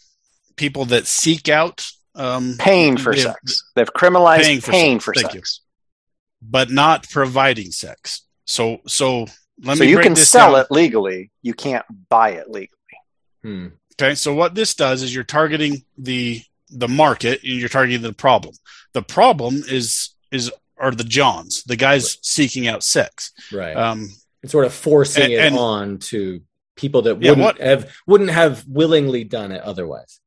people 0.56 0.84
that 0.86 1.06
seek 1.06 1.48
out 1.48 1.90
um, 2.20 2.54
paying 2.58 2.96
for 2.96 3.14
they- 3.14 3.22
sex. 3.22 3.64
They've 3.74 3.92
criminalized 3.92 4.42
Paying 4.42 4.60
paying 4.60 5.00
for 5.00 5.14
for, 5.14 5.20
sex. 5.20 5.34
You. 5.34 6.48
but 6.50 6.70
not 6.70 7.08
providing 7.08 7.70
sex. 7.72 8.22
So 8.44 8.78
so 8.86 9.20
let 9.20 9.30
So 9.62 9.70
me 9.70 9.76
So 9.76 9.84
you 9.84 9.96
break 9.96 10.04
can 10.04 10.14
this 10.14 10.28
sell 10.28 10.52
down. 10.52 10.60
it 10.62 10.70
legally. 10.70 11.30
You 11.42 11.54
can't 11.54 11.84
buy 12.08 12.30
it 12.30 12.50
legally. 12.50 12.76
Hmm. 13.42 13.66
Okay, 14.00 14.14
so 14.14 14.34
what 14.34 14.54
this 14.54 14.74
does 14.74 15.02
is 15.02 15.14
you're 15.14 15.24
targeting 15.24 15.84
the 15.98 16.42
the 16.70 16.88
market 16.88 17.42
and 17.42 17.54
you're 17.58 17.68
targeting 17.68 18.02
the 18.02 18.12
problem. 18.12 18.54
The 18.92 19.02
problem 19.02 19.62
is 19.68 20.10
is 20.30 20.50
are 20.78 20.90
the 20.92 21.04
Johns, 21.04 21.62
the 21.64 21.76
guys 21.76 22.16
seeking 22.22 22.66
out 22.68 22.82
sex. 22.82 23.32
Right. 23.52 23.76
Um, 23.76 24.08
and 24.42 24.50
sort 24.50 24.64
of 24.64 24.72
forcing 24.72 25.24
and- 25.24 25.32
it 25.32 25.38
and- 25.40 25.58
on 25.58 25.98
to 26.10 26.40
people 26.76 27.02
that 27.02 27.20
Yeah, 27.22 27.30
wouldn't 27.32 27.44
what- 27.44 27.60
have 27.60 27.92
wouldn't 28.06 28.30
have 28.30 28.64
willingly 28.66 29.24
done 29.24 29.52
it 29.52 29.60
otherwise. 29.62 30.20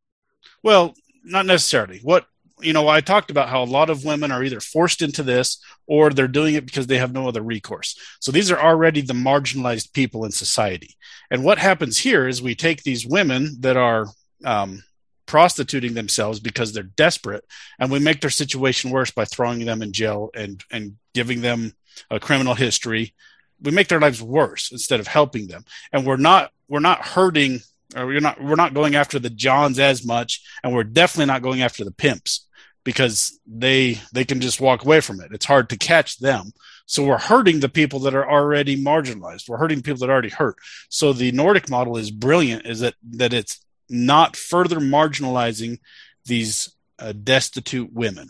Well, 0.62 0.94
not 1.24 1.46
necessarily. 1.46 2.00
What 2.04 2.26
you 2.62 2.72
know, 2.72 2.88
I 2.88 3.02
talked 3.02 3.32
about 3.32 3.50
how 3.50 3.64
a 3.64 3.66
lot 3.66 3.90
of 3.90 4.06
women 4.06 4.32
are 4.32 4.44
either 4.44 4.60
forced 4.60 5.02
into 5.02 5.24
this 5.24 5.60
or 5.88 6.10
they're 6.10 6.28
doing 6.28 6.56
it 6.56 6.66
because 6.66 6.88
they 6.88 6.98
have 6.98 7.12
no 7.12 7.28
other 7.28 7.42
recourse. 7.42 7.98
So 8.20 8.32
these 8.32 8.52
are 8.52 8.60
already 8.60 9.02
the 9.02 9.14
marginalized 9.14 9.92
people 9.94 10.24
in 10.24 10.32
society. 10.32 10.96
And 11.30 11.44
what 11.44 11.58
happens 11.58 11.98
here 11.98 12.28
is 12.28 12.42
we 12.42 12.56
take 12.56 12.84
these 12.84 13.06
women 13.06 13.58
that 13.62 13.76
are 13.76 14.08
um, 14.46 14.84
prostituting 15.26 15.94
themselves 15.94 16.40
because 16.40 16.74
they're 16.74 16.84
desperate, 16.84 17.44
and 17.80 17.92
we 17.92 18.00
make 18.00 18.22
their 18.22 18.30
situation 18.30 18.92
worse 18.92 19.12
by 19.12 19.26
throwing 19.26 19.66
them 19.66 19.82
in 19.82 19.92
jail 19.92 20.30
and 20.36 20.64
and 20.72 20.98
giving 21.14 21.42
them 21.42 21.74
a 22.10 22.20
criminal 22.20 22.54
history. 22.54 23.14
We 23.62 23.72
make 23.72 23.88
their 23.88 24.00
lives 24.00 24.22
worse 24.22 24.72
instead 24.72 25.00
of 25.00 25.08
helping 25.08 25.48
them, 25.48 25.66
and 25.92 26.06
we're 26.06 26.18
not 26.18 26.52
we're 26.68 26.80
not 26.80 27.06
hurting 27.06 27.62
we're 27.96 28.20
not 28.20 28.42
we're 28.42 28.56
not 28.56 28.74
going 28.74 28.96
after 28.96 29.20
the 29.20 29.30
Johns 29.30 29.80
as 29.80 30.06
much, 30.06 30.42
and 30.64 30.74
we're 30.74 30.84
definitely 30.84 31.28
not 31.32 31.42
going 31.42 31.62
after 31.62 31.84
the 31.84 31.92
pimps 31.92 32.48
because 32.84 33.40
they 33.48 34.00
they 34.14 34.26
can 34.26 34.42
just 34.42 34.60
walk 34.62 34.84
away 34.84 35.00
from 35.02 35.22
it. 35.22 35.32
It's 35.32 35.46
hard 35.46 35.70
to 35.70 35.78
catch 35.78 36.18
them. 36.20 36.52
So 36.86 37.04
we're 37.06 37.18
hurting 37.18 37.60
the 37.62 37.70
people 37.70 38.00
that 38.02 38.14
are 38.16 38.30
already 38.30 38.82
marginalized. 38.82 39.48
We're 39.48 39.58
hurting 39.58 39.82
people 39.84 40.00
that 40.00 40.10
are 40.10 40.14
already 40.14 40.30
hurt. 40.30 40.56
So 40.90 41.14
the 41.14 41.32
Nordic 41.32 41.70
model 41.70 41.98
is 41.98 42.12
brilliant. 42.12 42.66
Is 42.66 42.82
that 42.82 42.96
that 43.12 43.34
it's 43.34 43.64
not 43.90 44.36
further 44.36 44.80
marginalizing 44.80 45.80
these 46.26 46.74
uh, 47.00 47.14
destitute 47.14 47.92
women. 47.94 48.30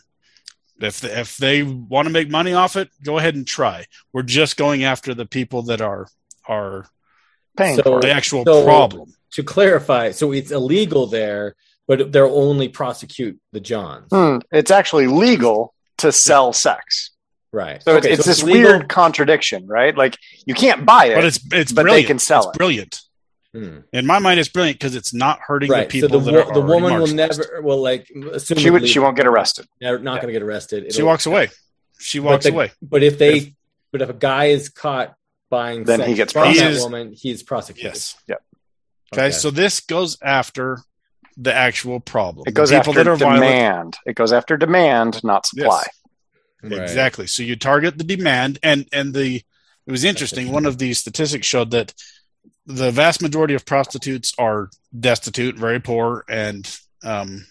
If 0.79 0.99
they, 1.01 1.11
if 1.19 1.37
they 1.37 1.63
want 1.63 2.07
to 2.07 2.11
make 2.13 2.29
money 2.29 2.53
off 2.53 2.75
it, 2.75 2.89
go 3.03 3.17
ahead 3.17 3.35
and 3.35 3.45
try. 3.47 3.85
We're 4.11 4.23
just 4.23 4.57
going 4.57 4.83
after 4.83 5.13
the 5.13 5.25
people 5.25 5.63
that 5.63 5.81
are 5.81 6.07
are 6.47 6.87
Paying 7.55 7.77
So- 7.77 7.83
for 7.83 8.01
the 8.01 8.11
actual 8.11 8.43
So- 8.45 8.63
problem. 8.63 9.13
To 9.33 9.43
clarify, 9.43 10.11
so 10.11 10.31
it's 10.31 10.51
illegal 10.51 11.07
there, 11.07 11.55
but 11.87 12.11
they'll 12.11 12.25
only 12.35 12.69
prosecute 12.69 13.39
the 13.51 13.59
Johns. 13.59 14.07
Hmm. 14.11 14.37
It's 14.51 14.71
actually 14.71 15.07
legal 15.07 15.73
to 15.99 16.11
sell 16.11 16.53
sex. 16.53 17.11
Right. 17.51 17.81
So 17.83 17.95
Okay, 17.97 18.09
it's, 18.11 18.19
it's 18.19 18.27
this 18.27 18.43
legal- 18.43 18.71
weird 18.71 18.89
contradiction, 18.89 19.67
right? 19.67 19.95
Like 19.95 20.17
you 20.45 20.53
can't 20.55 20.85
buy 20.85 21.05
it, 21.07 21.15
But 21.15 21.25
it's 21.25 21.39
it's 21.51 21.71
but 21.71 21.83
they 21.83 21.89
brilliant. 21.89 22.07
can 22.07 22.19
sell 22.19 22.49
it's 22.49 22.55
it. 22.55 22.57
brilliant. 22.57 23.01
Hmm. 23.53 23.77
In 23.91 24.07
my 24.07 24.17
mind, 24.17 24.39
it's 24.39 24.49
brilliant 24.49 24.79
because 24.79 24.95
it's 24.95 25.13
not 25.13 25.39
hurting 25.39 25.69
Right. 25.69 25.87
the 25.89 25.99
So 26.01 26.07
people 26.07 26.19
the, 26.21 26.31
that 26.31 26.45
wo- 26.47 26.51
are 26.51 26.53
the 26.55 26.61
woman 26.61 26.99
will 26.99 27.07
never, 27.07 27.61
well, 27.61 27.79
like, 27.81 28.07
assumably, 28.15 28.59
she 28.59 28.69
would, 28.71 28.89
she 28.89 28.97
won't 28.97 29.15
get 29.15 29.27
arrested. 29.27 29.67
They're 29.79 29.99
not 29.99 30.15
Yeah. 30.15 30.21
going 30.21 30.33
to 30.33 30.39
get 30.39 30.41
arrested. 30.43 30.83
She 30.91 30.97
It'll- 30.99 31.05
walks 31.07 31.27
away. 31.27 31.49
She 31.99 32.17
but 32.17 32.25
walks 32.25 32.45
the- 32.45 32.51
away. 32.51 32.71
But 32.81 33.03
if 33.03 33.19
they, 33.19 33.37
If- 33.37 33.49
but 33.91 34.01
if 34.01 34.09
a 34.09 34.13
guy 34.13 34.45
is 34.45 34.69
caught 34.69 35.13
buying, 35.51 35.83
Then 35.83 35.99
sex 35.99 36.09
he 36.09 36.15
gets 36.15 36.33
from 36.33 36.41
that 36.43 36.47
prosecuted. 36.55 36.81
woman, 36.81 37.13
he's 37.15 37.43
prosecuted. 37.43 37.91
Yes. 37.93 38.15
Yep. 38.27 38.41
Okay, 39.13 39.31
so 39.31 39.51
this 39.51 39.79
goes 39.79 40.17
after 40.21 40.79
the 41.37 41.53
actual 41.53 41.99
problem. 41.99 42.45
It 42.47 42.53
goes 42.53 42.69
the 42.69 42.79
people 42.79 42.91
after 42.91 43.03
that 43.03 43.09
are 43.11 43.15
violent. 43.15 43.41
demand. 43.41 43.97
It 44.05 44.15
goes 44.15 44.33
after 44.33 44.57
demand, 44.57 45.23
not 45.23 45.45
supply. 45.45 45.83
Yes. 46.63 46.71
Right. 46.71 46.81
Exactly. 46.81 47.27
So 47.27 47.43
you 47.43 47.55
target 47.55 47.97
the 47.97 48.03
demand 48.03 48.59
and 48.63 48.87
and 48.93 49.13
the 49.13 49.41
it 49.85 49.91
was 49.91 50.05
interesting. 50.05 50.51
One 50.51 50.65
of 50.65 50.77
these 50.77 50.99
statistics 50.99 51.45
showed 51.45 51.71
that 51.71 51.93
the 52.65 52.91
vast 52.91 53.21
majority 53.21 53.53
of 53.53 53.65
prostitutes 53.65 54.33
are 54.37 54.69
destitute, 54.97 55.57
very 55.57 55.81
poor, 55.81 56.23
and 56.29 56.65
um, 57.03 57.45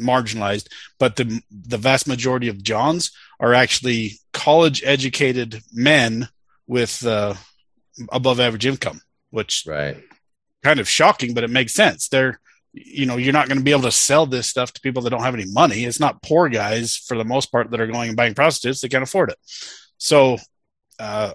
marginalized. 0.00 0.68
But 1.00 1.16
the 1.16 1.42
the 1.50 1.78
vast 1.78 2.06
majority 2.06 2.46
of 2.46 2.62
Johns 2.62 3.10
are 3.40 3.52
actually 3.52 4.12
college 4.32 4.82
educated 4.84 5.60
men 5.72 6.28
with 6.68 7.04
uh, 7.04 7.34
above 8.12 8.38
average 8.38 8.66
income, 8.66 9.00
which 9.30 9.64
right 9.66 9.96
kind 10.62 10.80
of 10.80 10.88
shocking, 10.88 11.34
but 11.34 11.44
it 11.44 11.50
makes 11.50 11.74
sense. 11.74 12.08
They're 12.08 12.40
you 12.72 13.04
know 13.04 13.18
you're 13.18 13.34
not 13.34 13.48
going 13.48 13.58
to 13.58 13.64
be 13.64 13.70
able 13.70 13.82
to 13.82 13.92
sell 13.92 14.24
this 14.26 14.46
stuff 14.46 14.72
to 14.72 14.80
people 14.80 15.02
that 15.02 15.10
don't 15.10 15.22
have 15.22 15.34
any 15.34 15.46
money. 15.46 15.84
It's 15.84 16.00
not 16.00 16.22
poor 16.22 16.48
guys 16.48 16.96
for 16.96 17.16
the 17.16 17.24
most 17.24 17.52
part 17.52 17.70
that 17.70 17.80
are 17.80 17.86
going 17.86 18.08
and 18.08 18.16
buying 18.16 18.34
prostitutes; 18.34 18.80
they 18.80 18.88
can't 18.88 19.04
afford 19.04 19.30
it. 19.30 19.38
So. 19.98 20.38
Uh, 20.98 21.32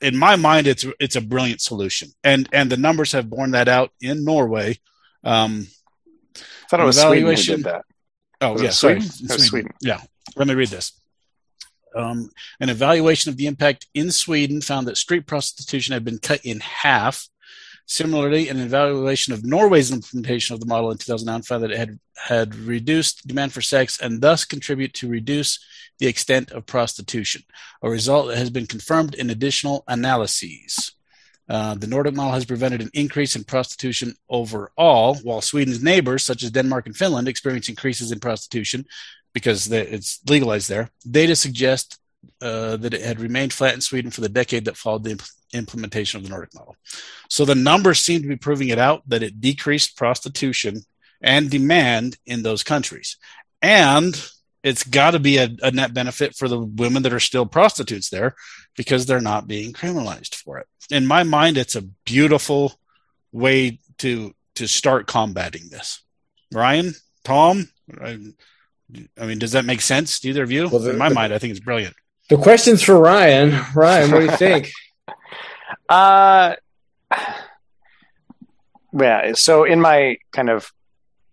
in 0.00 0.16
my 0.16 0.36
mind, 0.36 0.66
it's 0.66 0.86
it's 0.98 1.16
a 1.16 1.20
brilliant 1.20 1.60
solution, 1.60 2.08
and 2.24 2.48
and 2.52 2.70
the 2.70 2.76
numbers 2.76 3.12
have 3.12 3.28
borne 3.28 3.50
that 3.50 3.68
out 3.68 3.90
in 4.00 4.24
Norway. 4.24 4.78
Um, 5.24 5.66
I 6.36 6.40
thought 6.70 6.80
it 6.80 6.84
was 6.84 7.00
Sweden 7.00 7.26
who 7.26 7.36
did 7.36 7.64
that. 7.64 7.84
Oh 8.40 8.52
Was 8.52 8.62
yeah, 8.62 8.70
sorry, 8.70 9.00
Sweden? 9.00 9.38
Sweden. 9.38 9.70
Yeah, 9.82 10.00
let 10.36 10.48
me 10.48 10.54
read 10.54 10.68
this. 10.68 10.98
Um, 11.94 12.30
an 12.60 12.68
evaluation 12.68 13.30
of 13.30 13.36
the 13.36 13.46
impact 13.46 13.86
in 13.94 14.10
Sweden 14.10 14.60
found 14.60 14.86
that 14.86 14.96
street 14.96 15.26
prostitution 15.26 15.92
had 15.92 16.04
been 16.04 16.18
cut 16.18 16.40
in 16.44 16.60
half. 16.60 17.28
Similarly, 17.90 18.48
an 18.48 18.60
evaluation 18.60 19.32
of 19.32 19.44
Norway's 19.44 19.90
implementation 19.90 20.54
of 20.54 20.60
the 20.60 20.66
model 20.66 20.92
in 20.92 20.98
2009 20.98 21.42
found 21.42 21.64
that 21.64 21.72
it 21.72 21.76
had, 21.76 21.98
had 22.14 22.54
reduced 22.54 23.26
demand 23.26 23.52
for 23.52 23.60
sex 23.60 24.00
and 24.00 24.20
thus 24.20 24.44
contribute 24.44 24.94
to 24.94 25.08
reduce 25.08 25.58
the 25.98 26.06
extent 26.06 26.52
of 26.52 26.66
prostitution, 26.66 27.42
a 27.82 27.90
result 27.90 28.28
that 28.28 28.38
has 28.38 28.48
been 28.48 28.66
confirmed 28.66 29.16
in 29.16 29.28
additional 29.28 29.82
analyses. 29.88 30.92
Uh, 31.48 31.74
the 31.74 31.88
Nordic 31.88 32.14
model 32.14 32.32
has 32.32 32.44
prevented 32.44 32.80
an 32.80 32.90
increase 32.94 33.34
in 33.34 33.42
prostitution 33.42 34.14
overall, 34.28 35.16
while 35.24 35.40
Sweden's 35.40 35.82
neighbors, 35.82 36.24
such 36.24 36.44
as 36.44 36.52
Denmark 36.52 36.86
and 36.86 36.96
Finland, 36.96 37.26
experience 37.26 37.68
increases 37.68 38.12
in 38.12 38.20
prostitution 38.20 38.86
because 39.34 39.68
it's 39.72 40.20
legalized 40.28 40.68
there. 40.68 40.90
Data 41.10 41.34
suggest 41.34 41.98
uh, 42.42 42.76
that 42.76 42.94
it 42.94 43.02
had 43.02 43.20
remained 43.20 43.52
flat 43.52 43.74
in 43.74 43.80
Sweden 43.80 44.10
for 44.10 44.20
the 44.20 44.28
decade 44.28 44.64
that 44.66 44.76
followed 44.76 45.04
the 45.04 45.10
imp- 45.12 45.22
implementation 45.52 46.18
of 46.18 46.24
the 46.24 46.30
Nordic 46.30 46.54
model. 46.54 46.76
So 47.28 47.44
the 47.44 47.54
numbers 47.54 48.00
seem 48.00 48.22
to 48.22 48.28
be 48.28 48.36
proving 48.36 48.68
it 48.68 48.78
out 48.78 49.02
that 49.08 49.22
it 49.22 49.40
decreased 49.40 49.96
prostitution 49.96 50.82
and 51.20 51.50
demand 51.50 52.16
in 52.26 52.42
those 52.42 52.62
countries. 52.62 53.16
And 53.62 54.20
it's 54.62 54.84
got 54.84 55.12
to 55.12 55.18
be 55.18 55.38
a, 55.38 55.48
a 55.62 55.70
net 55.70 55.92
benefit 55.94 56.34
for 56.36 56.48
the 56.48 56.58
women 56.60 57.02
that 57.02 57.12
are 57.12 57.20
still 57.20 57.46
prostitutes 57.46 58.10
there 58.10 58.34
because 58.76 59.06
they're 59.06 59.20
not 59.20 59.46
being 59.46 59.72
criminalized 59.72 60.34
for 60.34 60.58
it. 60.58 60.66
In 60.90 61.06
my 61.06 61.22
mind, 61.22 61.56
it's 61.56 61.76
a 61.76 61.82
beautiful 62.04 62.72
way 63.32 63.78
to 63.98 64.34
to 64.56 64.66
start 64.66 65.06
combating 65.06 65.68
this. 65.70 66.02
Ryan, 66.52 66.92
Tom, 67.24 67.68
I, 68.00 68.18
I 69.18 69.24
mean, 69.26 69.38
does 69.38 69.52
that 69.52 69.64
make 69.64 69.80
sense 69.80 70.20
to 70.20 70.28
either 70.28 70.42
of 70.42 70.50
you? 70.50 70.68
Well, 70.68 70.80
the- 70.80 70.90
In 70.90 70.98
my 70.98 71.08
the- 71.08 71.14
mind, 71.14 71.32
I 71.32 71.38
think 71.38 71.52
it's 71.52 71.60
brilliant. 71.64 71.94
The 72.30 72.36
question's 72.36 72.80
for 72.80 72.96
Ryan. 72.96 73.60
Ryan, 73.74 74.10
what 74.12 74.18
do 74.20 74.24
you 74.26 74.36
think? 74.36 74.72
Uh, 75.88 76.54
yeah. 78.92 79.32
So 79.34 79.64
in 79.64 79.80
my 79.80 80.18
kind 80.30 80.48
of 80.48 80.70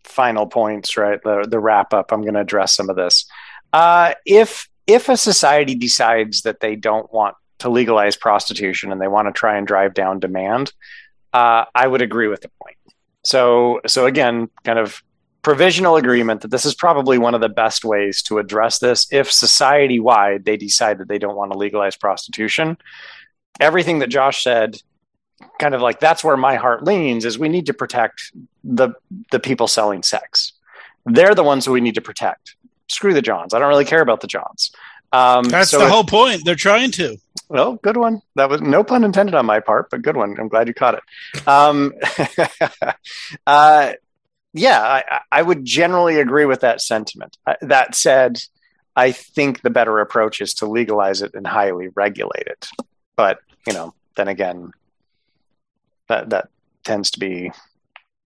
final 0.04 0.48
points, 0.48 0.98
right, 0.98 1.22
the 1.24 1.46
the 1.48 1.60
wrap 1.60 1.94
up, 1.94 2.12
I'm 2.12 2.22
going 2.22 2.34
to 2.34 2.40
address 2.40 2.76
some 2.76 2.90
of 2.90 2.96
this. 2.96 3.26
Uh, 3.72 4.16
if 4.26 4.68
if 4.88 5.10
a 5.10 5.18
society 5.18 5.76
decides 5.76 6.42
that 6.42 6.60
they 6.60 6.76
don't 6.76 7.12
want 7.14 7.36
to 7.60 7.70
legalize 7.70 8.16
prostitution 8.16 8.92
and 8.92 9.00
they 9.00 9.08
want 9.08 9.28
to 9.28 9.32
try 9.32 9.58
and 9.58 9.68
drive 9.68 9.94
down 9.94 10.20
demand, 10.20 10.74
uh, 11.34 11.66
I 11.76 11.86
would 11.86 12.02
agree 12.02 12.28
with 12.28 12.42
the 12.42 12.50
point. 12.64 12.78
So 13.24 13.82
so 13.86 14.08
again, 14.08 14.50
kind 14.64 14.80
of 14.80 15.04
provisional 15.42 15.96
agreement 15.96 16.42
that 16.42 16.52
this 16.52 16.66
is 16.66 16.76
probably 16.76 17.18
one 17.18 17.34
of 17.34 17.42
the 17.42 17.50
best 17.50 17.86
ways 17.86 18.22
to 18.24 18.38
address 18.38 18.80
this 18.80 19.08
if 19.12 19.32
society 19.32 20.00
wide 20.00 20.44
they 20.46 20.58
decide 20.58 20.98
that 20.98 21.08
they 21.08 21.18
don't 21.18 21.36
want 21.36 21.52
to 21.52 21.58
legalize 21.58 21.96
prostitution 21.96 22.78
everything 23.60 24.00
that 24.00 24.08
Josh 24.10 24.44
said, 24.44 24.78
kind 25.60 25.76
of 25.76 25.82
like 25.82 26.00
that's 26.00 26.24
where 26.24 26.38
my 26.38 26.56
heart 26.56 26.84
leans 26.84 27.26
is 27.26 27.38
we 27.40 27.50
need 27.50 27.66
to 27.68 27.74
protect 27.74 28.32
the 28.64 28.90
the 29.32 29.40
people 29.40 29.68
selling 29.68 30.04
sex. 30.04 30.54
They're 31.06 31.36
the 31.36 31.44
ones 31.44 31.66
who 31.66 31.72
we 31.72 31.82
need 31.82 31.96
to 31.96 32.02
protect. 32.02 32.56
Screw 32.90 33.14
the 33.14 33.22
Johns. 33.22 33.54
I 33.54 33.60
don't 33.60 33.70
really 33.70 33.86
care 33.86 34.02
about 34.02 34.22
the 34.22 34.28
Johns. 34.28 34.72
Um, 35.14 35.46
That's 35.46 35.72
so 35.72 35.80
the 35.80 35.86
if- 35.86 35.92
whole 35.92 36.04
point. 36.04 36.44
They're 36.44 36.56
trying 36.56 36.92
to. 36.92 37.18
well, 37.50 37.76
good 37.76 37.98
one. 37.98 38.22
That 38.36 38.50
was 38.50 38.62
no 38.62 38.84
pun 38.84 39.04
intended 39.04 39.36
on 39.36 39.46
my 39.46 39.60
part, 39.60 39.90
but 39.90 40.02
good 40.02 40.18
one. 40.18 40.36
I'm 40.40 40.50
glad 40.50 40.68
you 40.68 40.74
caught 40.74 40.96
it. 40.96 41.48
Um, 41.48 41.94
uh, 43.48 43.94
yeah, 44.58 44.82
I, 44.82 45.22
I 45.32 45.42
would 45.42 45.64
generally 45.66 46.20
agree 46.20 46.46
with 46.46 46.62
that 46.62 46.82
sentiment. 46.82 47.38
That 47.62 47.96
said, 47.96 48.40
I 48.96 49.12
think 49.12 49.62
the 49.62 49.70
better 49.70 50.00
approach 50.00 50.42
is 50.42 50.54
to 50.56 50.66
legalize 50.66 51.22
it 51.22 51.34
and 51.34 51.46
highly 51.46 51.90
regulate 51.96 52.48
it. 52.48 52.68
But 53.16 53.40
you 53.66 53.74
know, 53.74 53.94
then 54.16 54.28
again, 54.28 54.72
that 56.10 56.30
that 56.30 56.50
tends 56.84 57.12
to 57.12 57.20
be 57.20 57.52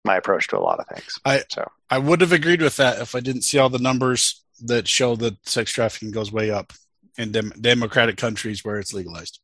my 0.05 0.17
approach 0.17 0.49
to 0.49 0.59
a 0.59 0.61
lot 0.61 0.81
of 0.81 0.87
things. 0.89 1.19
I- 1.25 1.45
so 1.49 1.69
I 1.91 1.99
would 1.99 2.21
have 2.21 2.33
agreed 2.33 2.63
with 2.63 2.77
that 2.77 3.01
if 3.01 3.15
I 3.15 3.21
didn't 3.21 3.43
see 3.43 3.59
all 3.59 3.69
the 3.71 3.79
numbers 3.79 4.43
that 4.63 4.89
show 4.89 5.17
that 5.17 5.49
sex 5.49 5.71
trafficking 5.73 6.11
goes 6.11 6.33
way 6.33 6.51
up 6.51 6.73
in 7.17 7.33
dem- 7.33 7.53
democratic 7.61 8.17
countries 8.17 8.65
where 8.65 8.79
it's 8.79 8.93
legalized. 8.93 9.41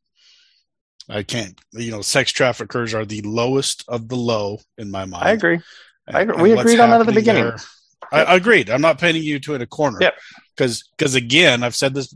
I 1.09 1.23
can't, 1.23 1.61
you 1.73 1.91
know, 1.91 2.01
sex 2.01 2.33
traffickers 2.33 2.95
are 2.95 3.05
the 3.05 3.21
lowest 3.23 3.85
of 3.89 4.09
the 4.09 4.17
low 4.17 4.61
in 4.79 4.91
my 4.91 5.05
mind. 5.05 5.25
I 5.25 5.33
agree. 5.33 5.61
I 6.09 6.25
We 6.25 6.53
agreed 6.53 6.81
on 6.81 6.91
that 6.91 7.01
at 7.01 7.07
the 7.07 7.13
beginning. 7.13 7.45
there- 7.45 7.57
I, 8.13 8.23
I 8.25 8.35
agreed. 8.37 8.71
I'm 8.71 8.83
not 8.83 9.01
painting 9.01 9.23
you 9.23 9.41
to 9.41 9.55
in 9.55 9.63
a 9.63 9.67
corner. 9.67 9.99
Yep. 10.01 10.15
Because 10.57 10.85
because 10.97 11.15
again, 11.15 11.63
I've 11.63 11.75
said 11.75 11.95
this 11.95 12.15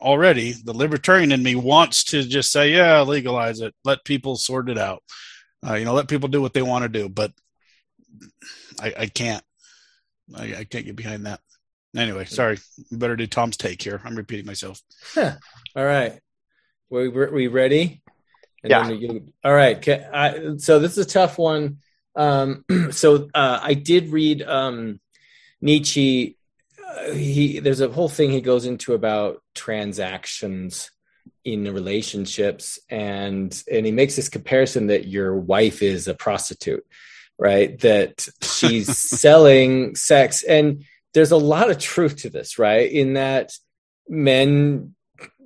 already. 0.00 0.52
The 0.52 0.76
libertarian 0.76 1.32
in 1.32 1.42
me 1.42 1.54
wants 1.54 2.04
to 2.04 2.22
just 2.22 2.52
say, 2.52 2.72
yeah, 2.72 3.00
legalize 3.00 3.60
it, 3.60 3.74
let 3.84 4.04
people 4.04 4.36
sort 4.36 4.68
it 4.68 4.78
out. 4.78 5.02
Uh, 5.66 5.74
you 5.74 5.84
know, 5.84 5.94
let 5.94 6.08
people 6.08 6.28
do 6.28 6.40
what 6.40 6.52
they 6.52 6.62
want 6.62 6.82
to 6.82 6.88
do. 6.88 7.08
But 7.08 7.32
I, 8.80 8.94
I 8.98 9.06
can't. 9.06 9.42
I, 10.36 10.56
I 10.58 10.64
can't 10.64 10.86
get 10.86 10.96
behind 10.96 11.26
that. 11.26 11.40
Anyway, 11.96 12.24
sorry. 12.26 12.58
We 12.90 12.98
better 12.98 13.16
do 13.16 13.26
Tom's 13.26 13.56
take 13.56 13.82
here. 13.82 14.00
I'm 14.04 14.14
repeating 14.14 14.46
myself. 14.46 14.80
All 15.16 15.84
right. 15.84 16.20
We 16.90 17.08
we 17.08 17.46
ready? 17.48 18.02
Yeah. 18.62 18.86
then 18.86 18.98
we 18.98 19.22
all 19.42 19.54
right. 19.54 19.88
I, 19.88 20.56
so 20.58 20.78
this 20.78 20.98
is 20.98 21.06
a 21.06 21.08
tough 21.08 21.38
one. 21.38 21.78
Um, 22.16 22.64
so 22.90 23.28
uh, 23.34 23.60
I 23.62 23.74
did 23.74 24.10
read 24.10 24.42
um, 24.42 25.00
Nietzsche. 25.60 26.36
Uh, 26.84 27.12
he 27.12 27.60
there's 27.60 27.80
a 27.80 27.88
whole 27.88 28.08
thing 28.08 28.30
he 28.30 28.40
goes 28.40 28.66
into 28.66 28.94
about 28.94 29.42
transactions 29.54 30.90
in 31.44 31.64
relationships, 31.72 32.78
and 32.88 33.62
and 33.70 33.86
he 33.86 33.92
makes 33.92 34.16
this 34.16 34.28
comparison 34.28 34.88
that 34.88 35.06
your 35.06 35.36
wife 35.36 35.82
is 35.82 36.08
a 36.08 36.14
prostitute, 36.14 36.86
right? 37.38 37.78
That 37.80 38.28
she's 38.42 38.96
selling 39.20 39.94
sex, 39.94 40.42
and 40.42 40.84
there's 41.14 41.32
a 41.32 41.36
lot 41.36 41.70
of 41.70 41.78
truth 41.78 42.16
to 42.18 42.30
this, 42.30 42.58
right? 42.58 42.90
In 42.90 43.14
that 43.14 43.52
men 44.08 44.94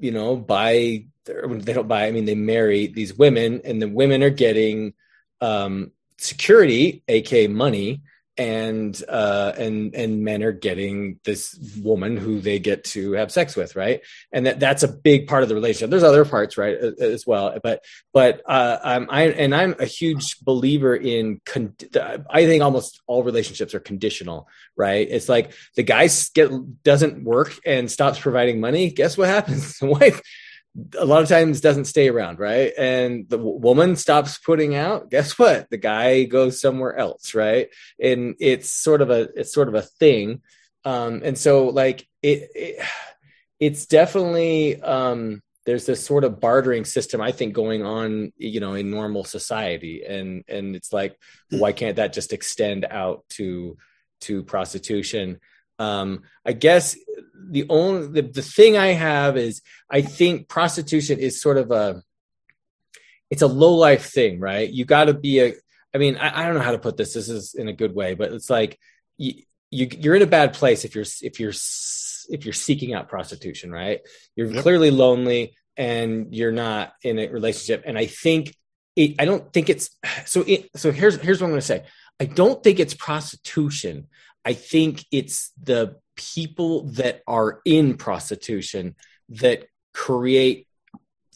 you 0.01 0.11
know 0.11 0.37
buy 0.37 1.05
they 1.25 1.73
don't 1.73 1.89
buy 1.89 2.07
i 2.07 2.11
mean 2.11 2.25
they 2.25 2.35
marry 2.35 2.87
these 2.87 3.15
women 3.15 3.61
and 3.65 3.81
the 3.81 3.89
women 3.89 4.23
are 4.23 4.31
getting 4.31 4.93
um 5.41 5.91
security 6.19 7.03
aka 7.09 7.47
money 7.47 8.03
and 8.37 9.01
uh 9.09 9.53
and 9.57 9.95
and 9.95 10.25
men 10.25 10.43
are 10.43 10.51
getting 10.51 11.21
this 11.25 11.57
woman 11.81 12.17
who 12.17 12.41
they 12.41 12.59
get 12.59 12.83
to 12.83 13.12
have 13.12 13.31
sex 13.31 13.55
with 13.55 13.77
right? 13.77 14.01
And 14.33 14.47
that 14.47 14.59
that's 14.59 14.83
a 14.83 14.89
big 14.89 15.29
part 15.29 15.45
of 15.45 15.49
the 15.49 15.55
relationship. 15.55 15.91
There's 15.91 16.03
other 16.03 16.25
parts 16.25 16.59
right 16.59 16.77
as 16.77 17.25
well 17.27 17.57
but 17.62 17.85
but 18.12 18.43
uh 18.47 18.79
i'm 18.83 19.07
i 19.09 19.29
and 19.29 19.55
i'm 19.55 19.77
a 19.79 19.85
huge 19.85 20.41
believer 20.41 20.97
in 20.97 21.41
con- 21.47 21.77
i 22.29 22.45
think 22.45 22.62
almost 22.62 23.01
all 23.07 23.23
relationships 23.23 23.73
are 23.73 23.81
conditional 23.81 24.49
right? 24.77 25.07
It's 25.09 25.29
like 25.29 25.53
the 25.77 25.83
guy 25.83 26.09
get 26.35 26.51
doesn't 26.83 27.25
work 27.25 27.55
and 27.65 27.91
stops 27.91 28.19
providing 28.19 28.61
money. 28.61 28.91
Guess 28.91 29.17
what 29.17 29.29
happens? 29.29 29.79
The 29.85 29.87
wife 29.87 30.21
a 30.99 31.05
lot 31.05 31.22
of 31.22 31.29
times 31.29 31.61
doesn't 31.61 31.85
stay 31.85 32.09
around 32.09 32.39
right? 32.39 32.72
And 32.77 33.29
the 33.29 33.37
w- 33.37 33.59
woman 33.59 33.97
stops 33.97 34.39
putting 34.39 34.75
out 34.75 35.11
guess 35.11 35.39
what? 35.39 35.70
The 35.70 35.77
guy 35.77 36.25
goes 36.25 36.61
somewhere 36.61 36.97
else 36.97 37.35
right? 37.35 37.68
And 38.01 38.35
it's 38.41 38.70
sort 38.70 39.01
of 39.01 39.11
a 39.11 39.29
it's 39.37 39.55
sort 39.55 39.68
of 39.68 39.75
a 39.75 39.83
thing. 39.83 40.43
Um 40.85 41.22
and 41.25 41.39
so 41.39 41.68
like 41.68 42.07
it, 42.22 42.51
it 42.55 42.87
it's 43.61 43.87
definitely 43.87 44.81
um 44.83 45.43
there's 45.64 45.87
this 45.87 46.05
sort 46.05 46.25
of 46.25 46.41
bartering 46.41 46.85
system 46.85 47.22
i 47.22 47.33
think 47.33 47.55
going 47.55 47.83
on 47.83 48.33
you 48.37 48.61
know 48.61 48.75
in 48.75 48.91
normal 48.91 49.25
society. 49.25 50.03
And 50.05 50.45
and 50.49 50.75
it's 50.75 50.93
like 50.93 51.16
why 51.51 51.72
can't 51.72 51.97
that 51.97 52.12
just 52.12 52.33
extend 52.33 52.85
out 52.85 53.25
to 53.31 53.77
to 54.22 54.43
prostitution? 54.43 55.39
Um 55.79 56.22
i 56.45 56.53
guess 56.53 56.97
the 57.51 57.66
only 57.68 58.09
the, 58.09 58.28
the 58.28 58.42
thing 58.42 58.76
i 58.76 58.88
have 58.88 59.36
is 59.36 59.62
i 59.90 60.01
think 60.01 60.49
prostitution 60.49 61.18
is 61.18 61.40
sort 61.40 61.59
of 61.59 61.70
a 61.70 62.03
it's 63.34 63.42
a 63.42 63.47
low 63.49 63.74
life 63.74 64.12
thing, 64.12 64.38
right? 64.38 64.70
You 64.70 64.84
got 64.84 65.07
to 65.07 65.14
be 65.14 65.40
a. 65.40 65.55
I 65.92 65.99
mean, 65.99 66.16
I, 66.16 66.42
I, 66.42 66.45
don't 66.45 66.55
know 66.55 66.61
how 66.61 66.72
to 66.72 66.78
put 66.78 66.97
this. 66.97 67.14
This 67.14 67.28
is 67.28 67.55
in 67.55 67.68
a 67.68 67.72
good 67.72 67.95
way, 67.95 68.14
but 68.14 68.32
it's 68.32 68.49
like 68.51 68.78
you, 69.16 69.34
you 69.70 69.88
you're 69.90 70.14
in 70.14 70.22
a 70.22 70.26
bad 70.26 70.55
place 70.55 70.84
if 70.84 70.95
you're 70.95 71.05
if 71.20 71.40
you're 71.40 71.53
if 72.28 72.45
you're 72.45 72.53
seeking 72.53 72.95
out 72.95 73.09
prostitution, 73.09 73.72
right? 73.72 74.01
You're 74.36 74.53
yep. 74.53 74.62
clearly 74.62 74.90
lonely 74.90 75.57
and 75.76 76.34
you're 76.34 76.53
not 76.53 76.92
in 77.03 77.18
a 77.18 77.28
relationship. 77.28 77.82
And 77.86 77.99
I 77.99 78.07
think 78.07 78.55
it, 78.95 79.16
I 79.18 79.24
don't 79.24 79.53
think 79.53 79.68
it's 79.68 79.90
so. 80.26 80.42
It, 80.47 80.70
so 80.76 80.92
here's 80.92 81.16
here's 81.16 81.40
what 81.40 81.47
I'm 81.47 81.53
going 81.53 81.61
to 81.61 81.66
say. 81.66 81.84
I 82.20 82.26
don't 82.26 82.62
think 82.62 82.78
it's 82.78 82.95
prostitution. 82.95 84.07
I 84.45 84.53
think 84.53 85.05
it's 85.11 85.51
the 85.61 85.97
people 86.17 86.85
that 86.93 87.23
are 87.27 87.61
in 87.65 87.97
prostitution 87.97 88.95
that 89.29 89.65
create 89.93 90.67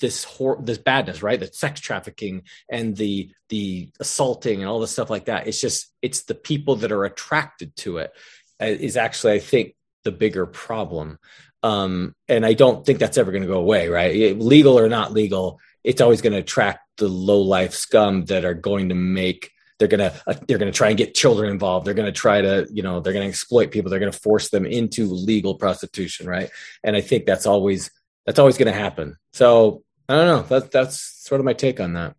this 0.01 0.23
hor- 0.23 0.61
this 0.63 0.79
badness, 0.79 1.23
right? 1.23 1.41
The 1.41 1.49
sex 1.49 1.81
trafficking 1.81 2.43
and 2.71 2.97
the 2.97 3.33
the 3.49 3.91
assaulting 3.99 4.61
and 4.61 4.69
all 4.69 4.81
the 4.81 4.87
stuff 4.87 5.11
like 5.11 5.25
that. 5.27 5.47
It's 5.47 5.61
just 5.61 5.93
it's 6.03 6.23
the 6.23 6.35
people 6.35 6.77
that 6.77 6.93
are 6.93 7.05
attracted 7.05 7.75
to 7.77 7.99
it 7.99 8.13
uh, 8.61 8.99
actually 8.99 9.35
I 9.35 9.39
think 9.39 9.75
the 10.05 10.13
bigger 10.13 10.47
problem. 10.47 11.19
Um, 11.63 12.15
and 12.29 12.47
I 12.47 12.55
don't 12.55 12.87
think 12.87 12.99
that's 12.99 13.19
ever 13.19 13.33
going 13.33 13.43
to 13.43 13.49
go 13.49 13.59
away, 13.59 13.89
right? 13.89 14.39
Legal 14.39 14.79
or 14.79 14.89
not 14.89 15.13
legal, 15.13 15.61
it's 15.83 16.01
always 16.01 16.21
going 16.21 16.33
to 16.33 16.39
attract 16.39 16.81
the 16.99 17.09
low 17.09 17.41
life 17.41 17.75
scum 17.75 18.25
that 18.27 18.45
are 18.45 18.55
going 18.55 18.91
to 18.91 18.95
make 18.95 19.51
they're 19.79 19.89
to 19.89 20.13
uh, 20.27 20.35
they're 20.47 20.59
to 20.59 20.77
try 20.77 20.89
and 20.89 20.99
get 20.99 21.15
children 21.15 21.51
involved. 21.51 21.87
They're 21.87 21.95
to 22.07 22.13
try 22.13 22.41
to 22.41 22.67
you 22.71 22.83
know 22.83 23.01
they're 23.01 23.13
to 23.25 23.29
exploit 23.29 23.71
people. 23.71 23.91
They're 23.91 24.01
to 24.13 24.19
force 24.19 24.51
them 24.51 24.67
into 24.67 25.07
legal 25.07 25.55
prostitution 25.55 26.27
right? 26.27 26.51
And 26.85 26.97
i 26.97 27.01
think 27.01 27.27
that's 27.27 27.47
always 27.47 27.91
that's 28.27 28.39
always 28.39 28.57
to 28.73 28.79
happen. 28.79 29.17
So 29.33 29.83
i 30.09 30.15
don't 30.15 30.27
know. 30.27 30.43
That's 30.43 30.69
that's 30.69 31.01
sort 31.01 31.41
of 31.41 31.45
my 31.45 31.55
take 31.55 31.81
on 31.81 31.95
that. 31.95 32.15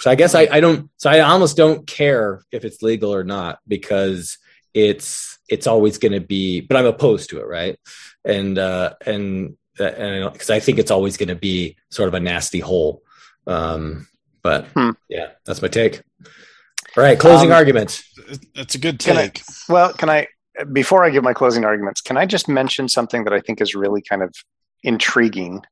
So 0.00 0.10
i 0.10 0.14
guess 0.14 0.34
I, 0.34 0.48
I 0.50 0.60
don't 0.60 0.90
so 0.96 1.10
i 1.10 1.20
almost 1.20 1.56
don't 1.56 1.86
care 1.86 2.42
if 2.52 2.64
it's 2.64 2.82
legal 2.82 3.14
or 3.14 3.24
not 3.24 3.58
because 3.66 4.38
it's 4.74 5.38
it's 5.48 5.66
always 5.66 5.96
going 5.96 6.12
to 6.12 6.20
be 6.20 6.60
but 6.60 6.76
i'm 6.76 6.86
opposed 6.86 7.30
to 7.30 7.38
it 7.38 7.46
right? 7.46 7.78
And 8.24 8.58
uh 8.58 8.94
and 9.06 9.56
and 9.78 10.32
because 10.32 10.50
I 10.50 10.60
think 10.60 10.78
it's 10.78 10.90
always 10.90 11.16
going 11.16 11.28
to 11.28 11.34
be 11.34 11.76
sort 11.90 12.08
of 12.08 12.14
a 12.14 12.20
nasty 12.20 12.60
hole. 12.60 13.02
Um, 13.46 14.06
but 14.46 14.66
hmm. 14.76 14.90
yeah, 15.08 15.30
that's 15.44 15.60
my 15.60 15.66
take. 15.66 16.02
All 16.96 17.02
right, 17.02 17.18
closing 17.18 17.50
um, 17.50 17.56
arguments. 17.56 18.04
That's 18.54 18.76
a 18.76 18.78
good 18.78 19.00
take. 19.00 19.40
I, 19.40 19.72
well, 19.72 19.92
can 19.92 20.08
I 20.08 20.28
before 20.72 21.04
I 21.04 21.10
give 21.10 21.24
my 21.24 21.32
closing 21.32 21.64
arguments, 21.64 22.00
can 22.00 22.16
I 22.16 22.26
just 22.26 22.48
mention 22.48 22.88
something 22.88 23.24
that 23.24 23.32
I 23.32 23.40
think 23.40 23.60
is 23.60 23.74
really 23.74 24.02
kind 24.02 24.22
of 24.22 24.32
intriguing 24.84 25.62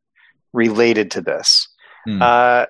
related 0.52 1.12
to 1.12 1.20
this? 1.20 1.68
Hmm. 2.04 2.20
Uh, 2.20 2.66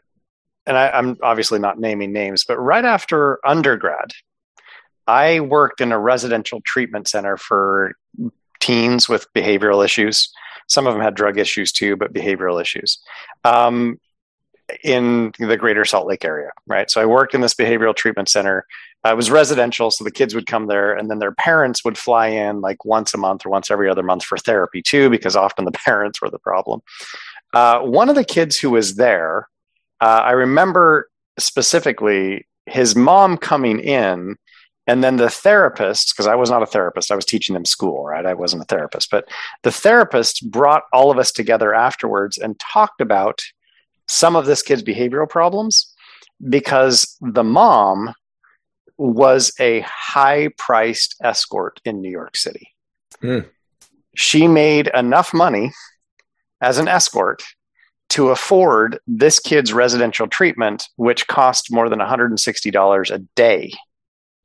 and 0.66 0.76
I, 0.76 0.90
I'm 0.90 1.16
obviously 1.22 1.58
not 1.58 1.80
naming 1.80 2.12
names, 2.12 2.44
but 2.46 2.58
right 2.58 2.84
after 2.84 3.38
undergrad, 3.46 4.10
I 5.06 5.40
worked 5.40 5.80
in 5.80 5.90
a 5.90 5.98
residential 5.98 6.60
treatment 6.66 7.08
center 7.08 7.38
for 7.38 7.94
teens 8.60 9.08
with 9.08 9.26
behavioral 9.34 9.82
issues. 9.82 10.30
Some 10.68 10.86
of 10.86 10.92
them 10.92 11.02
had 11.02 11.14
drug 11.14 11.38
issues 11.38 11.72
too, 11.72 11.96
but 11.96 12.12
behavioral 12.12 12.60
issues. 12.60 12.98
Um, 13.42 13.98
in 14.82 15.32
the 15.38 15.56
greater 15.56 15.84
Salt 15.84 16.06
Lake 16.06 16.24
area, 16.24 16.50
right? 16.66 16.90
So 16.90 17.00
I 17.00 17.06
worked 17.06 17.34
in 17.34 17.40
this 17.40 17.54
behavioral 17.54 17.94
treatment 17.94 18.28
center. 18.28 18.66
Uh, 19.04 19.10
it 19.12 19.16
was 19.16 19.30
residential, 19.30 19.90
so 19.90 20.04
the 20.04 20.10
kids 20.10 20.34
would 20.34 20.46
come 20.46 20.66
there, 20.66 20.94
and 20.94 21.10
then 21.10 21.18
their 21.18 21.32
parents 21.32 21.84
would 21.84 21.98
fly 21.98 22.28
in 22.28 22.60
like 22.60 22.84
once 22.84 23.12
a 23.14 23.18
month 23.18 23.44
or 23.44 23.50
once 23.50 23.70
every 23.70 23.88
other 23.90 24.02
month 24.02 24.24
for 24.24 24.38
therapy 24.38 24.80
too, 24.80 25.10
because 25.10 25.36
often 25.36 25.64
the 25.64 25.72
parents 25.84 26.20
were 26.22 26.30
the 26.30 26.38
problem. 26.38 26.80
Uh, 27.52 27.80
one 27.80 28.08
of 28.08 28.14
the 28.14 28.24
kids 28.24 28.58
who 28.58 28.70
was 28.70 28.96
there, 28.96 29.48
uh, 30.00 30.22
I 30.24 30.32
remember 30.32 31.08
specifically 31.38 32.46
his 32.66 32.96
mom 32.96 33.36
coming 33.36 33.80
in 33.80 34.36
and 34.86 35.02
then 35.02 35.16
the 35.16 35.30
therapist, 35.30 36.12
because 36.12 36.26
I 36.26 36.34
was 36.34 36.50
not 36.50 36.62
a 36.62 36.66
therapist, 36.66 37.10
I 37.10 37.16
was 37.16 37.24
teaching 37.24 37.54
them 37.54 37.64
school, 37.64 38.04
right? 38.04 38.26
I 38.26 38.34
wasn't 38.34 38.62
a 38.62 38.66
therapist, 38.66 39.10
but 39.10 39.26
the 39.62 39.72
therapist 39.72 40.50
brought 40.50 40.82
all 40.92 41.10
of 41.10 41.18
us 41.18 41.32
together 41.32 41.74
afterwards 41.74 42.36
and 42.36 42.58
talked 42.58 43.00
about 43.00 43.40
some 44.08 44.36
of 44.36 44.46
this 44.46 44.62
kid's 44.62 44.82
behavioral 44.82 45.28
problems 45.28 45.92
because 46.48 47.16
the 47.20 47.44
mom 47.44 48.12
was 48.96 49.52
a 49.58 49.80
high 49.80 50.48
priced 50.56 51.16
escort 51.22 51.80
in 51.84 52.00
New 52.00 52.10
York 52.10 52.36
City. 52.36 52.68
Mm. 53.22 53.48
She 54.14 54.46
made 54.46 54.88
enough 54.94 55.34
money 55.34 55.72
as 56.60 56.78
an 56.78 56.88
escort 56.88 57.42
to 58.10 58.28
afford 58.28 58.98
this 59.06 59.40
kid's 59.40 59.72
residential 59.72 60.28
treatment, 60.28 60.88
which 60.96 61.26
cost 61.26 61.72
more 61.72 61.88
than 61.88 61.98
$160 61.98 63.10
a 63.10 63.18
day 63.34 63.72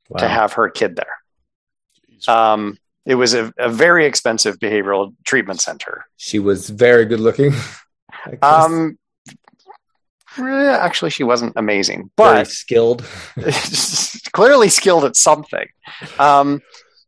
wow. 0.08 0.18
to 0.18 0.28
have 0.28 0.54
her 0.54 0.68
kid 0.68 0.96
there. 0.96 2.34
Um, 2.34 2.76
it 3.06 3.14
was 3.14 3.32
a, 3.32 3.52
a, 3.58 3.70
very 3.70 4.04
expensive 4.04 4.58
behavioral 4.58 5.14
treatment 5.24 5.60
center. 5.60 6.04
She 6.16 6.38
was 6.38 6.68
very 6.68 7.06
good 7.06 7.20
looking. 7.20 7.54
um, 8.42 8.98
actually, 10.38 11.10
she 11.10 11.24
wasn't 11.24 11.54
amazing, 11.56 12.10
but 12.16 12.32
very 12.34 12.44
skilled. 12.46 13.04
clearly 14.32 14.68
skilled 14.68 15.04
at 15.04 15.16
something. 15.16 15.66
Um, 16.18 16.62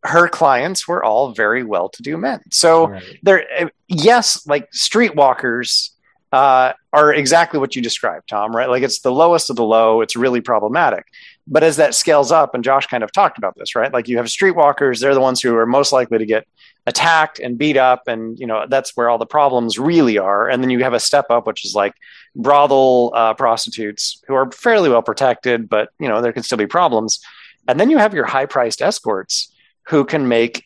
her 0.04 0.28
clients 0.28 0.88
were 0.88 1.04
all 1.04 1.32
very 1.32 1.62
well-to-do 1.62 2.16
men. 2.16 2.40
So 2.50 2.88
right. 2.88 3.02
there, 3.22 3.44
eh, 3.52 3.68
yes, 3.88 4.46
like 4.46 4.70
streetwalkers 4.72 5.90
uh, 6.32 6.72
are 6.92 7.12
exactly 7.12 7.60
what 7.60 7.76
you 7.76 7.82
described, 7.82 8.28
Tom. 8.28 8.54
Right? 8.54 8.68
Like 8.68 8.82
it's 8.82 9.00
the 9.00 9.12
lowest 9.12 9.50
of 9.50 9.56
the 9.56 9.64
low. 9.64 10.00
It's 10.00 10.16
really 10.16 10.40
problematic. 10.40 11.04
But 11.46 11.62
as 11.62 11.76
that 11.76 11.94
scales 11.94 12.32
up, 12.32 12.54
and 12.54 12.64
Josh 12.64 12.86
kind 12.86 13.04
of 13.04 13.12
talked 13.12 13.38
about 13.38 13.54
this, 13.56 13.74
right? 13.74 13.92
Like 13.92 14.08
you 14.08 14.16
have 14.16 14.26
streetwalkers, 14.26 15.00
they're 15.00 15.14
the 15.14 15.20
ones 15.20 15.40
who 15.40 15.56
are 15.56 15.66
most 15.66 15.92
likely 15.92 16.18
to 16.18 16.26
get 16.26 16.46
attacked 16.86 17.38
and 17.38 17.58
beat 17.58 17.76
up. 17.76 18.08
And, 18.08 18.38
you 18.38 18.46
know, 18.46 18.66
that's 18.68 18.96
where 18.96 19.08
all 19.08 19.18
the 19.18 19.26
problems 19.26 19.78
really 19.78 20.18
are. 20.18 20.48
And 20.48 20.62
then 20.62 20.70
you 20.70 20.82
have 20.82 20.94
a 20.94 21.00
step 21.00 21.26
up, 21.30 21.46
which 21.46 21.64
is 21.64 21.74
like 21.74 21.94
brothel 22.34 23.12
uh, 23.14 23.34
prostitutes 23.34 24.20
who 24.26 24.34
are 24.34 24.50
fairly 24.50 24.88
well 24.90 25.02
protected, 25.02 25.68
but, 25.68 25.90
you 26.00 26.08
know, 26.08 26.20
there 26.20 26.32
can 26.32 26.42
still 26.42 26.58
be 26.58 26.66
problems. 26.66 27.20
And 27.68 27.78
then 27.78 27.90
you 27.90 27.98
have 27.98 28.14
your 28.14 28.24
high 28.24 28.46
priced 28.46 28.82
escorts 28.82 29.52
who 29.84 30.04
can 30.04 30.26
make 30.26 30.64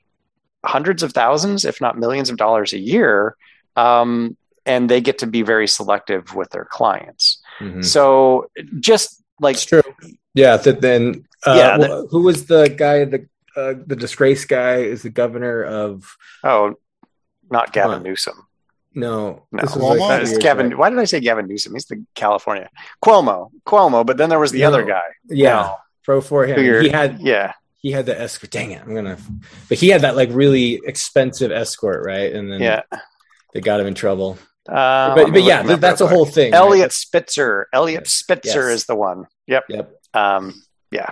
hundreds 0.65 1.03
of 1.03 1.13
thousands, 1.13 1.65
if 1.65 1.81
not 1.81 1.99
millions 1.99 2.31
of 2.31 2.39
dollars 2.39 2.73
a 2.73 2.79
year. 2.79 3.37
Um, 3.77 4.37
and 4.65 4.89
they 4.89 5.03
get 5.03 5.19
to 5.19 5.27
be 5.27 5.43
very 5.43 5.69
selective 5.69 6.35
with 6.35 6.51
their 6.51 6.65
clients. 6.65 7.41
Mm-hmm. 7.61 7.83
So 7.83 8.51
just 8.81 9.23
like 9.39 9.57
it's 9.57 9.67
true. 9.67 9.83
Yeah. 10.33 10.57
That 10.57 10.81
then, 10.81 11.27
uh, 11.45 11.55
yeah. 11.57 11.77
The, 11.77 12.09
who 12.11 12.23
was 12.23 12.47
the 12.47 12.75
guy? 12.75 13.05
The 13.05 13.29
uh, 13.57 13.75
the 13.87 13.97
disgrace 13.97 14.45
guy 14.45 14.79
is 14.79 15.03
the 15.03 15.11
governor 15.11 15.63
of. 15.63 16.17
Oh, 16.45 16.75
not 17.51 17.73
Gavin 17.73 18.03
Newsom. 18.03 18.47
No, 18.95 19.47
no. 19.53 19.63
Like 19.77 20.23
it's 20.23 20.39
Gavin. 20.39 20.77
Why 20.77 20.91
did 20.91 20.99
I 20.99 21.05
say 21.05 21.21
Gavin 21.21 21.47
Newsom? 21.47 21.75
He's 21.75 21.85
the 21.85 22.05
California 22.15 22.71
Cuomo. 23.05 23.51
Cuomo. 23.67 24.07
But 24.07 24.17
then 24.17 24.31
there 24.31 24.39
was 24.39 24.53
the 24.53 24.61
no. 24.61 24.69
other 24.69 24.85
guy. 24.85 25.03
Yeah, 25.29 25.63
no. 25.63 25.77
pro 26.03 26.21
for 26.21 26.47
him. 26.47 26.83
He 26.83 26.89
had. 26.89 27.21
Yeah. 27.21 27.53
He 27.83 27.93
had 27.93 28.07
the 28.07 28.19
escort. 28.19 28.51
Dang 28.51 28.73
it! 28.73 28.83
I'm 28.83 28.95
gonna. 28.95 29.19
But 29.69 29.79
he 29.79 29.89
had 29.89 30.01
that 30.01 30.17
like 30.17 30.31
really 30.33 30.81
expensive 30.85 31.53
escort, 31.53 32.05
right? 32.05 32.33
And 32.33 32.51
then 32.51 32.61
yeah, 32.61 32.83
they 33.53 33.61
got 33.61 33.79
him 33.79 33.87
in 33.87 33.95
trouble. 33.95 34.39
Uh, 34.69 35.15
but, 35.15 35.33
but 35.33 35.43
yeah, 35.43 35.63
that's 35.77 36.01
a 36.01 36.07
whole 36.07 36.25
thing. 36.25 36.53
Eliot 36.53 36.87
right? 36.87 36.93
Spitzer. 36.93 37.69
Eliot 37.73 38.09
Spitzer 38.09 38.71
yes. 38.71 38.81
is 38.81 38.87
the 38.87 38.97
one. 38.97 39.27
Yep. 39.47 39.65
Yep. 39.69 39.93
Um, 40.15 40.63
yeah. 40.91 41.11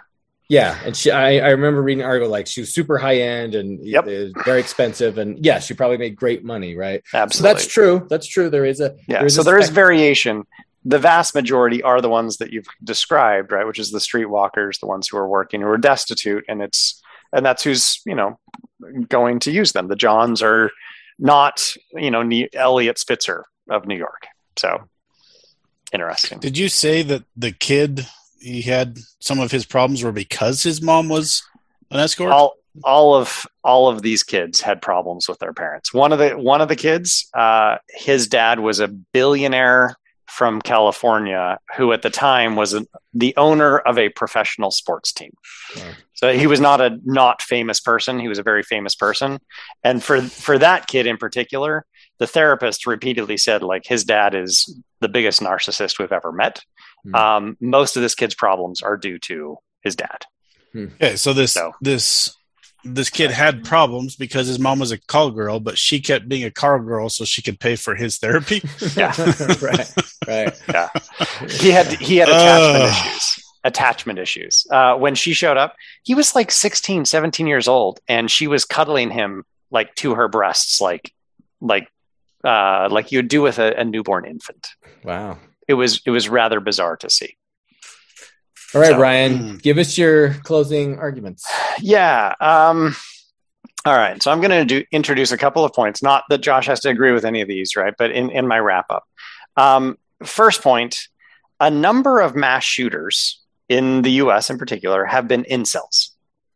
Yeah, 0.49 0.79
and 0.85 0.95
she, 0.95 1.11
I, 1.11 1.39
I 1.39 1.51
remember 1.51 1.81
reading 1.81 2.03
an 2.03 2.09
article 2.09 2.29
like 2.29 2.47
she 2.47 2.61
was 2.61 2.75
super 2.75 2.99
high 2.99 3.17
end 3.17 3.55
and 3.55 3.83
yep. 3.83 4.05
very 4.45 4.61
expensive, 4.61 5.17
and 5.17 5.43
yeah, 5.45 5.59
she 5.59 5.73
probably 5.73 5.97
made 5.97 6.17
great 6.17 6.45
money, 6.45 6.77
right? 6.77 7.03
Absolutely, 7.15 7.49
so 7.49 7.55
that's 7.55 7.67
true. 7.67 8.07
That's 8.11 8.27
true. 8.27 8.51
There 8.51 8.67
is 8.67 8.81
a 8.81 8.95
yeah. 9.09 9.19
There 9.19 9.27
is 9.27 9.35
so 9.37 9.43
there 9.43 9.59
is 9.59 9.71
variation. 9.71 10.45
The 10.85 10.99
vast 10.99 11.35
majority 11.35 11.83
are 11.83 12.03
the 12.03 12.11
ones 12.11 12.37
that 12.37 12.53
you've 12.53 12.67
described, 12.83 13.53
right? 13.53 13.67
Which 13.67 13.79
is 13.79 13.91
the 13.91 14.01
streetwalkers, 14.01 14.81
the 14.81 14.87
ones 14.87 15.09
who 15.09 15.17
are 15.17 15.27
working, 15.27 15.63
who 15.63 15.69
are 15.69 15.79
destitute, 15.79 16.45
and 16.47 16.61
it's 16.61 17.03
and 17.33 17.45
that's 17.45 17.63
who's 17.63 18.03
you 18.05 18.15
know 18.15 18.39
going 19.09 19.39
to 19.41 19.51
use 19.51 19.73
them. 19.73 19.89
The 19.89 19.97
Johns 19.97 20.43
are 20.43 20.71
not 21.19 21.75
you 21.95 22.11
know 22.11 22.23
Eliot 22.53 22.99
Spitzer 22.99 23.47
of 23.71 23.87
New 23.87 23.97
York. 23.97 24.27
So 24.57 24.89
interesting. 25.91 26.39
Did 26.39 26.59
you 26.59 26.69
say 26.69 27.03
that 27.03 27.25
the 27.35 27.53
kid 27.53 28.07
he 28.45 28.63
had 28.63 28.99
some 29.21 29.41
of 29.41 29.51
his 29.51 29.65
problems 29.65 30.03
were 30.05 30.13
because 30.13 30.63
his 30.63 30.83
mom 30.83 31.09
was 31.09 31.43
an 31.91 32.01
escort? 32.01 32.31
All 32.31 32.55
all 32.83 33.15
of 33.15 33.47
all 33.63 33.89
of 33.89 34.03
these 34.03 34.23
kids 34.23 34.61
had 34.61 34.83
problems 34.83 35.29
with 35.29 35.39
their 35.39 35.53
parents. 35.53 35.95
One 35.95 36.13
of 36.13 36.19
the 36.19 36.31
one 36.31 36.61
of 36.61 36.69
the 36.69 36.77
kids, 36.77 37.29
uh, 37.35 37.79
his 37.89 38.27
dad 38.27 38.61
was 38.61 38.81
a 38.81 38.89
billionaire 38.89 39.97
from 40.27 40.61
California 40.61 41.59
who 41.77 41.93
at 41.93 42.03
the 42.03 42.11
time 42.11 42.57
was 42.57 42.75
a, 42.75 42.85
the 43.13 43.35
owner 43.37 43.79
of 43.79 43.99
a 43.99 44.09
professional 44.09 44.73
sports 44.73 45.13
team. 45.13 45.33
So 46.15 46.33
he 46.33 46.47
was 46.47 46.61
not 46.61 46.81
a 46.81 46.99
not 47.05 47.41
famous 47.41 47.79
person, 47.79 48.19
he 48.19 48.29
was 48.29 48.39
a 48.39 48.43
very 48.43 48.63
famous 48.63 48.95
person. 48.95 49.39
And 49.85 50.03
for 50.03 50.21
for 50.21 50.59
that 50.59 50.89
kid 50.89 51.07
in 51.07 51.17
particular, 51.17 51.87
the 52.19 52.27
therapist 52.27 52.87
repeatedly 52.87 53.37
said 53.37 53.63
like 53.63 53.87
his 53.87 54.05
dad 54.05 54.35
is 54.35 54.75
the 55.01 55.09
biggest 55.09 55.41
narcissist 55.41 55.99
we've 55.99 56.13
ever 56.13 56.33
met. 56.33 56.65
Hmm. 57.05 57.15
Um, 57.15 57.57
most 57.61 57.97
of 57.97 58.03
this 58.03 58.15
kid's 58.15 58.35
problems 58.35 58.83
are 58.83 58.97
due 58.97 59.19
to 59.21 59.59
his 59.83 59.97
dad. 59.97 60.25
Okay, 60.77 61.17
so 61.17 61.33
this 61.33 61.53
So- 61.53 61.73
this 61.81 62.35
this 62.87 63.09
kid 63.09 63.31
had 63.31 63.65
problems 63.65 64.15
because 64.15 64.47
his 64.47 64.59
mom 64.59 64.79
was 64.79 64.93
a 64.93 64.99
call 64.99 65.31
girl, 65.31 65.59
but 65.59 65.79
she 65.79 66.01
kept 66.01 66.29
being 66.29 66.45
a 66.45 66.51
call 66.51 66.79
girl 66.81 67.09
so 67.09 67.25
she 67.25 67.41
could 67.41 67.59
pay 67.59 67.77
for 67.77 67.95
his 67.95 68.19
therapy. 68.19 68.63
Yeah. 68.97 69.15
right. 69.63 69.91
Right. 70.27 70.63
Yeah. 70.69 70.89
He 71.49 71.71
had 71.71 71.87
he 71.87 72.17
had 72.19 72.29
attachment 72.29 72.83
Ugh. 72.83 73.07
issues. 73.07 73.45
Attachment 73.65 74.19
issues. 74.19 74.67
Uh, 74.71 74.97
when 74.97 75.15
she 75.15 75.33
showed 75.33 75.57
up, 75.57 75.75
he 76.03 76.15
was 76.15 76.35
like 76.35 76.51
16, 76.51 77.07
17 77.07 77.47
years 77.47 77.67
old, 77.69 78.01
and 78.07 78.31
she 78.31 78.47
was 78.47 78.67
cuddling 78.67 79.11
him 79.11 79.45
like 79.71 79.95
to 79.97 80.15
her 80.17 80.29
breasts, 80.29 80.81
like 80.83 81.11
like 81.63 81.89
uh, 82.45 82.89
like 82.91 83.11
you 83.13 83.19
would 83.19 83.29
do 83.29 83.41
with 83.41 83.59
a, 83.59 83.73
a 83.81 83.85
newborn 83.85 84.27
infant. 84.27 84.69
Wow. 85.03 85.39
It 85.69 85.75
was 85.75 86.01
it 86.07 86.11
was 86.11 86.29
rather 86.29 86.61
bizarre 86.61 86.97
to 86.99 87.11
see. 87.11 87.37
All 88.75 88.81
right, 88.81 88.91
So- 88.91 88.99
Ryan, 88.99 89.39
Hmm. 89.39 89.57
give 89.59 89.79
us 89.79 89.97
your 89.97 90.35
closing 90.43 90.99
arguments. 90.99 91.47
Yeah. 91.81 92.35
Um, 92.41 92.97
all 93.85 93.95
right. 93.97 94.21
So 94.23 94.31
I'm 94.33 94.41
going 94.41 94.51
to 94.51 94.65
do 94.65 94.85
introduce 94.91 95.31
a 95.33 95.39
couple 95.39 95.65
of 95.65 95.73
points. 95.73 96.03
Not 96.03 96.25
that 96.29 96.39
Josh 96.39 96.67
has 96.67 96.81
to 96.81 96.89
agree 96.89 97.13
with 97.13 97.25
any 97.25 97.41
of 97.41 97.49
these, 97.49 97.77
right? 97.77 97.95
But 97.97 98.11
in 98.11 98.31
in 98.31 98.47
my 98.49 98.59
wrap 98.59 98.87
up, 98.91 99.05
um, 99.57 99.97
first 100.25 100.63
point: 100.63 100.97
a 101.61 101.71
number 101.71 102.21
of 102.21 102.35
mass 102.35 102.65
shooters 102.65 103.41
in 103.69 104.03
the 104.03 104.11
U.S. 104.23 104.51
in 104.51 104.59
particular 104.59 105.05
have 105.05 105.29
been 105.29 105.45
incels. 105.45 106.09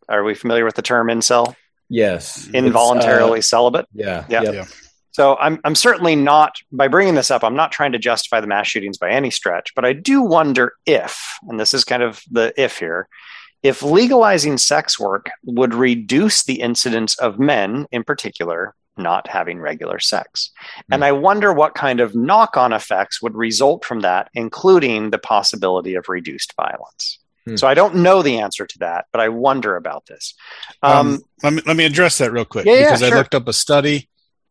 Are 0.08 0.24
we 0.24 0.34
familiar 0.34 0.64
with 0.64 0.74
the 0.74 0.82
term 0.82 1.08
incel? 1.08 1.54
Yes. 1.90 2.48
Involuntarily 2.52 3.38
It's, 3.40 3.48
celibate. 3.48 3.84
uh, 3.84 3.88
yeah. 3.94 4.24
Yeah. 4.28 4.42
Yeah. 4.42 4.64
So 5.10 5.36
I'm 5.36 5.60
I'm 5.64 5.74
certainly 5.74 6.16
not 6.16 6.56
by 6.70 6.88
bringing 6.88 7.14
this 7.14 7.30
up. 7.30 7.42
I'm 7.42 7.56
not 7.56 7.72
trying 7.72 7.92
to 7.92 7.98
justify 7.98 8.40
the 8.40 8.46
mass 8.46 8.68
shootings 8.68 8.98
by 8.98 9.10
any 9.10 9.30
stretch, 9.30 9.74
but 9.74 9.84
I 9.84 9.92
do 9.92 10.22
wonder 10.22 10.74
if, 10.86 11.38
and 11.48 11.58
this 11.58 11.74
is 11.74 11.84
kind 11.84 12.02
of 12.02 12.22
the 12.30 12.52
if 12.56 12.78
here, 12.78 13.08
if 13.62 13.82
legalizing 13.82 14.58
sex 14.58 14.98
work 14.98 15.30
would 15.44 15.74
reduce 15.74 16.44
the 16.44 16.60
incidence 16.60 17.18
of 17.18 17.38
men, 17.38 17.86
in 17.90 18.04
particular, 18.04 18.74
not 18.96 19.28
having 19.28 19.60
regular 19.60 19.98
sex. 19.98 20.50
And 20.90 21.04
I 21.04 21.12
wonder 21.12 21.52
what 21.52 21.74
kind 21.74 22.00
of 22.00 22.14
knock-on 22.14 22.72
effects 22.72 23.22
would 23.22 23.34
result 23.34 23.84
from 23.84 24.00
that, 24.00 24.28
including 24.34 25.10
the 25.10 25.18
possibility 25.18 25.94
of 25.94 26.08
reduced 26.08 26.54
violence. 26.56 27.18
Hmm. 27.46 27.56
So 27.56 27.66
I 27.66 27.74
don't 27.74 27.96
know 27.96 28.22
the 28.22 28.40
answer 28.40 28.66
to 28.66 28.78
that, 28.80 29.06
but 29.12 29.20
I 29.20 29.28
wonder 29.28 29.76
about 29.76 30.06
this. 30.06 30.34
Um, 30.82 30.92
Um, 30.92 31.22
let 31.42 31.52
me 31.52 31.62
let 31.66 31.76
me 31.76 31.84
address 31.84 32.18
that 32.18 32.32
real 32.32 32.44
quick 32.44 32.66
Yeah, 32.66 32.74
yeah, 32.74 32.84
because 32.84 33.02
I 33.02 33.10
looked 33.10 33.34
up 33.34 33.48
a 33.48 33.52
study 33.52 34.08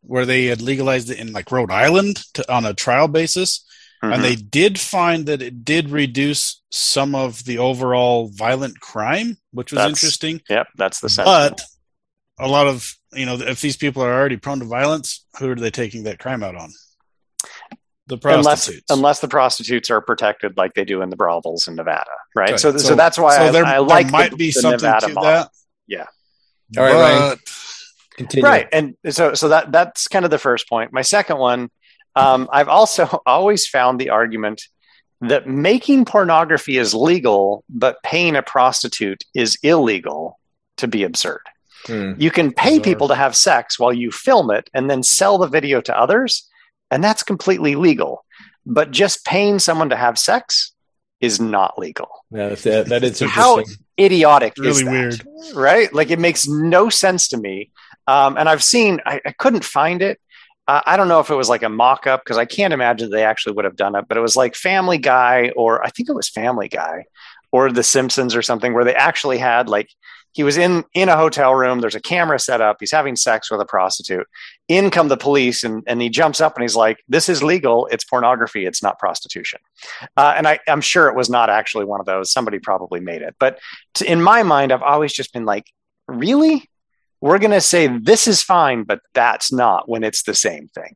where 0.07 0.25
they 0.25 0.45
had 0.45 0.61
legalized 0.61 1.09
it 1.09 1.19
in 1.19 1.33
like 1.33 1.51
Rhode 1.51 1.71
Island 1.71 2.23
to, 2.33 2.53
on 2.53 2.65
a 2.65 2.73
trial 2.73 3.07
basis, 3.07 3.65
mhm. 4.03 4.13
and 4.13 4.23
they 4.23 4.35
did 4.35 4.79
find 4.79 5.25
that 5.27 5.41
it 5.41 5.63
did 5.65 5.89
reduce 5.89 6.61
some 6.71 7.13
of 7.13 7.43
the 7.45 7.57
overall 7.57 8.29
violent 8.33 8.79
crime, 8.79 9.37
which 9.51 9.71
was 9.71 9.77
That's- 9.77 9.91
interesting. 10.03 10.41
yep, 10.49 10.67
that's 10.75 10.99
the 11.01 11.09
sense. 11.09 11.25
But 11.27 11.61
a 12.39 12.47
lot 12.47 12.67
of 12.67 12.93
you 13.13 13.25
know, 13.25 13.35
if 13.35 13.61
these 13.61 13.77
people 13.77 14.03
are 14.03 14.13
already 14.13 14.37
prone 14.37 14.59
to 14.59 14.65
violence, 14.65 15.25
who 15.39 15.49
are 15.49 15.55
they 15.55 15.71
taking 15.71 16.03
that 16.03 16.19
crime 16.19 16.43
out 16.43 16.55
on? 16.55 16.71
The 18.07 18.17
prostitutes. 18.17 18.85
unless 18.89 19.19
the 19.19 19.27
prostitutes 19.27 19.89
are 19.91 19.99
protected 19.99 20.55
like 20.55 20.73
they 20.73 20.85
do 20.85 21.01
in 21.01 21.09
the 21.09 21.17
brothels 21.17 21.67
in 21.67 21.75
Nevada, 21.75 22.11
right? 22.35 22.49
Okay, 22.51 22.57
So, 22.57 22.77
so, 22.77 22.95
that's 22.95 23.17
why 23.17 23.37
I, 23.37 23.51
there, 23.51 23.65
I 23.65 23.71
there 23.71 23.81
like 23.81 24.11
might 24.11 24.31
the, 24.31 24.37
be 24.37 24.47
the 24.47 24.61
something 24.61 24.81
Nevada 24.81 25.07
to 25.07 25.13
model. 25.13 25.29
that. 25.29 25.49
Yeah. 25.87 26.05
All 26.77 26.83
right, 26.83 26.93
Ryan. 26.93 27.37
But- 28.17 28.23
Continue. 28.23 28.45
Right, 28.49 28.67
and 28.71 28.95
so 29.09 29.33
so 29.35 29.49
that 29.49 29.71
that's 29.71 30.07
kind 30.07 30.25
of 30.25 30.31
the 30.31 30.39
first 30.39 30.67
point. 30.67 30.91
My 30.91 31.03
second 31.03 31.37
one, 31.37 31.69
um, 32.15 32.49
I've 32.51 32.67
also 32.67 33.21
always 33.25 33.67
found 33.67 33.99
the 33.99 34.09
argument 34.09 34.63
that 35.21 35.47
making 35.47 36.05
pornography 36.05 36.77
is 36.77 36.93
legal, 36.93 37.63
but 37.69 38.01
paying 38.03 38.35
a 38.35 38.41
prostitute 38.43 39.23
is 39.35 39.57
illegal 39.63 40.39
to 40.77 40.87
be 40.87 41.03
absurd. 41.03 41.41
Hmm. 41.85 42.13
You 42.17 42.31
can 42.31 42.51
pay 42.53 42.79
people 42.79 43.07
to 43.07 43.15
have 43.15 43.35
sex 43.35 43.79
while 43.79 43.93
you 43.93 44.11
film 44.11 44.51
it 44.51 44.69
and 44.73 44.89
then 44.89 45.03
sell 45.03 45.37
the 45.37 45.47
video 45.47 45.79
to 45.81 45.97
others, 45.97 46.47
and 46.91 47.03
that's 47.03 47.23
completely 47.23 47.75
legal. 47.75 48.23
But 48.65 48.91
just 48.91 49.25
paying 49.25 49.59
someone 49.59 49.89
to 49.89 49.95
have 49.95 50.17
sex 50.19 50.73
is 51.21 51.39
not 51.39 51.79
legal. 51.79 52.09
Yeah, 52.31 52.49
that's 52.49 52.65
it. 52.65 52.87
That 52.89 53.03
is 53.03 53.19
How- 53.19 53.59
interesting. 53.59 53.83
Idiotic 53.99 54.53
is 54.59 54.83
Really 54.83 54.83
that? 54.83 54.91
weird. 54.91 55.55
right? 55.55 55.91
Like 55.91 56.11
it 56.11 56.19
makes 56.19 56.47
no 56.47 56.89
sense 56.89 57.29
to 57.29 57.37
me. 57.37 57.71
Um, 58.07 58.37
and 58.37 58.47
I've 58.47 58.63
seen, 58.63 58.99
I, 59.05 59.21
I 59.25 59.31
couldn't 59.31 59.65
find 59.65 60.01
it. 60.01 60.19
Uh, 60.67 60.81
I 60.85 60.97
don't 60.97 61.07
know 61.07 61.19
if 61.19 61.29
it 61.29 61.35
was 61.35 61.49
like 61.49 61.63
a 61.63 61.69
mock 61.69 62.07
up 62.07 62.23
because 62.23 62.37
I 62.37 62.45
can't 62.45 62.73
imagine 62.73 63.09
they 63.09 63.23
actually 63.23 63.53
would 63.53 63.65
have 63.65 63.75
done 63.75 63.95
it, 63.95 64.05
but 64.07 64.17
it 64.17 64.21
was 64.21 64.35
like 64.35 64.55
Family 64.55 64.97
Guy, 64.97 65.51
or 65.55 65.85
I 65.85 65.89
think 65.89 66.09
it 66.09 66.15
was 66.15 66.29
Family 66.29 66.67
Guy 66.67 67.05
or 67.51 67.71
The 67.71 67.83
Simpsons 67.83 68.35
or 68.35 68.41
something, 68.41 68.73
where 68.73 68.83
they 68.83 68.95
actually 68.95 69.37
had 69.37 69.69
like, 69.69 69.89
he 70.33 70.43
was 70.43 70.57
in 70.57 70.83
in 70.93 71.09
a 71.09 71.17
hotel 71.17 71.55
room. 71.55 71.81
There's 71.81 71.95
a 71.95 71.99
camera 71.99 72.37
set 72.37 72.61
up. 72.61 72.77
He's 72.79 72.91
having 72.91 73.15
sex 73.15 73.49
with 73.49 73.59
a 73.59 73.65
prostitute. 73.65 74.27
In 74.67 74.91
come 74.91 75.07
the 75.07 75.17
police, 75.17 75.63
and 75.63 75.83
and 75.87 75.99
he 75.99 76.09
jumps 76.09 76.39
up 76.41 76.55
and 76.55 76.61
he's 76.61 76.75
like, 76.75 76.97
"This 77.09 77.27
is 77.27 77.41
legal. 77.41 77.87
It's 77.87 78.03
pornography. 78.03 78.67
It's 78.67 78.83
not 78.83 78.99
prostitution." 78.99 79.59
Uh, 80.15 80.35
and 80.37 80.47
I, 80.47 80.59
I'm 80.67 80.81
sure 80.81 81.07
it 81.07 81.15
was 81.15 81.27
not 81.27 81.49
actually 81.49 81.85
one 81.85 81.99
of 81.99 82.05
those. 82.05 82.31
Somebody 82.31 82.59
probably 82.59 82.99
made 82.99 83.23
it. 83.23 83.35
But 83.39 83.57
to, 83.95 84.11
in 84.11 84.21
my 84.21 84.43
mind, 84.43 84.71
I've 84.71 84.83
always 84.83 85.11
just 85.11 85.33
been 85.33 85.45
like, 85.45 85.65
really? 86.07 86.69
We're 87.21 87.39
going 87.39 87.51
to 87.51 87.61
say 87.61 87.87
this 87.87 88.27
is 88.27 88.43
fine, 88.43 88.83
but 88.83 89.01
that's 89.13 89.51
not 89.51 89.89
when 89.89 90.03
it's 90.03 90.23
the 90.23 90.35
same 90.35 90.67
thing. 90.67 90.95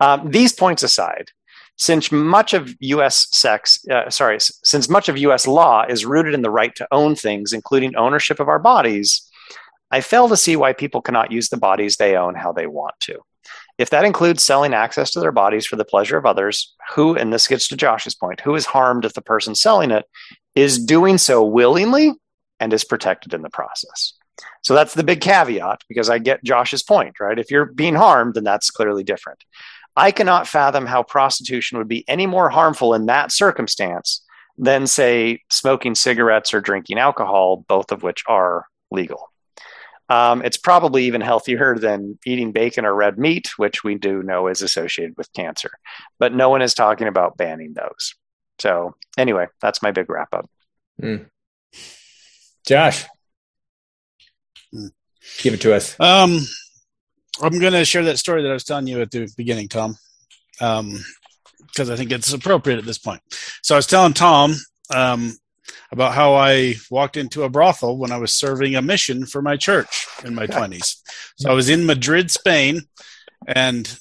Um, 0.00 0.30
these 0.30 0.52
points 0.52 0.82
aside, 0.82 1.28
since 1.76 2.12
much 2.12 2.54
of 2.54 2.74
U.S. 2.80 3.28
sex, 3.30 3.84
uh, 3.90 4.10
sorry, 4.10 4.38
since 4.40 4.88
much 4.88 5.08
of 5.08 5.18
U.S. 5.18 5.46
law 5.46 5.84
is 5.88 6.04
rooted 6.04 6.34
in 6.34 6.42
the 6.42 6.50
right 6.50 6.74
to 6.76 6.88
own 6.92 7.14
things, 7.14 7.52
including 7.52 7.96
ownership 7.96 8.40
of 8.40 8.48
our 8.48 8.58
bodies, 8.58 9.28
I 9.90 10.00
fail 10.00 10.28
to 10.28 10.36
see 10.36 10.56
why 10.56 10.72
people 10.72 11.02
cannot 11.02 11.32
use 11.32 11.48
the 11.48 11.56
bodies 11.56 11.96
they 11.96 12.16
own 12.16 12.34
how 12.34 12.52
they 12.52 12.66
want 12.66 12.94
to. 13.00 13.20
If 13.78 13.90
that 13.90 14.04
includes 14.04 14.44
selling 14.44 14.74
access 14.74 15.10
to 15.12 15.20
their 15.20 15.32
bodies 15.32 15.66
for 15.66 15.76
the 15.76 15.84
pleasure 15.84 16.16
of 16.16 16.26
others, 16.26 16.74
who, 16.94 17.16
and 17.16 17.32
this 17.32 17.48
gets 17.48 17.68
to 17.68 17.76
Josh's 17.76 18.14
point, 18.14 18.40
who 18.40 18.54
is 18.54 18.66
harmed 18.66 19.04
if 19.04 19.14
the 19.14 19.22
person 19.22 19.54
selling 19.54 19.90
it 19.90 20.04
is 20.54 20.84
doing 20.84 21.18
so 21.18 21.44
willingly 21.44 22.12
and 22.60 22.72
is 22.72 22.84
protected 22.84 23.34
in 23.34 23.42
the 23.42 23.50
process. 23.50 24.14
So 24.62 24.74
that's 24.74 24.94
the 24.94 25.04
big 25.04 25.20
caveat 25.20 25.82
because 25.88 26.08
I 26.08 26.18
get 26.18 26.44
Josh's 26.44 26.82
point, 26.82 27.20
right? 27.20 27.38
If 27.38 27.50
you're 27.50 27.66
being 27.66 27.94
harmed, 27.94 28.34
then 28.34 28.44
that's 28.44 28.70
clearly 28.70 29.04
different. 29.04 29.44
I 29.96 30.10
cannot 30.10 30.48
fathom 30.48 30.86
how 30.86 31.02
prostitution 31.02 31.78
would 31.78 31.88
be 31.88 32.04
any 32.08 32.26
more 32.26 32.48
harmful 32.48 32.94
in 32.94 33.06
that 33.06 33.30
circumstance 33.30 34.24
than, 34.56 34.86
say, 34.86 35.42
smoking 35.50 35.94
cigarettes 35.94 36.54
or 36.54 36.60
drinking 36.60 36.98
alcohol, 36.98 37.64
both 37.68 37.92
of 37.92 38.02
which 38.02 38.22
are 38.26 38.66
legal. 38.90 39.30
Um, 40.08 40.42
it's 40.42 40.56
probably 40.56 41.04
even 41.04 41.20
healthier 41.20 41.78
than 41.78 42.18
eating 42.24 42.52
bacon 42.52 42.84
or 42.84 42.94
red 42.94 43.18
meat, 43.18 43.50
which 43.56 43.84
we 43.84 43.96
do 43.96 44.22
know 44.22 44.46
is 44.48 44.62
associated 44.62 45.16
with 45.16 45.32
cancer. 45.32 45.70
But 46.18 46.34
no 46.34 46.48
one 46.48 46.62
is 46.62 46.74
talking 46.74 47.08
about 47.08 47.36
banning 47.36 47.74
those. 47.74 48.14
So, 48.58 48.94
anyway, 49.18 49.46
that's 49.60 49.82
my 49.82 49.90
big 49.90 50.08
wrap 50.08 50.32
up. 50.32 50.48
Josh, 52.66 53.04
Hmm. 53.04 53.08
Give 55.38 55.54
it 55.54 55.60
to 55.62 55.74
us. 55.74 55.98
Um, 56.00 56.38
I'm 57.40 57.58
going 57.58 57.72
to 57.72 57.84
share 57.84 58.04
that 58.04 58.18
story 58.18 58.42
that 58.42 58.50
I 58.50 58.54
was 58.54 58.64
telling 58.64 58.86
you 58.86 59.00
at 59.00 59.10
the 59.10 59.32
beginning, 59.36 59.68
Tom, 59.68 59.96
because 60.58 61.90
I 61.90 61.96
think 61.96 62.12
it's 62.12 62.32
appropriate 62.32 62.78
at 62.78 62.84
this 62.84 62.98
point. 62.98 63.22
So 63.62 63.74
I 63.74 63.78
was 63.78 63.86
telling 63.86 64.12
Tom 64.12 64.54
um, 64.94 65.32
about 65.90 66.14
how 66.14 66.34
I 66.34 66.74
walked 66.90 67.16
into 67.16 67.44
a 67.44 67.48
brothel 67.48 67.96
when 67.96 68.12
I 68.12 68.18
was 68.18 68.34
serving 68.34 68.76
a 68.76 68.82
mission 68.82 69.26
for 69.26 69.42
my 69.42 69.56
church 69.56 70.06
in 70.24 70.34
my 70.34 70.46
20s. 70.46 70.96
So 71.36 71.50
I 71.50 71.54
was 71.54 71.68
in 71.68 71.86
Madrid, 71.86 72.30
Spain, 72.30 72.82
and 73.46 73.98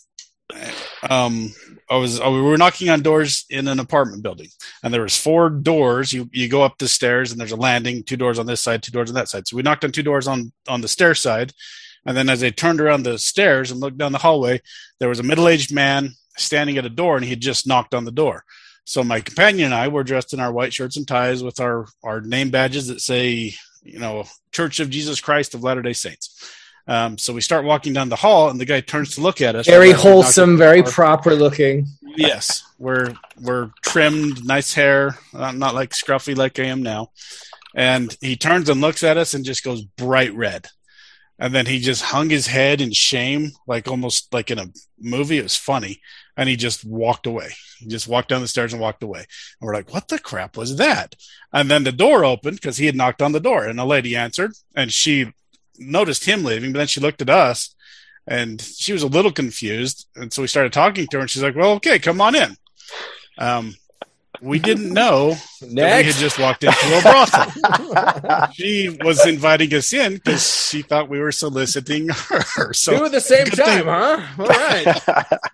um, 1.09 1.53
I 1.91 1.97
was 1.97 2.21
uh, 2.21 2.31
we 2.31 2.41
were 2.41 2.57
knocking 2.57 2.89
on 2.89 3.01
doors 3.01 3.45
in 3.49 3.67
an 3.67 3.77
apartment 3.79 4.23
building, 4.23 4.47
and 4.81 4.93
there 4.93 5.01
was 5.01 5.17
four 5.17 5.49
doors. 5.49 6.13
You 6.13 6.29
you 6.31 6.47
go 6.47 6.63
up 6.63 6.77
the 6.77 6.87
stairs, 6.87 7.31
and 7.31 7.39
there's 7.39 7.51
a 7.51 7.57
landing. 7.57 8.03
Two 8.03 8.15
doors 8.15 8.39
on 8.39 8.45
this 8.45 8.61
side, 8.61 8.81
two 8.81 8.93
doors 8.93 9.09
on 9.09 9.15
that 9.15 9.27
side. 9.27 9.45
So 9.45 9.57
we 9.57 9.61
knocked 9.61 9.83
on 9.83 9.91
two 9.91 10.01
doors 10.01 10.25
on 10.25 10.53
on 10.69 10.79
the 10.79 10.87
stair 10.87 11.13
side, 11.13 11.51
and 12.05 12.15
then 12.15 12.29
as 12.29 12.41
I 12.43 12.49
turned 12.49 12.79
around 12.79 13.03
the 13.03 13.19
stairs 13.19 13.71
and 13.71 13.81
looked 13.81 13.97
down 13.97 14.13
the 14.13 14.19
hallway, 14.19 14.61
there 14.99 15.09
was 15.09 15.19
a 15.19 15.23
middle 15.23 15.49
aged 15.49 15.73
man 15.73 16.11
standing 16.37 16.77
at 16.77 16.85
a 16.85 16.89
door, 16.89 17.17
and 17.17 17.25
he 17.25 17.31
had 17.31 17.41
just 17.41 17.67
knocked 17.67 17.93
on 17.93 18.05
the 18.05 18.11
door. 18.11 18.45
So 18.85 19.03
my 19.03 19.19
companion 19.19 19.65
and 19.65 19.75
I 19.75 19.89
were 19.89 20.05
dressed 20.05 20.33
in 20.33 20.39
our 20.39 20.51
white 20.53 20.73
shirts 20.73 20.95
and 20.95 21.05
ties 21.05 21.43
with 21.43 21.59
our 21.59 21.87
our 22.03 22.21
name 22.21 22.51
badges 22.51 22.87
that 22.87 23.01
say, 23.01 23.53
you 23.83 23.99
know, 23.99 24.23
Church 24.53 24.79
of 24.79 24.89
Jesus 24.89 25.19
Christ 25.19 25.53
of 25.55 25.63
Latter 25.63 25.81
Day 25.81 25.93
Saints. 25.93 26.57
Um, 26.87 27.17
so 27.17 27.33
we 27.33 27.41
start 27.41 27.63
walking 27.65 27.93
down 27.93 28.09
the 28.09 28.15
hall, 28.15 28.49
and 28.49 28.59
the 28.59 28.65
guy 28.65 28.81
turns 28.81 29.15
to 29.15 29.21
look 29.21 29.41
at 29.41 29.55
us. 29.55 29.65
Very 29.67 29.89
Right 29.89 29.95
after 29.95 30.07
we 30.07 30.13
knocked 30.13 30.23
wholesome, 30.25 30.57
very 30.57 30.83
proper 30.83 31.35
looking. 31.35 31.87
yes, 32.17 32.63
we're 32.79 33.13
we're 33.39 33.71
trimmed, 33.81 34.43
nice 34.45 34.73
hair, 34.73 35.17
uh, 35.33 35.51
not 35.51 35.75
like 35.75 35.91
scruffy 35.91 36.35
like 36.35 36.59
I 36.59 36.63
am 36.65 36.81
now. 36.83 37.11
And 37.75 38.15
he 38.19 38.35
turns 38.35 38.67
and 38.69 38.81
looks 38.81 39.03
at 39.03 39.17
us 39.17 39.33
and 39.33 39.45
just 39.45 39.63
goes 39.63 39.81
bright 39.81 40.33
red. 40.35 40.67
and 41.39 41.55
then 41.55 41.65
he 41.65 41.79
just 41.79 42.03
hung 42.03 42.29
his 42.29 42.47
head 42.47 42.81
in 42.81 42.91
shame, 42.91 43.51
like 43.65 43.87
almost 43.87 44.31
like 44.33 44.51
in 44.51 44.59
a 44.59 44.67
movie. 44.99 45.37
It 45.37 45.43
was 45.43 45.55
funny, 45.55 46.01
and 46.35 46.49
he 46.49 46.55
just 46.55 46.83
walked 46.83 47.25
away. 47.27 47.49
He 47.79 47.87
just 47.87 48.07
walked 48.07 48.29
down 48.29 48.41
the 48.41 48.47
stairs 48.47 48.73
and 48.73 48.81
walked 48.81 49.01
away. 49.03 49.19
And 49.19 49.27
we're 49.67 49.73
like, 49.73 49.93
"What 49.93 50.07
the 50.09 50.19
crap 50.19 50.57
was 50.57 50.75
that?" 50.77 51.15
And 51.53 51.69
then 51.71 51.83
the 51.83 51.91
door 51.91 52.25
opened 52.25 52.57
because 52.57 52.77
he 52.77 52.85
had 52.87 52.95
knocked 52.95 53.21
on 53.21 53.31
the 53.31 53.39
door, 53.39 53.65
and 53.65 53.79
a 53.79 53.85
lady 53.85 54.15
answered, 54.15 54.51
and 54.75 54.91
she 54.91 55.31
noticed 55.81 56.25
him 56.25 56.43
leaving, 56.43 56.71
but 56.71 56.77
then 56.79 56.87
she 56.87 56.99
looked 57.01 57.21
at 57.21 57.29
us, 57.29 57.75
and 58.27 58.61
she 58.61 58.93
was 58.93 59.03
a 59.03 59.07
little 59.07 59.31
confused, 59.31 60.07
and 60.15 60.31
so 60.31 60.41
we 60.41 60.47
started 60.47 60.71
talking 60.73 61.07
to 61.07 61.17
her, 61.17 61.21
and 61.21 61.29
she's 61.29 61.43
like, 61.43 61.55
"Well, 61.55 61.71
okay, 61.73 61.99
come 61.99 62.21
on 62.21 62.35
in." 62.35 62.55
Um, 63.37 63.75
we 64.41 64.57
didn't 64.57 64.91
know 64.91 65.35
that 65.61 65.97
we 65.99 66.05
had 66.05 66.15
just 66.15 66.39
walked 66.39 66.63
into 66.63 66.77
a 66.97 67.01
brothel. 67.01 68.47
she 68.53 68.97
was 69.03 69.25
inviting 69.27 69.71
us 69.73 69.93
in 69.93 70.15
because 70.15 70.67
she 70.69 70.81
thought 70.81 71.09
we 71.09 71.19
were 71.19 71.31
soliciting 71.31 72.09
her. 72.09 72.73
So 72.73 72.97
Two 72.97 73.05
at 73.05 73.11
the 73.11 73.21
same 73.21 73.45
time, 73.47 73.83
thing. 73.83 73.85
huh? 73.85 74.21
All 74.39 74.47
right. 74.47 74.85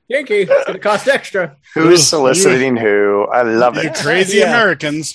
Kinky. 0.09 0.41
It's 0.43 0.65
going 0.65 0.73
to 0.73 0.79
cost 0.79 1.07
extra. 1.07 1.57
Who's 1.73 1.99
Ugh, 2.01 2.05
soliciting 2.05 2.77
who? 2.77 3.27
I 3.31 3.41
love 3.41 3.75
you 3.75 3.89
it. 3.89 3.95
crazy 3.95 4.37
Yeah. 4.39 4.49
Americans. 4.51 5.13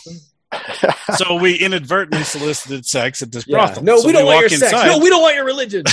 so 1.16 1.34
we 1.36 1.55
inadvertently 1.55 2.24
solicited 2.24 2.84
sex 2.86 3.22
at 3.22 3.30
this 3.32 3.46
Yeah. 3.46 3.59
brothel. 3.59 3.82
No, 3.84 3.98
So 4.00 4.07
we 4.07 4.12
don't 4.12 4.24
want 4.26 4.42
walk 4.42 4.50
your 4.50 4.59
sex. 4.61 4.72
No, 4.72 4.98
we 4.98 5.09
don't 5.11 5.22
want 5.22 5.36
your 5.36 5.44
religion. 5.44 5.84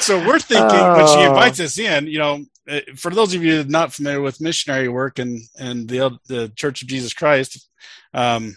so 0.00 0.24
we're 0.26 0.38
thinking 0.38 0.94
when 0.94 1.06
she 1.06 1.24
Oh. 1.24 1.28
invites 1.28 1.60
us 1.60 1.78
in, 1.78 2.06
you 2.06 2.18
know, 2.18 2.44
uh, 2.68 2.80
for 2.96 3.10
those 3.10 3.34
of 3.34 3.42
you 3.42 3.64
not 3.64 3.92
familiar 3.92 4.20
with 4.20 4.40
missionary 4.40 4.88
work 4.88 5.18
and 5.18 5.40
and 5.58 5.88
the 5.88 6.18
the 6.28 6.52
Church 6.54 6.82
of 6.82 6.88
Jesus 6.88 7.14
Christ, 7.14 7.68
um, 8.12 8.56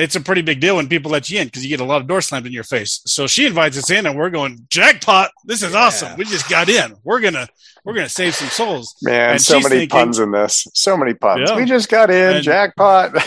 it's 0.00 0.16
a 0.16 0.20
pretty 0.20 0.42
big 0.42 0.60
deal 0.60 0.76
when 0.76 0.88
people 0.88 1.10
let 1.10 1.28
you 1.30 1.38
in 1.40 1.46
because 1.46 1.62
you 1.62 1.68
get 1.68 1.80
a 1.80 1.84
lot 1.84 2.00
of 2.00 2.06
door 2.06 2.20
slammed 2.20 2.46
in 2.46 2.52
your 2.52 2.64
face. 2.64 3.00
So 3.06 3.26
she 3.26 3.46
invites 3.46 3.76
us 3.78 3.90
in, 3.90 4.06
and 4.06 4.16
we're 4.16 4.30
going 4.30 4.66
jackpot. 4.70 5.30
This 5.44 5.62
is 5.62 5.72
Yeah. 5.72 5.78
awesome. 5.80 6.16
We 6.16 6.24
just 6.24 6.48
got 6.48 6.68
in. 6.68 6.96
We're 7.04 7.20
gonna 7.20 7.46
we're 7.84 7.94
gonna 7.94 8.08
save 8.08 8.34
some 8.34 8.48
souls. 8.48 8.94
Man, 9.02 9.30
And 9.30 9.40
so 9.40 9.58
many 9.60 9.76
thinking- 9.80 9.88
puns 9.88 10.18
in 10.18 10.32
this. 10.32 10.66
So 10.74 10.96
many 10.96 11.14
puns. 11.14 11.48
Yeah. 11.48 11.56
We 11.56 11.64
just 11.64 11.88
got 11.88 12.10
in, 12.10 12.36
And- 12.36 12.44
jackpot. 12.44 13.12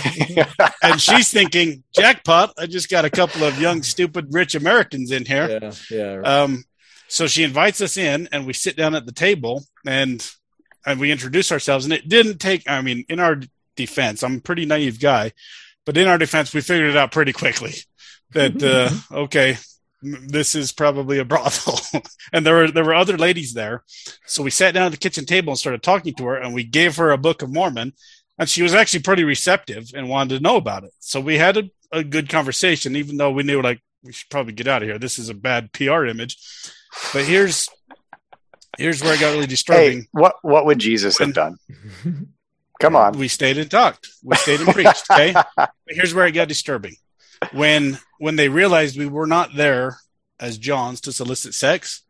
And 0.84 1.00
she's 1.02 1.30
thinking 1.32 1.84
jackpot. 1.96 2.54
I 2.58 2.66
just 2.68 2.90
got 2.90 3.06
a 3.06 3.10
couple 3.10 3.44
of 3.46 3.60
young, 3.60 3.84
stupid, 3.84 4.28
rich 4.32 4.54
Americans 4.54 5.12
in 5.12 5.26
here. 5.26 5.60
yeah, 5.62 5.72
yeah. 5.90 6.22
Um, 6.22 6.66
so 7.08 7.26
she 7.28 7.44
invites 7.44 7.80
us 7.82 7.96
in, 7.98 8.28
and 8.32 8.46
we 8.46 8.54
sit 8.54 8.76
down 8.76 8.94
at 8.96 9.06
the 9.06 9.12
table, 9.14 9.64
and 9.86 10.26
and 10.86 11.00
we 11.00 11.12
introduce 11.12 11.52
ourselves. 11.52 11.86
And 11.86 11.94
it 11.94 12.10
didn't 12.10 12.40
take. 12.40 12.70
I 12.70 12.82
mean, 12.82 13.06
in 13.08 13.20
our 13.20 13.40
defense, 13.76 14.24
I'm 14.24 14.38
a 14.38 14.42
pretty 14.42 14.66
naive 14.66 15.00
guy, 15.00 15.32
but 15.86 15.98
in 15.98 16.08
our 16.08 16.18
defense, 16.18 16.54
we 16.54 16.62
figured 16.62 16.90
it 16.90 16.98
out 16.98 17.12
pretty 17.12 17.34
quickly 17.34 17.74
that 18.32 18.62
uh, 19.12 19.16
okay, 19.16 19.58
this 20.02 20.56
is 20.56 20.72
probably 20.72 21.20
a 21.20 21.26
brothel. 21.26 21.80
and 22.34 22.46
there 22.46 22.56
were 22.56 22.72
there 22.72 22.86
were 22.86 22.96
other 22.96 23.18
ladies 23.18 23.54
there, 23.54 23.84
so 24.26 24.44
we 24.44 24.50
sat 24.50 24.74
down 24.74 24.86
at 24.86 24.92
the 24.92 24.98
kitchen 24.98 25.26
table 25.26 25.52
and 25.52 25.60
started 25.60 25.84
talking 25.84 26.14
to 26.16 26.26
her, 26.26 26.36
and 26.36 26.54
we 26.54 26.64
gave 26.64 26.98
her 26.98 27.12
a 27.12 27.18
Book 27.18 27.42
of 27.42 27.52
Mormon, 27.52 27.94
and 28.38 28.50
she 28.50 28.64
was 28.64 28.74
actually 28.74 29.04
pretty 29.04 29.24
receptive 29.24 29.92
and 29.96 30.10
wanted 30.10 30.38
to 30.38 30.44
know 30.44 30.58
about 30.58 30.84
it. 30.84 30.92
So 31.00 31.22
we 31.22 31.38
had 31.38 31.58
a, 31.58 31.70
a 31.92 32.04
good 32.04 32.30
conversation, 32.30 32.96
even 32.96 33.18
though 33.18 33.32
we 33.32 33.44
knew 33.44 33.62
like 33.62 33.82
we 34.04 34.12
should 34.12 34.30
probably 34.30 34.54
get 34.54 34.68
out 34.68 34.84
of 34.84 34.90
here. 34.90 35.00
This 35.00 35.18
is 35.18 35.30
a 35.30 35.34
bad 35.34 35.72
PR 35.72 36.06
image. 36.06 36.38
But 37.14 37.26
here's 37.26 37.70
here's 38.78 39.02
where 39.02 39.14
it 39.14 39.20
got 39.20 39.34
really 39.34 39.56
hey, 39.68 40.08
what 40.12 40.36
what 40.42 40.66
would 40.66 40.80
Jesus 40.80 41.18
have 41.20 41.34
done? 41.34 41.58
Come 42.80 42.96
on. 42.96 43.14
We 43.18 43.28
stayed 43.28 43.58
and 43.58 43.70
talked. 43.70 44.10
We 44.24 44.36
stayed 44.36 44.62
and 44.62 44.70
preached. 44.74 45.06
Okay. 45.12 45.34
But 45.56 45.72
here's 45.88 46.14
where 46.14 46.26
it 46.28 46.32
got 46.34 46.48
disturbing. 46.48 46.96
When 47.52 48.00
when 48.20 48.36
they 48.38 48.50
realized 48.50 48.98
we 48.98 49.06
were 49.08 49.28
not 49.28 49.56
there 49.56 49.98
as 50.40 50.58
Johns 50.58 51.02
to 51.02 51.12
solicit 51.12 51.54
sex, 51.54 52.04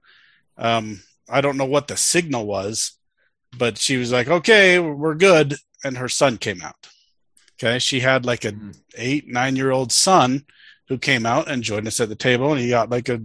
um, 0.57 1.01
I 1.30 1.41
don't 1.41 1.57
know 1.57 1.66
what 1.66 1.88
the 1.88 1.97
signal 1.97 2.45
was, 2.45 2.93
but 3.57 3.78
she 3.78 3.97
was 3.97 4.11
like, 4.11 4.28
"Okay, 4.28 4.80
we're 4.80 5.16
good," 5.16 5.55
and 5.84 5.97
her 5.97 6.09
son 6.09 6.38
came 6.38 6.61
out. 6.61 6.88
Okay, 7.59 7.80
she 7.80 7.99
had 8.01 8.26
like 8.26 8.45
a 8.45 8.51
Mhm. 8.51 8.78
eight 8.95 9.28
nine 9.28 9.55
year 9.55 9.72
old 9.72 9.91
son 9.91 10.45
who 10.88 10.97
came 10.97 11.26
out 11.26 11.49
and 11.49 11.64
joined 11.64 11.88
us 11.88 11.99
at 11.99 12.09
the 12.09 12.16
table, 12.16 12.51
and 12.51 12.61
he 12.61 12.70
got 12.70 12.89
like 12.91 13.09
a 13.09 13.22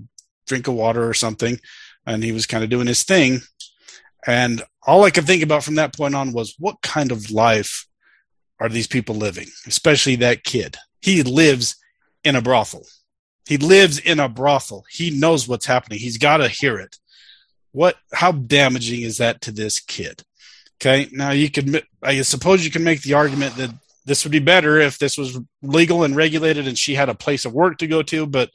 drink 0.47 0.66
of 0.66 0.74
water 0.74 1.07
or 1.07 1.14
something, 1.14 1.61
and 2.07 2.24
he 2.24 2.32
was 2.32 2.47
kind 2.47 2.64
of 2.64 2.70
doing 2.70 2.86
his 2.86 3.03
thing. 3.03 3.43
And 4.27 4.62
all 4.87 5.05
I 5.05 5.11
could 5.11 5.27
think 5.27 5.43
about 5.43 5.64
from 5.64 5.77
that 5.77 5.97
point 5.97 6.14
on 6.14 6.33
was 6.33 6.55
what 6.59 6.83
kind 6.83 7.12
of 7.12 7.31
life 7.31 7.87
are 8.61 8.69
these 8.69 8.87
people 8.87 9.14
living, 9.14 9.47
especially 9.66 10.16
that 10.16 10.45
kid? 10.45 10.77
He 11.01 11.23
lives 11.23 11.77
in 12.25 12.37
a 12.37 12.43
brothel. 12.43 12.85
He 13.47 13.57
lives 13.57 13.99
in 13.99 14.21
a 14.21 14.29
brothel. 14.29 14.85
He 14.91 15.11
knows 15.11 15.49
what's 15.49 15.66
happening. 15.66 15.99
He's 15.99 16.19
got 16.19 16.39
to 16.39 16.49
hear 16.49 16.79
it. 16.79 16.97
What? 17.73 17.97
How 18.12 18.33
damaging 18.33 19.03
is 19.03 19.19
that 19.19 19.41
to 19.43 19.53
this 19.53 19.79
kid? 19.79 20.23
Okay. 20.81 21.09
Now 21.12 21.31
you 21.31 21.51
could, 21.51 21.83
I 22.03 22.21
suppose 22.23 22.64
you 22.64 22.71
can 22.71 22.85
make 22.85 23.03
the 23.03 23.14
argument 23.14 23.57
that 23.57 23.71
this 24.05 24.25
would 24.25 24.33
be 24.33 24.39
better 24.39 24.79
if 24.79 24.99
this 24.99 25.19
was 25.19 25.39
legal 25.62 26.03
and 26.03 26.16
regulated 26.16 26.66
and 26.66 26.79
she 26.79 26.95
had 26.95 27.09
a 27.09 27.14
place 27.14 27.45
of 27.45 27.53
work 27.53 27.79
to 27.79 27.87
go 27.87 28.03
to. 28.03 28.27
But 28.27 28.51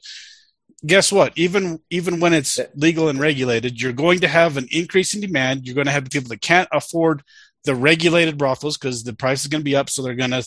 guess 0.84 1.10
what? 1.12 1.32
Even 1.36 1.80
even 1.90 2.20
when 2.20 2.32
it's 2.34 2.58
legal 2.74 3.08
and 3.08 3.18
regulated, 3.20 3.80
you're 3.80 3.92
going 3.92 4.20
to 4.20 4.28
have 4.28 4.56
an 4.56 4.68
increase 4.70 5.14
in 5.14 5.20
demand. 5.20 5.64
You're 5.66 5.74
going 5.74 5.86
to 5.86 5.92
have 5.92 6.04
the 6.04 6.10
people 6.10 6.28
that 6.30 6.40
can't 6.40 6.68
afford 6.72 7.22
the 7.64 7.74
regulated 7.74 8.36
brothels 8.38 8.76
because 8.76 9.02
the 9.04 9.14
price 9.14 9.40
is 9.42 9.46
going 9.48 9.60
to 9.62 9.64
be 9.64 9.76
up, 9.76 9.88
so 9.90 10.02
they're 10.02 10.14
going 10.14 10.30
to 10.32 10.46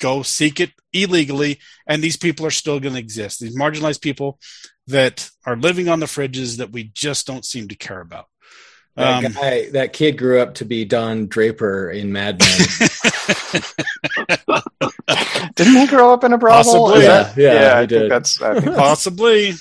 go 0.00 0.22
seek 0.22 0.60
it 0.60 0.70
illegally, 0.92 1.58
and 1.86 2.02
these 2.02 2.16
people 2.16 2.46
are 2.46 2.50
still 2.50 2.80
going 2.80 2.94
to 2.94 3.00
exist. 3.00 3.40
These 3.40 3.56
marginalized 3.56 4.00
people 4.00 4.38
that 4.88 5.28
are 5.44 5.56
living 5.56 5.88
on 5.88 6.00
the 6.00 6.06
fridges 6.06 6.58
that 6.58 6.70
we 6.72 6.84
just 6.94 7.26
don't 7.26 7.44
seem 7.44 7.68
to 7.68 7.76
care 7.76 8.00
about. 8.00 8.26
That 8.96 9.24
Um, 9.24 9.32
guy, 9.32 9.70
that 9.70 9.92
kid 9.92 10.18
grew 10.18 10.40
up 10.40 10.54
to 10.54 10.64
be 10.64 10.84
Don 10.84 11.26
Draper 11.28 11.90
in 11.90 12.10
Mad 12.12 12.40
Men. 12.40 12.58
Didn't 15.54 15.76
he 15.76 15.86
grow 15.86 16.12
up 16.12 16.24
in 16.24 16.32
a 16.32 16.38
brothel? 16.38 16.86
Possibly. 16.86 17.00
Is 17.00 17.06
that- 17.06 17.36
Yeah, 17.36 17.52
yeah, 17.52 17.60
yeah. 17.60 17.60
he 17.60 17.70
I 17.70 17.78
think 17.80 17.88
did. 17.90 18.10
that's. 18.10 18.42
I 18.42 18.60
think 18.60 18.76
Possibly. 18.76 19.52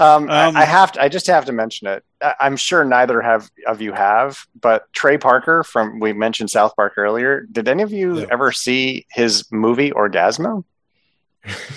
Um, 0.00 0.28
I- 0.30 0.46
Um, 0.46 0.56
I 0.56 0.64
have 0.64 0.92
to. 0.92 1.02
I 1.02 1.08
just 1.08 1.26
have 1.28 1.44
to 1.46 1.52
mention 1.52 1.86
it. 1.88 2.04
I, 2.22 2.34
I'm 2.40 2.56
sure 2.56 2.84
neither 2.84 3.20
have 3.20 3.50
of 3.66 3.80
you 3.80 3.92
have, 3.92 4.38
but 4.60 4.92
Trey 4.92 5.18
Parker 5.18 5.62
from 5.64 6.00
we 6.00 6.12
mentioned 6.12 6.50
South 6.50 6.74
Park 6.76 6.94
earlier. 6.96 7.46
Did 7.52 7.68
any 7.68 7.82
of 7.82 7.92
you 7.92 8.20
Yeah. 8.20 8.26
ever 8.30 8.50
see 8.52 9.06
his 9.10 9.44
movie 9.52 9.90
Orgazmo? 9.90 10.64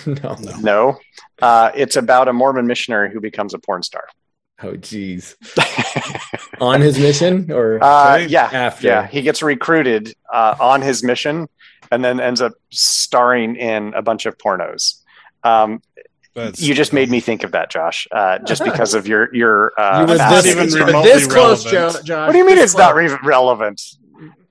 no. 0.06 0.14
No. 0.40 0.52
No. 0.60 0.98
Uh, 1.42 1.70
it's 1.74 1.96
about 1.96 2.28
a 2.28 2.32
Mormon 2.32 2.66
missionary 2.66 3.12
who 3.12 3.20
becomes 3.20 3.54
a 3.54 3.58
porn 3.58 3.82
star. 3.82 4.04
Oh, 4.62 4.74
geez. 4.76 5.36
On 6.60 6.80
his 6.80 6.98
mission 6.98 7.52
or 7.52 7.78
Uh, 7.82 8.16
yeah, 8.28 8.48
after? 8.52 8.86
yeah. 8.88 9.06
He 9.06 9.22
gets 9.22 9.40
recruited 9.42 10.14
uh, 10.32 10.56
on 10.58 10.82
his 10.82 11.04
mission, 11.04 11.48
and 11.92 12.04
then 12.04 12.18
ends 12.18 12.40
up 12.40 12.52
starring 12.70 13.54
in 13.56 13.94
a 13.94 14.02
bunch 14.02 14.26
of 14.26 14.36
pornos. 14.38 15.00
Um, 15.44 15.80
That's- 16.34 16.60
you 16.62 16.74
just 16.74 16.92
made 16.92 17.10
me 17.10 17.20
think 17.20 17.42
of 17.44 17.52
that, 17.52 17.70
Josh, 17.70 18.06
uh, 18.12 18.38
just 18.40 18.62
because 18.70 18.94
of 18.94 19.06
your 19.08 19.34
your. 19.34 19.72
Uh, 19.78 20.00
you 20.02 20.06
were 20.12 20.16
not 20.18 20.30
this, 20.30 20.46
even 20.46 20.64
you 20.64 20.70
story. 20.70 20.82
were 20.84 20.86
remotely 20.88 21.10
this 21.12 21.26
close, 21.26 21.64
Jo- 21.64 21.70
relevant. 21.72 22.04
Josh. 22.06 22.26
What 22.26 22.32
do 22.32 22.38
you 22.38 22.46
mean 22.46 22.56
This 22.56 22.64
it's 22.72 22.76
not 22.78 22.94
re- 22.94 23.18
relevant? 23.24 23.82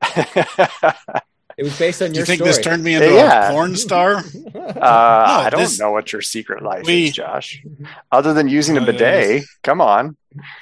It 1.60 1.64
was 1.64 1.80
based 1.80 2.04
on 2.04 2.14
your 2.14 2.14
story. 2.14 2.14
Do 2.14 2.20
you 2.20 2.26
think 2.26 2.38
story. 2.38 2.50
this 2.52 2.60
turned 2.60 2.84
me 2.84 2.94
into 2.94 3.08
Yeah. 3.16 3.50
a 3.50 3.52
porn 3.52 3.76
star? 3.76 4.24
Uh, 4.56 5.42
I 5.46 5.50
don't 5.50 5.62
this- 5.62 5.80
know 5.80 5.92
what 5.92 6.14
your 6.14 6.22
secret 6.22 6.62
life 6.62 6.86
we- 6.86 7.06
is, 7.08 7.14
Josh. 7.14 7.64
Other 8.12 8.32
than 8.34 8.48
using 8.48 8.78
a 8.78 8.82
Uh, 8.82 8.86
bidet, 8.86 9.44
come 9.64 9.82
on. 9.82 10.16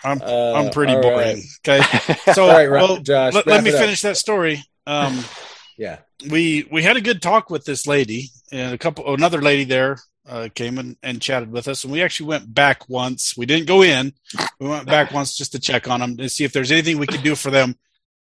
I'm 0.05 0.22
Uh, 0.22 0.53
I'm 0.53 0.70
pretty 0.72 0.93
boring. 0.93 1.43
right. 1.68 1.80
Okay. 1.82 2.34
So 2.34 2.43
All 2.45 2.51
right, 2.53 2.70
Ra- 2.70 2.82
well, 2.82 2.97
Josh, 2.97 3.34
let, 3.34 3.45
let 3.45 3.63
me 3.63 3.72
finish 3.72 4.01
that 4.03 4.16
story. 4.16 4.63
Um, 4.88 5.22
Yeah. 5.78 5.97
we 6.30 6.66
we 6.72 6.82
had 6.82 6.95
a 6.95 7.01
good 7.01 7.22
talk 7.22 7.49
with 7.49 7.66
this 7.66 7.86
lady 7.88 8.30
and 8.53 8.74
a 8.74 8.78
couple 8.78 9.13
another 9.13 9.41
lady 9.41 9.66
there 9.66 9.97
uh, 10.28 10.50
came 10.54 10.78
and, 10.78 10.98
and 11.04 11.22
chatted 11.22 11.52
with 11.52 11.68
us 11.68 11.84
and 11.84 11.94
we 11.94 12.02
actually 12.02 12.28
went 12.28 12.54
back 12.54 12.90
once. 12.90 13.38
We 13.38 13.46
didn't 13.46 13.68
go 13.68 13.84
in. 13.84 14.14
We 14.60 14.68
went 14.68 14.88
back 14.88 15.12
once 15.12 15.38
just 15.38 15.52
to 15.52 15.60
check 15.60 15.88
on 15.88 16.00
them 16.00 16.18
to 16.18 16.30
see 16.30 16.44
if 16.44 16.54
there's 16.54 16.72
anything 16.72 16.98
we 16.98 17.08
could 17.08 17.24
do 17.24 17.36
for 17.36 17.52
them 17.52 17.76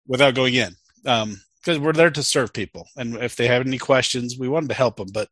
without 0.08 0.36
going 0.36 0.56
in. 0.56 0.76
Because 1.04 1.80
we're 1.80 1.93
there 1.93 2.12
to 2.12 2.24
serve 2.24 2.54
people 2.54 2.88
and 2.98 3.16
if 3.18 3.36
they 3.36 3.48
have 3.48 3.66
any 3.66 3.78
questions 3.78 4.38
we 4.38 4.48
wanted 4.48 4.70
to 4.70 4.76
help 4.76 4.98
them 4.98 5.08
but 5.12 5.30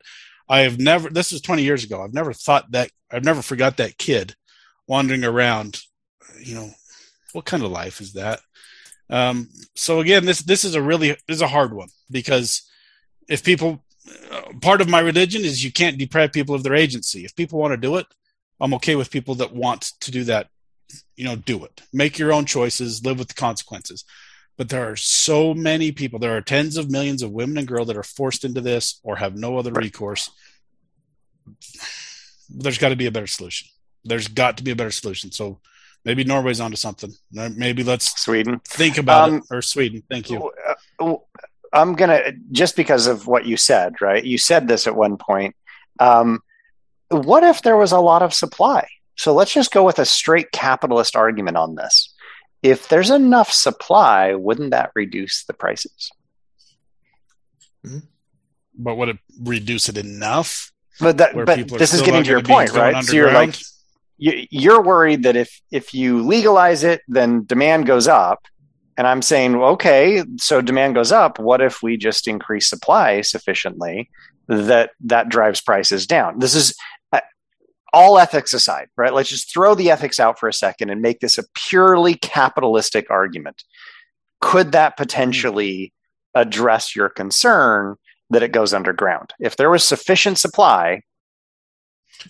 i 0.49 0.61
have 0.61 0.79
never 0.79 1.09
this 1.09 1.31
was 1.31 1.41
20 1.41 1.63
years 1.63 1.83
ago. 1.83 2.01
I've 2.01 2.13
never 2.13 2.33
thought 2.33 2.71
that 2.71 2.89
i've 3.11 3.23
never 3.23 3.41
forgot 3.41 3.77
that 3.77 3.97
kid 3.97 4.35
wandering 4.87 5.23
around 5.23 5.81
you 6.39 6.55
know 6.55 6.69
what 7.33 7.45
kind 7.45 7.63
of 7.63 7.71
life 7.71 7.99
is 7.99 8.13
that? 8.13 8.39
Um, 9.09 9.49
so 9.75 9.99
again, 9.99 10.25
this 10.25 10.41
this 10.41 10.63
is 10.63 10.75
a 10.75 10.81
really 10.81 11.09
this 11.09 11.35
is 11.35 11.41
a 11.41 11.47
hard 11.47 11.73
one 11.73 11.89
because 12.09 12.69
if 13.27 13.43
people, 13.43 13.83
part 14.61 14.81
of 14.81 14.89
my 14.89 14.99
religion 14.99 15.43
is 15.43 15.63
you 15.63 15.71
can't 15.71 15.97
deprive 15.97 16.33
people 16.33 16.55
of 16.55 16.63
their 16.63 16.75
agency. 16.75 17.23
If 17.25 17.35
people 17.35 17.59
want 17.59 17.71
to 17.71 17.77
do 17.77 17.97
it, 17.97 18.07
I'm 18.59 18.73
okay 18.75 18.95
with 18.95 19.11
people 19.11 19.35
that 19.35 19.53
want 19.53 19.91
to 20.01 20.11
do 20.11 20.23
that. 20.25 20.49
You 21.15 21.25
know, 21.25 21.35
do 21.35 21.63
it. 21.65 21.81
Make 21.91 22.19
your 22.19 22.33
own 22.33 22.45
choices. 22.45 23.03
Live 23.05 23.17
with 23.19 23.29
the 23.29 23.33
consequences. 23.33 24.03
But 24.57 24.69
there 24.69 24.89
are 24.91 24.95
so 24.95 25.53
many 25.53 25.91
people. 25.91 26.19
There 26.19 26.35
are 26.37 26.41
tens 26.41 26.77
of 26.77 26.91
millions 26.91 27.23
of 27.23 27.31
women 27.31 27.57
and 27.57 27.67
girls 27.67 27.87
that 27.87 27.97
are 27.97 28.03
forced 28.03 28.45
into 28.45 28.61
this 28.61 28.99
or 29.03 29.15
have 29.15 29.35
no 29.35 29.57
other 29.57 29.71
recourse. 29.71 30.29
there's 32.49 32.77
got 32.77 32.89
to 32.89 32.95
be 32.95 33.05
a 33.07 33.11
better 33.11 33.27
solution. 33.27 33.67
There's 34.03 34.27
got 34.27 34.57
to 34.57 34.63
be 34.63 34.71
a 34.71 34.75
better 34.75 34.91
solution. 34.91 35.31
So 35.31 35.59
maybe 36.05 36.23
Norway's 36.23 36.59
onto 36.59 36.77
something. 36.77 37.11
Maybe 37.31 37.83
let's 37.83 38.21
Sweden. 38.21 38.59
think 38.65 38.97
about 38.97 39.29
Um, 39.29 39.35
it 39.37 39.43
or 39.49 39.61
Sweden. 39.61 40.03
Thank 40.09 40.29
you. 40.29 40.51
Uh, 40.99 41.15
I'm 41.73 41.93
gonna 41.95 42.33
just 42.51 42.75
because 42.75 43.07
of 43.07 43.27
what 43.27 43.45
you 43.45 43.57
said, 43.57 43.95
right? 44.01 44.23
You 44.23 44.37
said 44.37 44.67
this 44.67 44.87
at 44.87 44.95
one 44.95 45.17
point. 45.17 45.55
Um, 45.99 46.41
what 47.09 47.43
if 47.43 47.61
there 47.61 47.77
was 47.77 47.91
a 47.91 47.99
lot 47.99 48.21
of 48.21 48.33
supply? 48.33 48.87
So 49.15 49.33
let's 49.33 49.53
just 49.53 49.71
go 49.71 49.83
with 49.83 49.99
a 49.99 50.05
straight 50.05 50.51
capitalist 50.51 51.15
argument 51.15 51.57
on 51.57 51.75
this. 51.75 52.13
If 52.61 52.87
there's 52.87 53.09
enough 53.09 53.51
supply, 53.51 54.33
wouldn't 54.35 54.71
that 54.71 54.91
reduce 54.95 55.43
the 55.45 55.53
prices? 55.53 56.11
But 58.75 58.95
would 58.95 59.09
it 59.09 59.17
reduce 59.41 59.89
it 59.89 59.97
enough? 59.97 60.71
But 60.99 61.17
that, 61.17 61.35
but 61.45 61.57
this 61.79 61.93
is 61.93 62.01
getting 62.01 62.23
to 62.23 62.29
your 62.29 62.41
point, 62.41 62.69
right? 62.73 63.03
So 63.03 63.13
you're 63.15 63.31
like, 63.33 63.55
you, 64.17 64.47
you're 64.49 64.81
worried 64.81 65.23
that 65.23 65.35
if 65.35 65.61
if 65.71 65.93
you 65.93 66.21
legalize 66.21 66.83
it, 66.83 67.01
then 67.07 67.45
demand 67.45 67.85
goes 67.85 68.07
up. 68.07 68.47
And 68.97 69.07
I'm 69.07 69.21
saying, 69.21 69.55
okay, 69.55 70.23
so 70.37 70.61
demand 70.61 70.95
goes 70.95 71.11
up. 71.11 71.39
What 71.39 71.61
if 71.61 71.81
we 71.81 71.97
just 71.97 72.27
increase 72.27 72.69
supply 72.69 73.21
sufficiently 73.21 74.09
that 74.47 74.91
that 75.01 75.29
drives 75.29 75.61
prices 75.61 76.05
down? 76.05 76.39
This 76.39 76.53
is 76.53 76.75
uh, 77.11 77.21
all 77.91 78.19
ethics 78.19 78.53
aside, 78.53 78.89
right? 78.95 79.13
Let's 79.13 79.29
just 79.29 79.51
throw 79.51 79.73
the 79.73 79.89
ethics 79.89 80.19
out 80.19 80.39
for 80.39 80.47
a 80.47 80.53
second 80.53 80.89
and 80.89 81.01
make 81.01 81.21
this 81.21 81.37
a 81.37 81.43
purely 81.55 82.13
capitalistic 82.15 83.09
argument. 83.09 83.63
Could 84.41 84.73
that 84.73 84.97
potentially 84.97 85.91
address 86.35 86.95
your 86.95 87.09
concern 87.09 87.95
that 88.29 88.43
it 88.43 88.51
goes 88.51 88.73
underground? 88.73 89.33
If 89.39 89.55
there 89.55 89.69
was 89.69 89.83
sufficient 89.83 90.37
supply, 90.37 91.01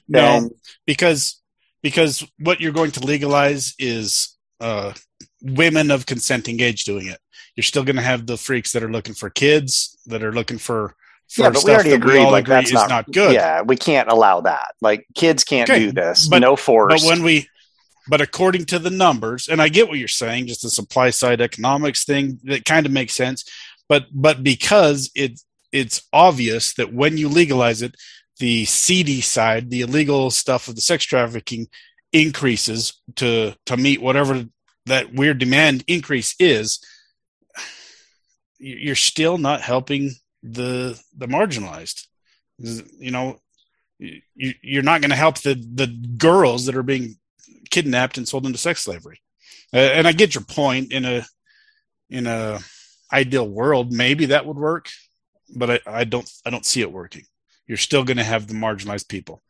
No, 0.07 0.19
then 0.19 0.49
because 0.85 1.41
because 1.81 2.25
what 2.39 2.61
you're 2.61 2.71
going 2.71 2.91
to 2.91 3.01
legalize 3.01 3.73
is 3.77 4.37
uh, 4.61 4.93
women 5.43 5.91
of 5.91 6.05
consenting 6.05 6.59
age 6.61 6.85
doing 6.85 7.07
it. 7.07 7.19
You're 7.55 7.63
still 7.63 7.83
going 7.83 7.97
to 7.97 8.01
have 8.01 8.25
the 8.25 8.37
freaks 8.37 8.71
that 8.71 8.83
are 8.83 8.91
looking 8.91 9.13
for 9.13 9.29
kids 9.29 9.97
that 10.07 10.23
are 10.23 10.31
looking 10.31 10.57
for. 10.57 10.95
for 11.29 11.43
yeah, 11.43 11.49
but 11.49 11.63
we 11.63 11.71
already 11.71 11.91
agreed 11.91 12.19
all 12.19 12.31
like 12.31 12.45
agree 12.45 12.55
that's 12.55 12.69
is 12.69 12.73
not, 12.73 12.89
not, 12.89 13.11
good. 13.11 13.33
Yeah, 13.33 13.61
we 13.61 13.75
can't 13.75 14.09
allow 14.09 14.41
that. 14.41 14.73
Like 14.81 15.05
kids 15.13 15.43
can't 15.43 15.69
Okay, 15.69 15.85
do 15.85 15.91
this. 15.91 16.27
but- 16.27 16.39
no 16.39 16.55
force. 16.55 17.03
But 17.03 17.07
when 17.07 17.23
we, 17.23 17.47
but 18.07 18.21
according 18.21 18.65
to 18.65 18.79
the 18.79 18.89
numbers, 18.89 19.47
and 19.47 19.61
I 19.61 19.69
get 19.69 19.87
what 19.87 19.99
you're 19.99 20.07
saying, 20.07 20.47
just 20.47 20.63
the 20.63 20.69
supply 20.69 21.11
side 21.11 21.41
economics 21.41 22.05
thing 22.05 22.39
that 22.45 22.65
kind 22.65 22.85
of 22.85 22.91
makes 22.91 23.13
sense. 23.13 23.45
But 23.87 24.05
but 24.11 24.43
because 24.43 25.11
it 25.15 25.39
it's 25.71 26.01
obvious 26.11 26.73
that 26.75 26.93
when 26.93 27.17
you 27.17 27.29
legalize 27.29 27.81
it, 27.81 27.95
the 28.39 28.65
seedy 28.65 29.21
side, 29.21 29.69
the 29.69 29.81
illegal 29.81 30.31
stuff 30.31 30.67
of 30.67 30.75
the 30.75 30.81
sex 30.81 31.05
trafficking, 31.05 31.67
increases 32.11 33.01
to 33.15 33.55
to 33.65 33.77
meet 33.77 34.01
whatever 34.01 34.45
that 34.85 35.13
weird 35.13 35.39
demand 35.39 35.83
increase 35.87 36.35
is. 36.39 36.79
You're 38.59 38.95
still 38.95 39.37
not 39.37 39.61
helping 39.61 40.11
the 40.41 40.99
the 41.17 41.27
marginalized. 41.27 42.07
You 42.57 43.11
know, 43.11 43.39
you, 43.99 44.53
you're 44.61 44.83
not 44.83 45.01
going 45.01 45.09
to 45.09 45.17
help 45.17 45.39
the 45.39 45.55
the 45.55 45.87
girls 46.17 46.65
that 46.65 46.75
are 46.75 46.83
being 46.83 47.17
kidnapped 47.69 48.17
and 48.17 48.27
sold 48.27 48.45
into 48.45 48.57
sex 48.57 48.81
slavery. 48.81 49.21
Uh, 49.73 49.77
and 49.77 50.07
I 50.07 50.11
get 50.11 50.35
your 50.35 50.43
point 50.43 50.91
in 50.91 51.03
a 51.03 51.25
in 52.09 52.27
a 52.27 52.59
ideal 53.11 53.47
world, 53.47 53.91
maybe 53.91 54.27
that 54.27 54.45
would 54.45 54.57
work, 54.57 54.89
but 55.55 55.69
I, 55.69 55.79
I 55.85 56.03
don't 56.03 56.29
I 56.45 56.49
don't 56.49 56.65
see 56.65 56.81
it 56.81 56.91
working. 56.91 57.23
You're 57.67 57.77
still 57.77 58.03
going 58.03 58.17
to 58.17 58.23
have 58.23 58.47
the 58.47 58.53
marginalized 58.53 59.07
people. 59.07 59.41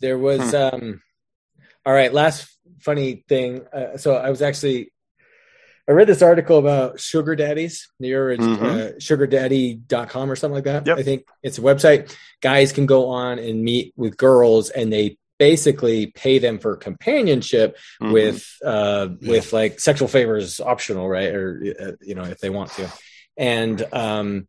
There 0.00 0.18
was 0.18 0.54
um 0.54 1.02
all 1.84 1.92
right, 1.94 2.12
last 2.12 2.55
funny 2.80 3.24
thing. 3.28 3.62
Uh, 3.72 3.96
so 3.96 4.14
I 4.16 4.30
was 4.30 4.42
actually 4.42 4.92
I 5.88 5.92
read 5.92 6.08
this 6.08 6.20
article 6.22 6.58
about 6.58 6.98
sugar 6.98 7.36
daddies, 7.36 7.88
near 8.00 8.32
uh, 8.32 8.36
Mhm. 8.36 8.96
sugardaddy.com 9.00 10.30
or 10.30 10.34
something 10.34 10.54
like 10.56 10.64
that. 10.64 10.84
Yep. 10.86 10.98
I 10.98 11.02
think 11.04 11.28
it's 11.44 11.58
a 11.58 11.60
website. 11.60 12.12
Guys 12.40 12.72
can 12.72 12.86
go 12.86 13.06
on 13.10 13.38
and 13.38 13.62
meet 13.62 13.92
with 13.96 14.16
girls 14.16 14.70
and 14.70 14.92
they 14.92 15.16
basically 15.38 16.06
pay 16.08 16.38
them 16.40 16.58
for 16.58 16.76
companionship 16.76 17.76
Mhm. 18.02 18.12
with 18.12 18.48
uh 18.64 19.08
Yeah. 19.20 19.30
with 19.30 19.52
like 19.52 19.78
sexual 19.80 20.08
favors 20.08 20.58
optional, 20.60 21.08
right? 21.08 21.32
Or 21.32 21.62
uh, 21.80 21.92
you 22.00 22.14
know, 22.16 22.24
if 22.24 22.38
they 22.40 22.50
want 22.50 22.72
to. 22.72 22.90
And 23.36 23.86
um 23.92 24.48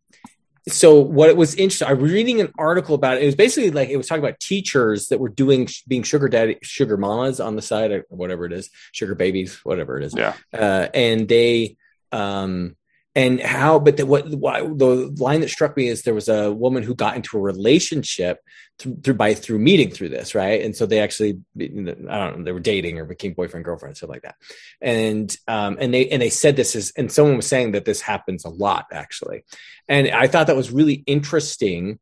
so 0.67 0.99
what 0.99 1.35
was 1.35 1.55
interesting, 1.55 1.87
I 1.87 1.93
was 1.93 2.11
reading 2.11 2.39
an 2.39 2.51
article 2.57 2.95
about 2.95 3.17
it. 3.17 3.23
It 3.23 3.25
was 3.25 3.35
basically 3.35 3.71
like 3.71 3.89
it 3.89 3.97
was 3.97 4.07
talking 4.07 4.23
about 4.23 4.39
teachers 4.39 5.07
that 5.07 5.19
were 5.19 5.29
doing 5.29 5.67
being 5.87 6.03
sugar 6.03 6.29
daddy, 6.29 6.57
sugar 6.61 6.95
mamas 6.95 7.39
on 7.39 7.55
the 7.55 7.61
side, 7.61 7.91
or 7.91 8.05
whatever 8.09 8.45
it 8.45 8.53
is, 8.53 8.69
sugar 8.91 9.15
babies, 9.15 9.59
whatever 9.63 9.99
it 9.99 10.05
is. 10.05 10.15
yeah, 10.15 10.33
Uh, 10.53 10.87
and 10.93 11.27
they, 11.27 11.75
um, 12.13 12.76
and 13.17 13.41
how, 13.41 13.79
but 13.79 13.97
the, 13.97 14.05
what, 14.05 14.29
why, 14.29 14.61
the 14.61 15.11
line 15.17 15.41
that 15.41 15.49
struck 15.49 15.75
me 15.75 15.87
is 15.87 16.03
there 16.03 16.13
was 16.13 16.29
a 16.29 16.51
woman 16.51 16.83
who 16.83 16.93
got 16.93 17.15
into 17.15 17.35
a 17.35 17.41
relationship 17.41 18.43
through, 18.77 18.97
through 19.03 19.15
by 19.15 19.33
through 19.33 19.57
meeting 19.57 19.89
through 19.89 20.09
this, 20.09 20.35
right? 20.35 20.61
And 20.61 20.75
so 20.75 20.85
they 20.85 20.99
actually, 20.99 21.39
I 21.59 21.63
don't 21.65 22.07
know, 22.07 22.43
they 22.43 22.51
were 22.51 22.59
dating 22.59 22.99
or 22.99 23.05
became 23.05 23.33
boyfriend 23.33 23.65
girlfriend, 23.65 23.97
stuff 23.97 24.11
like 24.11 24.21
that. 24.21 24.35
And 24.81 25.35
um, 25.47 25.77
and 25.81 25.91
they 25.91 26.07
and 26.09 26.21
they 26.21 26.29
said 26.29 26.55
this 26.55 26.75
is, 26.75 26.93
and 26.95 27.11
someone 27.11 27.37
was 27.37 27.47
saying 27.47 27.71
that 27.71 27.85
this 27.85 28.01
happens 28.01 28.45
a 28.45 28.49
lot 28.49 28.85
actually, 28.91 29.45
and 29.87 30.07
I 30.09 30.27
thought 30.27 30.45
that 30.45 30.55
was 30.55 30.69
really 30.69 31.03
interesting. 31.07 31.97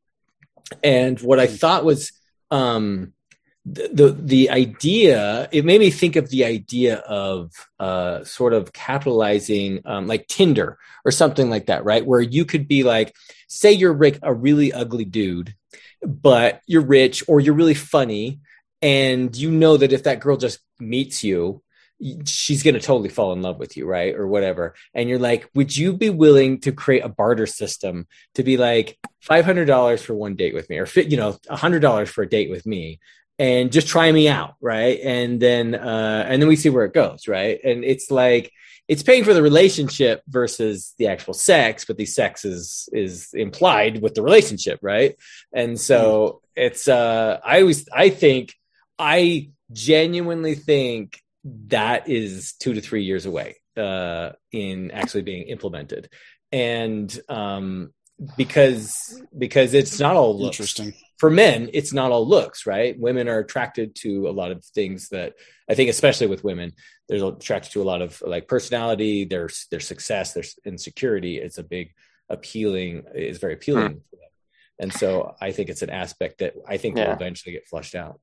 And 0.83 1.17
what 1.21 1.39
I 1.39 1.47
thought 1.47 1.85
was, 1.85 2.11
um, 2.51 3.13
the, 3.65 4.15
the 4.19 4.49
idea 4.51 5.49
it 5.51 5.65
made 5.65 5.79
me 5.79 5.89
think 5.89 6.15
of 6.15 6.29
the 6.29 6.45
idea 6.45 6.97
of 6.97 7.51
uh 7.79 8.23
sort 8.23 8.53
of 8.53 8.71
capitalizing 8.73 9.81
um 9.85 10.05
like 10.05 10.27
tinder 10.27 10.77
or 11.03 11.11
something 11.11 11.49
like 11.49 11.65
that 11.65 11.83
right? 11.83 12.05
Where 12.05 12.21
you 12.21 12.45
could 12.45 12.67
be 12.67 12.83
like 12.83 13.15
say 13.47 13.71
you're 13.71 13.97
like 13.97 14.19
a 14.21 14.33
really 14.33 14.71
ugly 14.71 15.05
dude 15.05 15.55
but 16.05 16.61
you're 16.67 16.85
rich 16.85 17.23
or 17.27 17.39
you're 17.39 17.55
really 17.55 17.73
funny 17.73 18.39
and 18.81 19.35
you 19.35 19.49
know 19.49 19.77
that 19.77 19.93
if 19.93 20.03
that 20.03 20.19
girl 20.19 20.37
just 20.37 20.59
meets 20.79 21.23
you 21.23 21.63
she's 22.25 22.61
going 22.61 22.73
to 22.73 22.79
totally 22.79 23.09
fall 23.09 23.31
in 23.33 23.41
love 23.41 23.57
with 23.57 23.77
you 23.77 23.87
right? 23.87 24.13
Or 24.15 24.27
whatever. 24.27 24.75
And 24.93 25.09
you're 25.09 25.17
like 25.17 25.49
would 25.55 25.75
you 25.75 25.97
be 25.97 26.11
willing 26.11 26.59
to 26.61 26.71
create 26.71 27.03
a 27.03 27.09
barter 27.09 27.47
system 27.47 28.07
to 28.35 28.43
be 28.43 28.57
like 28.57 28.99
$500 29.23 29.99
for 30.03 30.13
one 30.13 30.35
date 30.35 30.53
with 30.53 30.69
me 30.69 30.77
or 30.77 30.87
you 30.95 31.17
know 31.17 31.33
$100 31.49 32.07
for 32.07 32.21
a 32.21 32.29
date 32.29 32.51
with 32.51 32.67
me 32.67 32.99
and 33.37 33.71
just 33.71 33.87
try 33.87 34.11
me 34.11 34.27
out 34.27 34.55
right? 34.61 34.99
And 35.03 35.39
then 35.39 35.75
uh 35.75 36.25
and 36.27 36.41
then 36.41 36.49
we 36.49 36.55
see 36.55 36.69
where 36.69 36.85
it 36.85 36.93
goes 36.93 37.27
right? 37.27 37.59
And 37.63 37.83
it's 37.83 38.09
like 38.11 38.51
it's 38.87 39.03
paying 39.03 39.23
for 39.23 39.33
the 39.33 39.41
relationship 39.41 40.21
versus 40.27 40.93
the 40.97 41.07
actual 41.07 41.33
sex 41.33 41.85
but 41.85 41.97
the 41.97 42.05
sex 42.05 42.45
is 42.45 42.87
is 42.93 43.29
implied 43.33 44.01
with 44.01 44.13
the 44.13 44.21
relationship 44.21 44.79
right? 44.81 45.15
And 45.53 45.79
so 45.79 46.41
it's 46.55 46.87
uh 46.87 47.39
i 47.43 47.59
always 47.59 47.87
i 47.93 48.09
think 48.09 48.53
i 48.97 49.49
genuinely 49.73 50.55
think 50.55 51.19
that 51.67 52.07
is 52.07 52.53
two 52.53 52.73
to 52.73 52.81
three 52.81 53.03
years 53.03 53.25
away 53.25 53.57
uh 53.77 54.31
in 54.51 54.91
actually 54.91 55.23
being 55.23 55.47
implemented. 55.47 56.09
And 56.51 57.19
um 57.27 57.93
because 58.37 59.21
because 59.37 59.73
it's 59.73 59.99
not 59.99 60.15
all 60.15 60.37
looks. 60.37 60.59
Interesting. 60.59 60.93
For 61.17 61.29
men, 61.29 61.69
it's 61.73 61.93
not 61.93 62.11
all 62.11 62.27
looks, 62.27 62.65
right? 62.65 62.99
Women 62.99 63.29
are 63.29 63.39
attracted 63.39 63.95
to 63.95 64.27
a 64.27 64.31
lot 64.31 64.51
of 64.51 64.63
things 64.65 65.09
that 65.09 65.33
I 65.69 65.75
think, 65.75 65.89
especially 65.89 66.27
with 66.27 66.43
women, 66.43 66.73
they're 67.07 67.23
attracted 67.23 67.71
to 67.73 67.81
a 67.81 67.85
lot 67.85 68.01
of 68.01 68.21
like 68.25 68.47
personality, 68.47 69.25
their 69.25 69.49
their 69.71 69.79
success, 69.79 70.33
their 70.33 70.43
insecurity. 70.65 71.37
It's 71.37 71.57
a 71.57 71.63
big 71.63 71.93
appealing, 72.29 73.03
is 73.13 73.37
very 73.37 73.53
appealing 73.53 73.83
hmm. 73.83 73.93
to 73.93 74.11
them, 74.11 74.29
and 74.79 74.93
so 74.93 75.35
I 75.39 75.51
think 75.51 75.69
it's 75.69 75.81
an 75.81 75.89
aspect 75.89 76.39
that 76.39 76.53
I 76.67 76.77
think 76.77 76.95
will 76.95 77.11
eventually 77.11 77.53
get 77.53 77.67
flushed 77.67 77.95
out. 77.95 78.19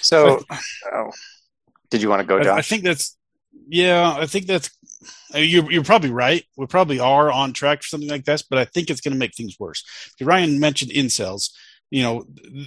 So, 0.00 0.40
oh, 0.92 1.10
did 1.90 2.02
you 2.02 2.08
want 2.08 2.20
to 2.20 2.26
go, 2.26 2.38
I, 2.38 2.58
I 2.58 2.62
think 2.62 2.82
that's 2.82 3.16
yeah. 3.68 4.14
I 4.18 4.26
think 4.26 4.46
that's 4.46 4.70
I 5.32 5.40
mean, 5.40 5.50
you're 5.50 5.70
you're 5.70 5.84
probably 5.84 6.10
right. 6.10 6.44
We 6.56 6.66
probably 6.66 7.00
are 7.00 7.30
on 7.30 7.52
track 7.52 7.82
for 7.82 7.88
something 7.88 8.10
like 8.10 8.24
this, 8.24 8.42
but 8.42 8.58
I 8.58 8.64
think 8.64 8.90
it's 8.90 9.00
going 9.00 9.12
to 9.12 9.18
make 9.18 9.34
things 9.34 9.56
worse. 9.58 9.84
Ryan 10.20 10.58
mentioned 10.58 10.92
incels. 10.92 11.50
You 11.96 12.02
know 12.04 12.16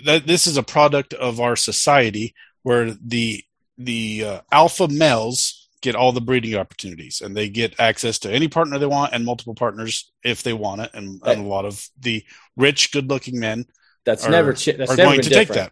that 0.06 0.28
this 0.28 0.46
is 0.48 0.56
a 0.58 0.64
product 0.64 1.14
of 1.16 1.40
our 1.40 1.56
society 1.56 2.34
where 2.64 2.86
the 3.14 3.44
the 3.78 4.24
uh, 4.32 4.40
alpha 4.52 4.88
males 4.88 5.68
get 5.82 5.96
all 5.96 6.12
the 6.12 6.22
breeding 6.30 6.56
opportunities 6.56 7.22
and 7.22 7.36
they 7.36 7.50
get 7.50 7.80
access 7.80 8.20
to 8.20 8.32
any 8.32 8.48
partner 8.48 8.78
they 8.80 8.86
want 8.98 9.14
and 9.14 9.26
multiple 9.26 9.54
partners 9.56 10.12
if 10.24 10.42
they 10.44 10.54
want 10.54 10.82
it 10.82 10.90
and, 10.94 11.22
and 11.26 11.42
a 11.46 11.48
lot 11.48 11.66
of 11.66 11.88
the 12.00 12.24
rich 12.56 12.92
good 12.92 13.10
looking 13.10 13.40
men 13.40 13.66
That's 14.06 14.26
Are- 14.26 14.32
never 14.32 14.54
chi- 14.54 14.72
that's 14.80 14.92
are 14.92 14.96
never 14.98 15.10
going 15.10 15.20
been 15.22 15.30
to 15.30 15.36
take 15.42 15.50
that 15.50 15.72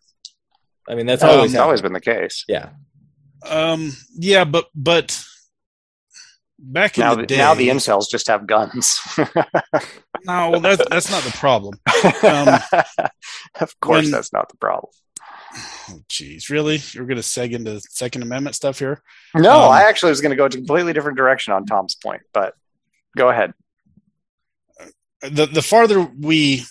I 0.90 0.96
mean, 0.96 1.06
that's 1.08 1.24
Um, 1.24 1.30
always 1.30 1.46
it's 1.46 1.54
happened. 1.54 1.64
always 1.66 1.82
been 1.82 1.94
the 1.94 2.02
case. 2.02 2.46
yeah. 2.48 2.70
um 3.50 3.92
yeah 4.18 4.44
but 4.46 4.66
but 4.76 5.08
back 6.60 6.98
in 6.98 7.02
Now, 7.04 7.16
the 7.16 7.26
day 7.26 7.38
now 7.38 7.54
the 7.54 7.70
incels 7.70 8.10
just 8.10 8.28
have 8.28 8.46
guns. 8.48 9.00
no 10.26 10.60
that's 10.60 10.84
that's 10.90 11.12
not 11.12 11.24
the 11.24 11.32
problem 11.38 11.76
Um, 12.24 12.60
of 13.60 13.80
course, 13.80 14.04
when- 14.04 14.12
that's 14.12 14.32
not 14.34 14.50
the 14.50 14.58
problem. 14.58 14.92
Oh, 15.90 16.00
geez, 16.10 16.50
really? 16.50 16.80
You're 16.94 17.06
going 17.06 17.18
to 17.18 17.22
seg 17.22 17.52
into 17.52 17.80
Second 17.82 18.24
Amendment 18.24 18.56
stuff 18.56 18.80
here? 18.80 19.04
No, 19.36 19.66
Um, 19.66 19.72
I 19.72 19.84
actually 19.84 20.10
was 20.10 20.20
going 20.22 20.32
to 20.32 20.36
go 20.36 20.46
a 20.46 20.50
completely 20.50 20.94
different 20.94 21.16
direction 21.18 21.54
on 21.54 21.66
Tom's 21.68 21.94
point, 21.94 22.22
but 22.34 22.56
go 23.16 23.30
ahead. 23.30 23.54
the 25.22 25.46
the 25.46 25.62
farther 25.62 26.02
we 26.02 26.64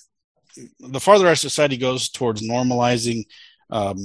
the 0.80 0.99
farther 1.01 1.28
our 1.28 1.37
society 1.37 1.76
goes 1.76 2.09
towards 2.09 2.43
normalizing 2.43 3.24
um, 3.70 3.99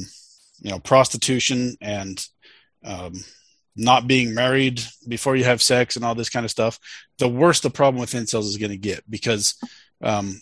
you 0.62 0.70
know 0.72 0.80
prostitution 0.80 1.76
and 1.82 2.24
um, 2.86 3.14
not 3.78 4.08
being 4.08 4.34
married 4.34 4.82
before 5.08 5.36
you 5.36 5.44
have 5.44 5.62
sex 5.62 5.96
and 5.96 6.04
all 6.04 6.16
this 6.16 6.30
kind 6.30 6.44
of 6.46 6.52
stuff 6.52 6.80
the 7.20 7.28
worse 7.28 7.60
the 7.62 7.70
problem 7.70 8.00
with 8.00 8.12
incels 8.12 8.44
is 8.44 8.58
going 8.58 8.72
to 8.72 8.78
get 8.78 9.04
because 9.10 9.56
um, 10.02 10.42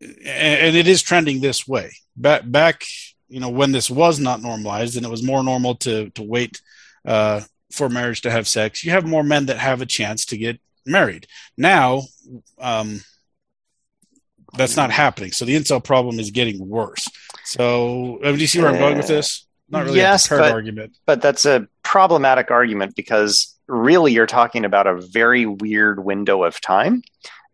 and, 0.00 0.16
and 0.24 0.76
it 0.76 0.86
is 0.86 1.02
trending 1.02 1.40
this 1.40 1.66
way 1.66 1.90
back 2.16 2.42
back 2.44 2.84
you 3.28 3.40
know 3.40 3.48
when 3.50 3.72
this 3.72 3.90
was 3.90 4.18
not 4.18 4.42
normalized 4.42 4.96
and 4.96 5.04
it 5.04 5.10
was 5.10 5.22
more 5.22 5.42
normal 5.42 5.74
to 5.74 6.10
to 6.10 6.22
wait 6.22 6.60
uh, 7.04 7.40
for 7.72 7.88
marriage 7.88 8.20
to 8.22 8.30
have 8.30 8.46
sex 8.46 8.84
you 8.84 8.90
have 8.90 9.06
more 9.06 9.24
men 9.24 9.46
that 9.46 9.58
have 9.58 9.80
a 9.80 9.86
chance 9.86 10.26
to 10.26 10.36
get 10.36 10.60
married 10.86 11.26
now 11.56 12.02
um, 12.60 13.00
that's 14.56 14.76
not 14.76 14.90
happening. 14.90 15.32
So 15.32 15.44
the 15.44 15.54
incel 15.54 15.82
problem 15.82 16.18
is 16.18 16.30
getting 16.30 16.66
worse. 16.68 17.06
So 17.44 18.18
uh, 18.22 18.32
do 18.32 18.38
you 18.38 18.46
see 18.46 18.60
where 18.60 18.70
I'm 18.70 18.78
going 18.78 18.96
with 18.96 19.06
this? 19.06 19.46
Not 19.68 19.84
really 19.84 19.98
Yes, 19.98 20.24
a 20.24 20.28
prepared 20.28 20.48
but- 20.50 20.54
argument. 20.54 20.96
But 21.04 21.20
that's 21.20 21.44
a 21.44 21.68
problematic 21.88 22.50
argument 22.50 22.94
because 22.94 23.56
really 23.66 24.12
you're 24.12 24.26
talking 24.26 24.66
about 24.66 24.86
a 24.86 25.00
very 25.00 25.46
weird 25.46 26.04
window 26.04 26.44
of 26.44 26.60
time. 26.60 27.02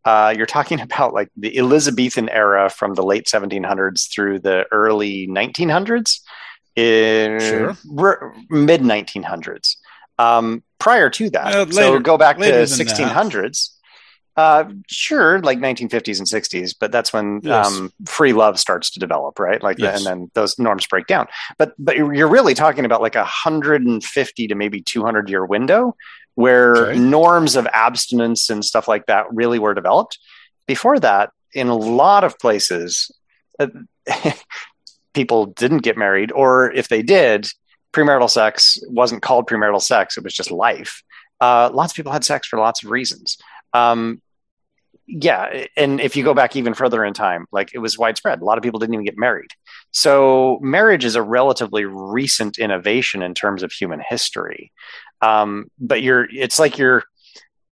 Uh, 0.05 0.35
you're 0.37 0.45
talking 0.59 0.81
about 0.89 1.15
like 1.15 1.31
the 1.37 1.57
Elizabethan 1.57 2.29
era 2.29 2.69
from 2.69 2.95
the 2.95 3.03
late 3.05 3.27
1700s 3.27 4.13
through 4.13 4.41
the 4.41 4.67
early 4.73 5.29
1900s, 5.29 6.19
in 6.75 7.39
Sure. 7.39 8.35
mid 8.51 8.81
1900s. 8.81 9.77
Um, 10.19 10.65
prior 10.81 11.09
to 11.11 11.31
that, 11.31 11.55
Uh, 11.55 11.71
so 11.71 12.01
go 12.01 12.19
back 12.19 12.37
to 12.37 12.41
later 12.43 12.57
than 12.59 12.87
that. 13.07 13.15
1600s. 14.37 14.71
Uh, 14.71 14.73
sure, 14.89 15.41
like 15.41 15.59
1950s 15.59 16.19
and 16.19 16.27
60s, 16.29 16.75
but 16.79 16.91
that's 16.93 17.13
when 17.13 17.41
Yes. 17.43 17.67
um, 17.67 17.93
free 18.07 18.33
love 18.33 18.59
starts 18.59 18.91
to 18.93 19.01
develop, 19.01 19.39
right? 19.39 19.63
Like, 19.63 19.79
Yes. 19.79 19.97
and 19.99 20.07
then 20.07 20.31
those 20.35 20.59
norms 20.59 20.87
break 20.87 21.07
down. 21.07 21.27
But 21.59 21.73
but 21.79 21.97
you're 21.97 22.13
you're 22.15 22.29
really 22.29 22.55
talking 22.55 22.85
about 22.85 23.01
like 23.03 23.15
a 23.17 23.21
150 23.25 24.49
to 24.49 24.55
maybe 24.55 24.81
200 24.83 25.29
year 25.29 25.45
window 25.45 25.97
where 26.35 26.89
Okay. 26.89 26.99
norms 26.99 27.55
of 27.55 27.67
abstinence 27.73 28.51
and 28.51 28.65
stuff 28.65 28.89
like 28.89 29.07
that 29.07 29.27
really 29.33 29.59
were 29.61 29.75
developed. 29.75 30.19
Before 30.67 30.99
that, 31.01 31.31
in 31.53 31.69
a 31.69 31.77
lot 31.77 32.25
of 32.25 32.37
places, 32.41 33.13
uh, 33.61 33.69
people 35.15 35.47
didn't 35.47 35.79
get 35.85 35.97
married, 35.97 36.33
or 36.33 36.73
if 36.73 36.89
they 36.89 37.03
did, 37.03 37.47
premarital 37.93 38.29
sex 38.31 38.79
wasn't 38.89 39.23
called 39.23 39.47
premarital 39.49 39.81
sex; 39.83 40.17
it 40.17 40.25
was 40.25 40.35
just 40.35 40.51
life. 40.51 41.03
Uh, 41.41 41.71
lots 41.73 41.93
of 41.93 41.97
people 41.97 42.11
had 42.13 42.25
sex 42.25 42.49
for 42.49 42.59
lots 42.59 42.83
of 42.85 42.91
reasons. 42.91 43.39
Um, 43.73 44.21
yeah, 45.07 45.67
and 45.77 46.01
if 46.01 46.17
you 46.17 46.25
go 46.25 46.35
back 46.35 46.57
even 46.57 46.75
further 46.75 47.05
in 47.05 47.13
time, 47.13 47.47
like 47.53 47.75
it 47.75 47.79
was 47.79 47.99
widespread. 47.99 48.41
A 48.41 48.45
lot 48.45 48.57
of 48.57 48.65
people 48.65 48.79
didn't 48.79 48.95
even 48.95 49.05
get 49.05 49.19
married. 49.19 49.51
So 49.91 50.59
marriage 50.63 51.05
is 51.05 51.15
a 51.15 51.23
relatively 51.23 51.85
recent 51.85 52.59
innovation 52.59 53.23
in 53.23 53.35
terms 53.35 53.63
of 53.63 53.71
human 53.71 54.01
history. 54.07 54.73
Um, 55.21 55.71
but 55.79 56.03
you're, 56.03 56.27
it's 56.31 56.59
like 56.59 56.79
you're, 56.79 57.05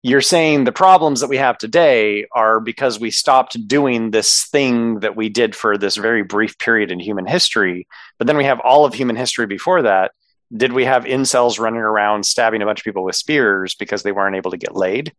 you're 0.03 0.21
saying 0.21 0.65
the 0.65 0.73
problems 0.73 1.21
that 1.21 1.29
we 1.29 1.37
have 1.37 1.57
today 1.59 2.27
are 2.35 2.61
because 2.61 2.99
we 2.99 3.11
stopped 3.11 3.57
doing 3.69 4.11
this 4.11 4.47
thing 4.49 5.01
that 5.01 5.17
we 5.17 5.29
did 5.29 5.55
for 5.55 5.79
this 5.79 5.97
very 5.97 6.23
brief 6.23 6.59
period 6.59 6.91
in 6.91 6.99
human 6.99 7.25
history. 7.25 7.87
But 8.19 8.27
then 8.27 8.37
we 8.37 8.45
have 8.45 8.61
all 8.61 8.85
of 8.85 8.95
human 8.95 9.17
history 9.17 9.47
before 9.47 9.83
that. 9.83 10.11
Did 10.55 10.73
we 10.73 10.85
have 10.85 11.05
incels 11.05 11.59
running 11.59 11.81
around 11.81 12.27
stabbing 12.27 12.63
a 12.63 12.67
bunch 12.67 12.81
of 12.81 12.85
people 12.85 13.05
with 13.05 13.17
spears 13.17 13.75
because 13.75 14.03
they 14.03 14.13
weren't 14.13 14.37
able 14.37 14.51
to 14.51 14.59
get 14.59 14.77
laid? 14.77 15.15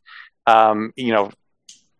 Um, 0.46 0.92
you 0.96 1.14
know, 1.14 1.32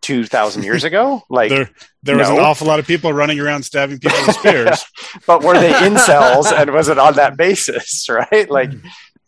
2000 0.04 0.62
years 0.62 0.84
ago? 0.84 1.22
Like, 1.30 1.50
there 1.50 1.70
there 2.02 2.16
was 2.16 2.28
an 2.28 2.38
awful 2.38 2.66
lot 2.66 2.78
of 2.78 2.86
people 2.86 3.12
running 3.12 3.40
around 3.40 3.62
stabbing 3.64 3.98
people 3.98 4.18
with 4.26 4.36
spears. 4.36 4.84
but 5.26 5.42
were 5.42 5.58
they 5.58 5.72
incels 5.72 6.52
and 6.56 6.70
was 6.70 6.88
it 6.88 6.98
on 6.98 7.14
that 7.14 7.36
basis 7.36 8.08
right 8.08 8.48
like 8.50 8.70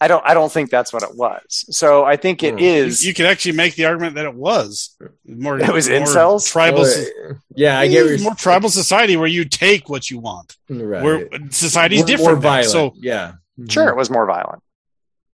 i 0.01 0.07
don't 0.09 0.22
i 0.27 0.35
don't 0.35 0.53
think 0.53 0.68
that's 0.70 0.93
what 0.93 1.03
it 1.03 1.14
was 1.14 1.64
so 1.70 2.05
i 2.05 2.16
think 2.16 2.43
it 2.43 2.53
Hmm. 2.55 2.59
is 2.61 3.05
you 3.05 3.14
could 3.14 3.24
actually 3.27 3.57
make 3.57 3.74
the 3.77 3.87
argument 3.87 4.14
that 4.16 4.27
it 4.27 4.35
was 4.35 4.95
more. 5.24 5.59
It 5.59 5.72
was 5.72 5.89
more 5.89 5.99
incels? 6.01 6.47
Tribal. 6.53 6.83
Well, 6.83 7.41
yeah, 7.55 7.79
I 7.81 7.89
get 7.89 8.03
what 8.05 8.11
you're 8.11 8.20
more 8.20 8.35
tribal 8.35 8.68
society 8.68 9.16
where 9.16 9.27
you 9.39 9.45
take 9.47 9.89
what 9.89 10.11
you 10.11 10.18
want. 10.18 10.57
right. 10.68 11.03
Where 11.03 11.29
society's 11.51 12.01
More- 12.01 12.07
different. 12.07 12.43
More 12.43 12.51
now. 12.53 12.62
violent. 12.62 12.70
So 12.70 12.93
yeah. 12.97 13.33
sure 13.70 13.89
it 13.89 13.97
was 13.97 14.11
more 14.11 14.27
violent 14.27 14.62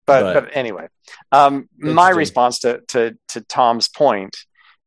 but 0.07 0.23
But- 0.23 0.35
but, 0.45 0.57
anyway 0.57 0.87
um 1.33 1.69
my 1.77 2.11
response 2.11 2.61
to 2.61 2.81
to 2.93 3.01
to 3.33 3.41
tom's 3.43 3.89
point 3.89 4.37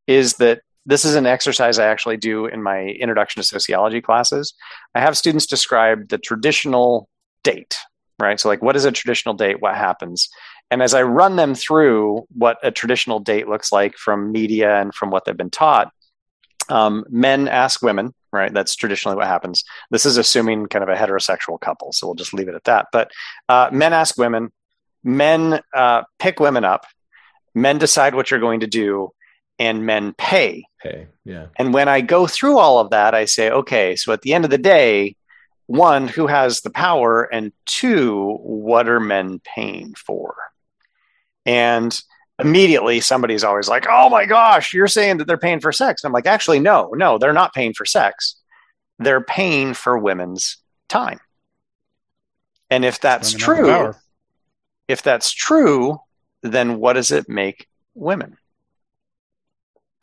is 0.08 0.36
that 0.36 0.62
this 0.86 1.04
is 1.04 1.16
an 1.16 1.26
exercise 1.26 1.80
i 1.80 1.88
actually 1.88 2.18
do 2.18 2.46
in 2.46 2.62
my 2.62 2.84
introduction 2.84 3.42
to 3.42 3.48
sociology 3.48 4.02
classes. 4.02 4.54
I 4.94 5.00
have 5.00 5.18
students 5.18 5.46
describe 5.46 6.10
the 6.10 6.18
traditional 6.18 7.10
date 7.44 7.78
right? 8.18 8.40
So 8.40 8.48
like 8.48 8.62
what 8.62 8.76
is 8.78 8.86
a 8.86 8.92
traditional 8.92 9.36
date? 9.36 9.62
What 9.62 9.76
happens? 9.76 10.30
And 10.72 10.82
as 10.82 10.94
i 10.94 11.02
run 11.02 11.36
them 11.36 11.56
through 11.56 12.26
what 12.34 12.58
a 12.64 12.72
traditional 12.72 13.20
date 13.20 13.48
looks 13.48 13.72
like 13.72 13.98
from 13.98 14.32
media 14.32 14.82
and 14.82 14.94
from 14.94 15.10
what 15.12 15.26
they've 15.26 15.38
been 15.38 15.50
taught 15.50 15.92
um, 16.70 17.06
men 17.10 17.48
ask 17.48 17.82
women 17.82 18.14
right? 18.32 18.54
That's 18.54 18.76
traditionally 18.76 19.16
what 19.16 19.28
happens. 19.28 19.64
This 19.92 20.06
is 20.06 20.18
assuming 20.18 20.66
kind 20.66 20.84
of 20.84 20.90
a 20.90 20.96
heterosexual 20.96 21.60
couple 21.60 21.92
so 21.94 22.08
we'll 22.08 22.16
just 22.16 22.34
leave 22.34 22.50
it 22.50 22.56
at 22.56 22.66
that. 22.66 22.88
But 22.92 23.12
uh, 23.50 23.70
men 23.72 23.94
ask 23.94 24.18
women 24.18 24.52
men 25.04 25.62
uh, 25.74 26.04
pick 26.20 26.40
women 26.40 26.66
up 26.66 26.86
men 27.54 27.78
decide 27.78 28.14
what 28.14 28.30
you're 28.30 28.40
going 28.40 28.60
to 28.60 28.68
do 28.68 29.12
and 29.60 29.86
men 29.86 30.14
pay 30.18 30.66
Okay. 30.86 31.08
Yeah. 31.24 31.48
and 31.58 31.74
when 31.74 31.88
I 31.88 32.02
go 32.02 32.28
through 32.28 32.58
all 32.58 32.80
of 32.80 32.92
that, 32.92 33.16
I 33.16 33.26
say, 33.26 33.50
okay, 33.50 33.96
so 33.96 34.14
at 34.14 34.22
the 34.22 34.34
end 34.34 34.46
of 34.46 34.52
the 34.52 34.58
day, 34.58 35.16
one, 35.68 36.08
who 36.08 36.28
has 36.28 36.62
the 36.62 36.70
power? 36.70 37.24
And 37.24 37.52
two, 37.66 38.38
what 38.44 38.88
are 38.88 39.00
men 39.00 39.42
paying 39.44 39.96
for? 39.96 40.36
And 41.46 42.00
immediately 42.38 43.00
somebody's 43.00 43.44
always 43.44 43.68
like, 43.68 43.88
oh 43.90 44.10
my 44.10 44.26
gosh, 44.26 44.74
you're 44.74 44.88
saying 44.88 45.18
that 45.18 45.28
they're 45.28 45.38
paying 45.38 45.60
for 45.60 45.72
sex. 45.72 46.04
And 46.04 46.10
I'm 46.10 46.14
like, 46.14 46.28
actually, 46.28 46.60
no, 46.60 46.92
no, 46.94 47.18
they're 47.18 47.34
not 47.34 47.54
paying 47.54 47.74
for 47.74 47.86
sex. 47.86 48.36
They're 49.00 49.22
paying 49.24 49.74
for 49.74 49.98
women's 49.98 50.58
time. 50.88 51.20
And 52.70 52.86
if 52.86 53.00
that's 53.00 53.34
women 53.34 53.44
true, 53.44 53.94
if 54.88 55.02
that's 55.02 55.32
true, 55.32 56.00
then 56.44 56.78
what 56.78 56.94
does 56.94 57.12
it 57.12 57.28
make 57.28 57.68
women? 57.96 58.38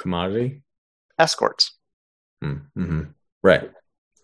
Commodity. 0.03 0.63
Escorts. 1.19 1.77
Mm-hmm. 2.45 3.03
Right. 3.45 3.71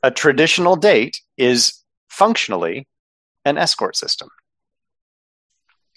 a 0.02 0.10
traditional 0.10 0.74
date 0.76 1.20
is 1.36 1.84
functionally 2.08 2.86
an 3.44 3.56
escort 3.58 3.96
system. 3.96 4.28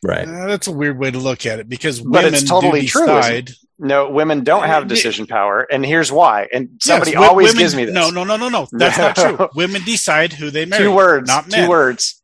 Right. 0.04 0.28
Uh, 0.28 0.48
that's 0.48 0.68
a 0.68 0.72
weird 0.72 0.98
way 0.98 1.12
to 1.12 1.18
look 1.20 1.46
at 1.46 1.60
it 1.60 1.70
because 1.70 2.00
But 2.00 2.10
women 2.24 2.34
it's 2.34 2.50
totally 2.50 2.82
do 2.82 2.88
true, 2.88 3.06
decide. 3.06 3.52
No, 3.78 4.10
women 4.10 4.44
don't 4.44 4.64
have 4.66 4.88
decision 4.88 5.26
power, 5.28 5.62
and 5.72 5.84
here's 5.86 6.12
why. 6.12 6.48
And 6.54 6.70
somebody 6.82 7.12
Yes, 7.12 7.16
wi- 7.16 7.30
always 7.30 7.48
women- 7.50 7.60
gives 7.60 7.76
me 7.76 7.86
this. 7.86 7.94
No, 7.94 8.10
no, 8.12 8.24
no, 8.24 8.38
no, 8.38 8.50
no. 8.50 8.68
That's 8.72 8.98
not 8.98 9.16
true. 9.16 9.50
Women 9.56 9.84
decide 9.84 10.34
who 10.34 10.50
they 10.52 10.66
marry. 10.66 10.84
two 10.84 10.92
words. 10.96 11.28
not 11.28 11.50
men. 11.50 11.64
Two 11.66 11.70
words. 11.70 12.22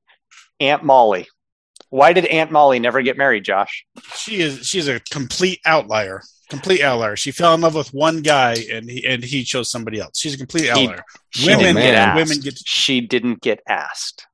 Aunt 0.59 0.83
Molly. 0.83 1.27
Why 1.89 2.13
did 2.13 2.25
Aunt 2.25 2.51
Molly 2.51 2.79
never 2.79 3.01
get 3.01 3.17
married, 3.17 3.43
Josh? 3.45 3.85
She 4.15 4.41
is. 4.41 4.67
She's 4.67 4.87
a 4.87 4.99
complete 5.11 5.59
outlier. 5.65 6.21
Complete 6.49 6.81
outlier. 6.81 7.15
She 7.17 7.31
fell 7.31 7.53
in 7.53 7.61
love 7.61 7.75
with 7.75 7.93
one 7.93 8.21
guy, 8.21 8.55
and 8.71 8.89
he 8.89 9.05
and 9.05 9.23
he 9.23 9.43
chose 9.43 9.69
somebody 9.69 9.99
else. 9.99 10.17
She's 10.17 10.33
a 10.33 10.37
complete 10.37 10.69
outlier. 10.69 11.03
She 11.31 11.47
women, 11.47 11.75
didn't 11.75 11.81
get 11.81 11.95
asked. 11.95 12.15
women 12.15 12.39
get. 12.39 12.57
She 12.65 13.01
didn't 13.01 13.41
get 13.41 13.59
asked. 13.67 14.25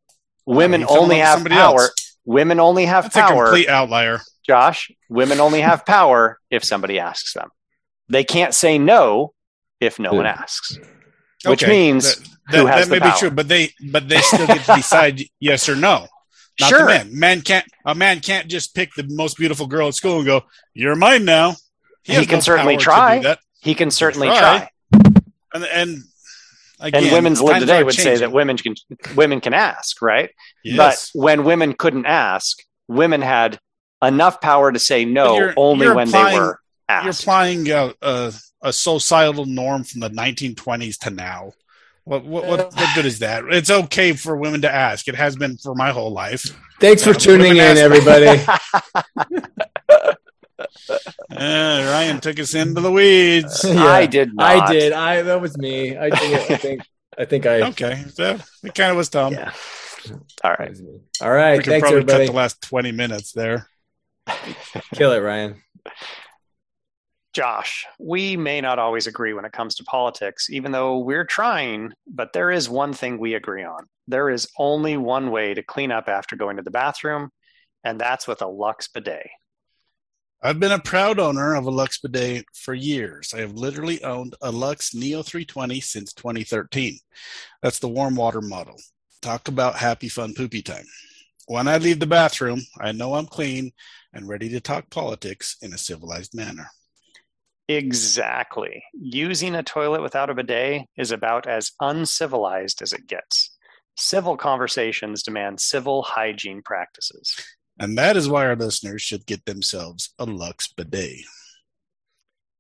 Women 0.46 0.82
he 0.82 0.88
only 0.88 1.18
have 1.18 1.44
power. 1.46 1.80
else. 1.82 2.18
Women 2.26 2.60
only 2.60 2.86
have 2.86 3.06
That's 3.06 3.16
a 3.16 3.20
power. 3.22 3.46
complete 3.46 3.68
outlier. 3.68 4.22
Josh, 4.46 4.92
women 5.10 5.40
only 5.40 5.62
have 5.62 5.86
power 5.88 6.40
if 6.52 6.64
somebody 6.64 7.00
asks 7.00 7.34
them. 7.34 7.50
They 8.10 8.24
can't 8.24 8.54
say 8.54 8.78
no 8.78 9.34
if 9.80 9.98
no 10.00 10.12
one 10.14 10.26
hmm. 10.26 10.28
asks. 10.28 10.78
Which 11.46 11.64
Okay, 11.64 11.72
means 11.72 12.16
that, 12.16 12.28
who 12.58 12.66
that, 12.66 12.74
has 12.74 12.88
that 12.90 12.92
may 12.92 13.00
the 13.00 13.12
be 13.12 13.18
true, 13.20 13.32
but 13.32 13.48
they 13.48 13.72
but 13.92 14.08
they 14.08 14.20
still 14.20 14.48
get 14.48 14.64
to 14.66 14.76
decide 14.76 15.24
yes 15.40 15.68
or 15.68 15.76
no. 15.76 16.08
Not 16.60 16.70
Sure. 16.70 16.80
the 16.80 16.86
men. 16.86 17.10
Men 17.20 17.42
can't. 17.42 17.66
A 17.86 17.96
man 17.96 18.20
can't 18.20 18.48
just 18.48 18.76
pick 18.76 18.94
the 18.94 19.06
most 19.10 19.38
beautiful 19.38 19.66
girl 19.66 19.88
at 19.88 19.96
school 19.96 20.18
and 20.18 20.26
go, 20.26 20.44
"You're 20.74 20.96
mine 20.96 21.26
now." 21.26 21.56
He 22.04 22.14
has 22.14 22.26
can 22.28 22.36
no 22.38 22.42
certainly 22.42 22.78
try. 22.78 23.38
He 23.62 23.76
can 23.76 23.92
certainly 23.92 24.28
try. 24.28 24.70
try. 24.92 25.10
And 25.54 25.64
and 25.66 25.98
again, 26.80 27.04
and 27.04 27.14
women's 27.14 27.42
lib 27.42 27.60
today 27.60 27.80
are 27.82 27.86
would 27.86 27.94
say 27.94 28.18
that 28.18 28.32
women 28.32 28.58
can 28.58 28.76
women 29.16 29.40
can 29.42 29.54
ask, 29.54 30.02
right? 30.02 30.30
Yes. 30.64 31.12
But 31.14 31.20
when 31.20 31.44
women 31.44 31.74
couldn't 31.74 32.06
ask, 32.06 32.60
women 32.88 33.22
had 33.22 33.60
enough 34.02 34.42
power 34.42 34.72
to 34.72 34.80
say 34.80 35.06
no 35.06 35.38
you're- 35.38 35.54
only 35.56 35.86
you're 35.86 35.96
when 35.96 36.08
applying- 36.10 36.34
they 36.36 36.40
were 36.40 36.60
asked. 36.90 37.06
you're 37.06 37.12
applying 37.12 37.70
a, 37.72 37.94
a, 38.02 38.34
a 38.62 38.74
societal 38.74 39.46
norm 39.46 39.84
from 39.86 40.02
the 40.02 40.10
1920s 40.10 40.98
to 41.00 41.10
now. 41.10 41.54
What, 42.06 42.26
what, 42.26 42.46
what, 42.46 42.76
what 42.76 42.96
good 42.96 43.06
is 43.06 43.20
that? 43.20 43.46
It's 43.50 43.70
okay 43.70 44.12
for 44.12 44.36
women 44.36 44.64
to 44.64 44.70
ask. 44.74 45.08
It 45.08 45.16
has 45.16 45.38
been 45.38 45.56
for 45.56 45.74
my 45.74 45.92
whole 45.92 46.12
life. 46.12 46.44
Thanks 46.82 47.02
for 47.02 47.14
tuning 47.14 47.54
in, 47.56 47.78
everybody. 47.78 48.44
Uh, 50.90 50.96
Ryan 51.92 52.20
took 52.20 52.40
us 52.40 52.54
into 52.54 52.82
the 52.82 52.92
weeds. 52.92 53.64
Yeah, 53.68 53.86
I 53.86 54.06
did 54.06 54.34
not. 54.36 54.46
I 54.70 54.72
did. 54.72 54.94
I 54.94 55.22
that 55.24 55.42
was 55.42 55.58
me. 55.58 55.98
I 55.98 56.10
think. 56.10 56.52
I 56.52 56.58
think. 56.58 56.82
I 57.18 57.26
think 57.26 57.46
I. 57.46 57.62
Okay, 57.70 58.04
so 58.14 58.40
it 58.64 58.74
kind 58.76 58.92
of 58.92 58.98
was 58.98 59.10
Tom. 59.10 59.34
Yeah. 59.34 59.52
All 60.12 60.20
that 60.44 60.60
right. 60.60 60.70
was 60.70 60.82
me. 60.82 61.00
All 61.22 61.32
right. 61.32 61.58
we 61.58 61.64
could 61.64 61.72
Thanks, 61.72 61.82
probably 61.84 62.02
everybody. 62.02 62.26
cut 62.26 62.32
the 62.32 62.38
last 62.38 62.62
twenty 62.62 62.92
minutes 62.92 63.32
there. 63.34 63.68
Kill 64.94 65.12
it, 65.12 65.20
Ryan. 65.20 65.62
Josh, 67.34 67.86
we 68.00 68.38
may 68.38 68.62
not 68.62 68.78
always 68.78 69.08
agree 69.08 69.34
when 69.34 69.46
it 69.46 69.52
comes 69.52 69.76
to 69.76 69.84
politics, 69.86 70.50
even 70.52 70.72
though 70.72 71.00
we're 71.00 71.26
trying, 71.26 71.94
but 72.06 72.32
there 72.34 72.52
is 72.52 72.70
one 72.70 72.94
thing 72.94 73.18
we 73.18 73.34
agree 73.34 73.64
on. 73.64 73.88
There 74.08 74.30
is 74.30 74.48
only 74.60 74.98
one 74.98 75.32
way 75.32 75.56
to 75.56 75.64
clean 75.64 75.92
up 75.92 76.08
after 76.08 76.36
going 76.36 76.58
to 76.58 76.64
the 76.64 76.70
bathroom, 76.70 77.32
and 77.84 78.00
that's 78.00 78.28
with 78.28 78.44
a 78.44 78.48
Luxe 78.48 78.88
bidet. 78.88 79.28
I've 80.46 80.60
been 80.60 80.74
a 80.74 80.80
proud 80.80 81.20
owner 81.20 81.56
of 81.56 81.68
a 81.68 81.72
Luxe 81.72 82.00
bidet 82.00 82.44
for 82.54 82.74
years. 82.74 83.34
I 83.34 83.40
have 83.40 83.54
literally 83.54 84.04
owned 84.04 84.36
a 84.42 84.52
Luxe 84.52 84.94
Neo 84.94 85.24
320 85.24 85.80
since 85.80 86.12
2013. 86.12 87.00
That's 87.62 87.80
the 87.80 87.88
warm 87.88 88.16
water 88.16 88.42
model. 88.42 88.76
Talk 89.22 89.48
about 89.48 89.76
happy, 89.76 90.10
fun, 90.10 90.34
poopy 90.34 90.62
time. 90.62 90.84
When 91.48 91.70
I 91.70 91.78
leave 91.78 92.02
the 92.02 92.08
bathroom, 92.08 92.60
I 92.78 92.92
know 92.92 93.14
I'm 93.14 93.26
clean 93.26 93.72
and 94.12 94.28
ready 94.28 94.50
to 94.50 94.60
talk 94.60 94.90
politics 94.90 95.56
in 95.62 95.72
a 95.72 95.78
civilized 95.78 96.36
manner. 96.36 96.68
Exactly. 97.70 98.84
Using 98.94 99.56
a 99.56 99.64
toilet 99.64 100.02
without 100.02 100.30
a 100.30 100.34
bidet 100.34 100.88
is 100.98 101.12
about 101.12 101.48
as 101.48 101.72
uncivilized 101.80 102.82
as 102.82 102.92
it 102.92 103.08
gets. 103.08 103.56
Civil 103.96 104.36
conversations 104.36 105.24
demand 105.24 105.62
civil 105.62 106.02
hygiene 106.02 106.62
practices. 106.62 107.34
And 107.80 107.98
that 107.98 108.18
is 108.18 108.30
why 108.30 108.46
our 108.46 108.56
listeners 108.56 109.02
should 109.02 109.26
get 109.26 109.46
themselves 109.46 110.14
a 110.20 110.26
Luxe 110.26 110.68
bidet. 110.68 111.26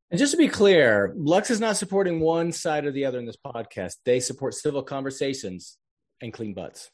And 0.09 0.19
just 0.19 0.31
to 0.31 0.37
be 0.37 0.47
clear, 0.47 1.13
Luxe 1.15 1.49
is 1.49 1.59
not 1.59 1.77
supporting 1.77 2.19
one 2.19 2.51
side 2.51 2.85
or 2.85 2.91
the 2.91 3.05
other 3.05 3.19
in 3.19 3.25
this 3.25 3.37
podcast. 3.37 3.95
They 4.05 4.19
support 4.19 4.53
civil 4.53 4.83
conversations 4.83 5.77
and 6.21 6.31
clean 6.33 6.53
butts. 6.53 6.91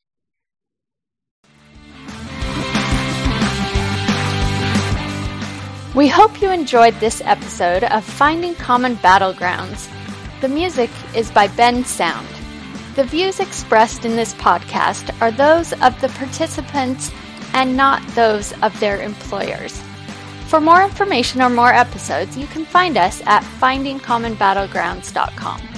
We 5.96 6.08
hope 6.08 6.42
you 6.42 6.52
enjoyed 6.52 6.94
this 7.00 7.22
episode 7.26 7.84
of 7.84 8.06
Finding 8.06 8.56
Common 8.56 8.96
Battlegrounds. 8.98 9.90
The 10.40 10.48
music 10.48 10.90
is 11.16 11.32
by 11.32 11.48
Bensound. 11.48 12.28
The 12.96 13.04
views 13.04 13.40
expressed 13.40 14.06
in 14.06 14.16
this 14.16 14.34
podcast 14.36 15.20
are 15.20 15.32
those 15.32 15.74
of 15.74 16.00
the 16.00 16.10
participants 16.10 17.12
and 17.54 17.78
not 17.78 18.06
those 18.10 18.54
of 18.62 18.78
their 18.80 19.02
employers. 19.02 19.82
For 20.48 20.60
more 20.60 20.84
information 20.84 21.42
or 21.42 21.50
more 21.50 21.74
episodes, 21.74 22.38
you 22.38 22.46
can 22.48 22.66
find 22.66 22.98
us 22.98 23.22
at 23.26 23.44
findingcommonbattlegrounds.com. 23.44 25.69